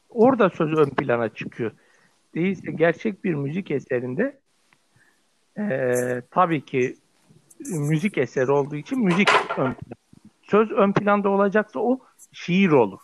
[0.09, 1.71] Orada söz ön plana çıkıyor.
[2.35, 4.39] Değilse gerçek bir müzik eserinde
[5.57, 6.97] e, tabii ki
[7.59, 9.75] müzik eseri olduğu için müzik ön planda.
[10.43, 11.99] Söz ön planda olacaksa o
[12.31, 12.99] şiir olur.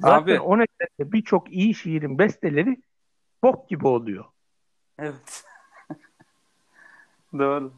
[0.00, 2.82] Zaten Abi, o nedenle birçok iyi şiirin besteleri
[3.42, 4.24] bok gibi oluyor.
[4.98, 5.44] Evet.
[7.38, 7.72] Doğru.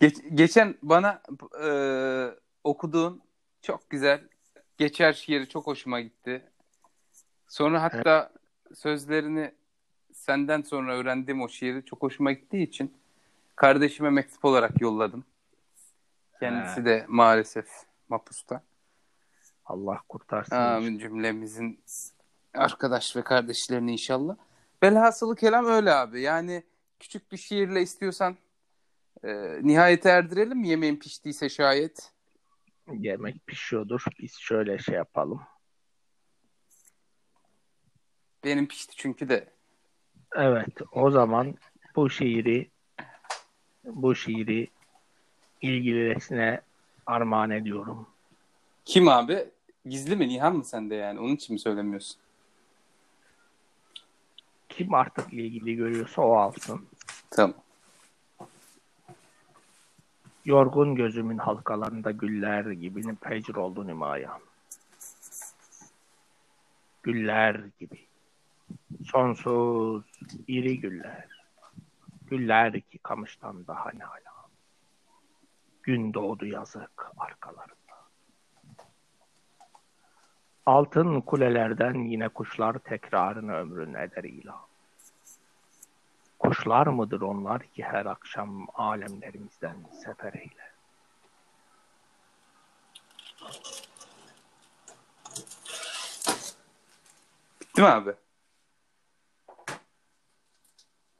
[0.00, 1.22] Geç, geçen bana
[1.64, 1.70] e,
[2.64, 3.22] okuduğun
[3.62, 4.20] çok güzel
[4.78, 6.44] geçer şiiri çok hoşuma gitti.
[7.48, 8.78] Sonra hatta evet.
[8.78, 9.52] sözlerini
[10.12, 12.94] senden sonra öğrendiğim o şiiri çok hoşuma gittiği için
[13.56, 15.24] kardeşime mektup olarak yolladım.
[16.40, 16.84] Kendisi He.
[16.84, 17.68] de maalesef
[18.08, 18.62] mapusta.
[19.64, 20.56] Allah kurtarsın.
[20.56, 21.80] Amin cümlemizin
[22.54, 24.36] arkadaş ve kardeşlerini inşallah.
[24.82, 26.20] Velhasılı kelam öyle abi.
[26.20, 26.62] Yani
[27.00, 28.36] küçük bir şiirle istiyorsan
[29.24, 32.12] e, nihayete erdirelim Yemeğin piştiyse şayet.
[32.98, 34.04] Yemek pişiyordur.
[34.20, 35.40] Biz şöyle şey yapalım.
[38.44, 39.48] Benim pişti çünkü de.
[40.36, 40.74] Evet.
[40.92, 41.54] O zaman
[41.96, 42.70] bu şiiri
[43.84, 44.68] bu şiiri
[45.62, 46.60] ilgilisine
[47.06, 48.06] armağan ediyorum.
[48.84, 49.48] Kim abi?
[49.86, 50.28] Gizli mi?
[50.28, 51.20] Nihan mı sende yani?
[51.20, 52.20] Onun için mi söylemiyorsun?
[54.68, 56.86] Kim artık ilgili görüyorsa o alsın.
[57.30, 57.54] Tamam.
[60.44, 64.38] Yorgun gözümün halkalarında güller gibi pecr oldu nimaya.
[67.02, 68.06] Güller gibi.
[69.04, 70.04] Sonsuz
[70.48, 71.28] iri güller.
[72.26, 74.48] Güller ki kamıştan daha ne hala.
[75.82, 77.74] Gün doğdu yazık arkalarında.
[80.66, 84.69] Altın kulelerden yine kuşlar tekrarını ömrün eder ilan.
[86.40, 90.70] Kuşlar mıdır onlar ki her akşam alemlerimizden sefer eyler?
[97.60, 98.14] Bitti mi abi?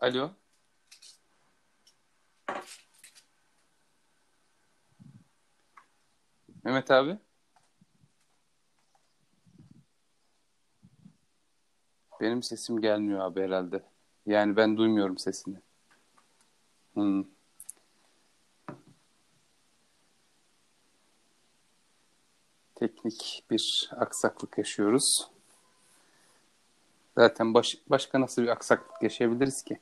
[0.00, 0.30] Alo?
[6.64, 7.18] Mehmet abi?
[12.20, 13.82] Benim sesim gelmiyor abi herhalde.
[14.26, 15.56] Yani ben duymuyorum sesini.
[16.94, 17.24] Hmm.
[22.74, 25.30] Teknik bir aksaklık yaşıyoruz.
[27.18, 29.78] Zaten baş, başka nasıl bir aksaklık yaşayabiliriz ki?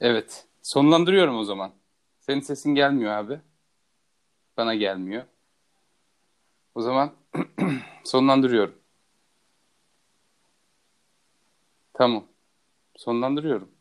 [0.00, 0.46] Evet.
[0.62, 1.72] Sonlandırıyorum o zaman.
[2.20, 3.40] Senin sesin gelmiyor abi.
[4.56, 5.24] Bana gelmiyor.
[6.74, 7.12] O zaman
[8.04, 8.83] sonlandırıyorum.
[11.94, 12.28] Tamam.
[12.96, 13.73] Sonlandırıyorum.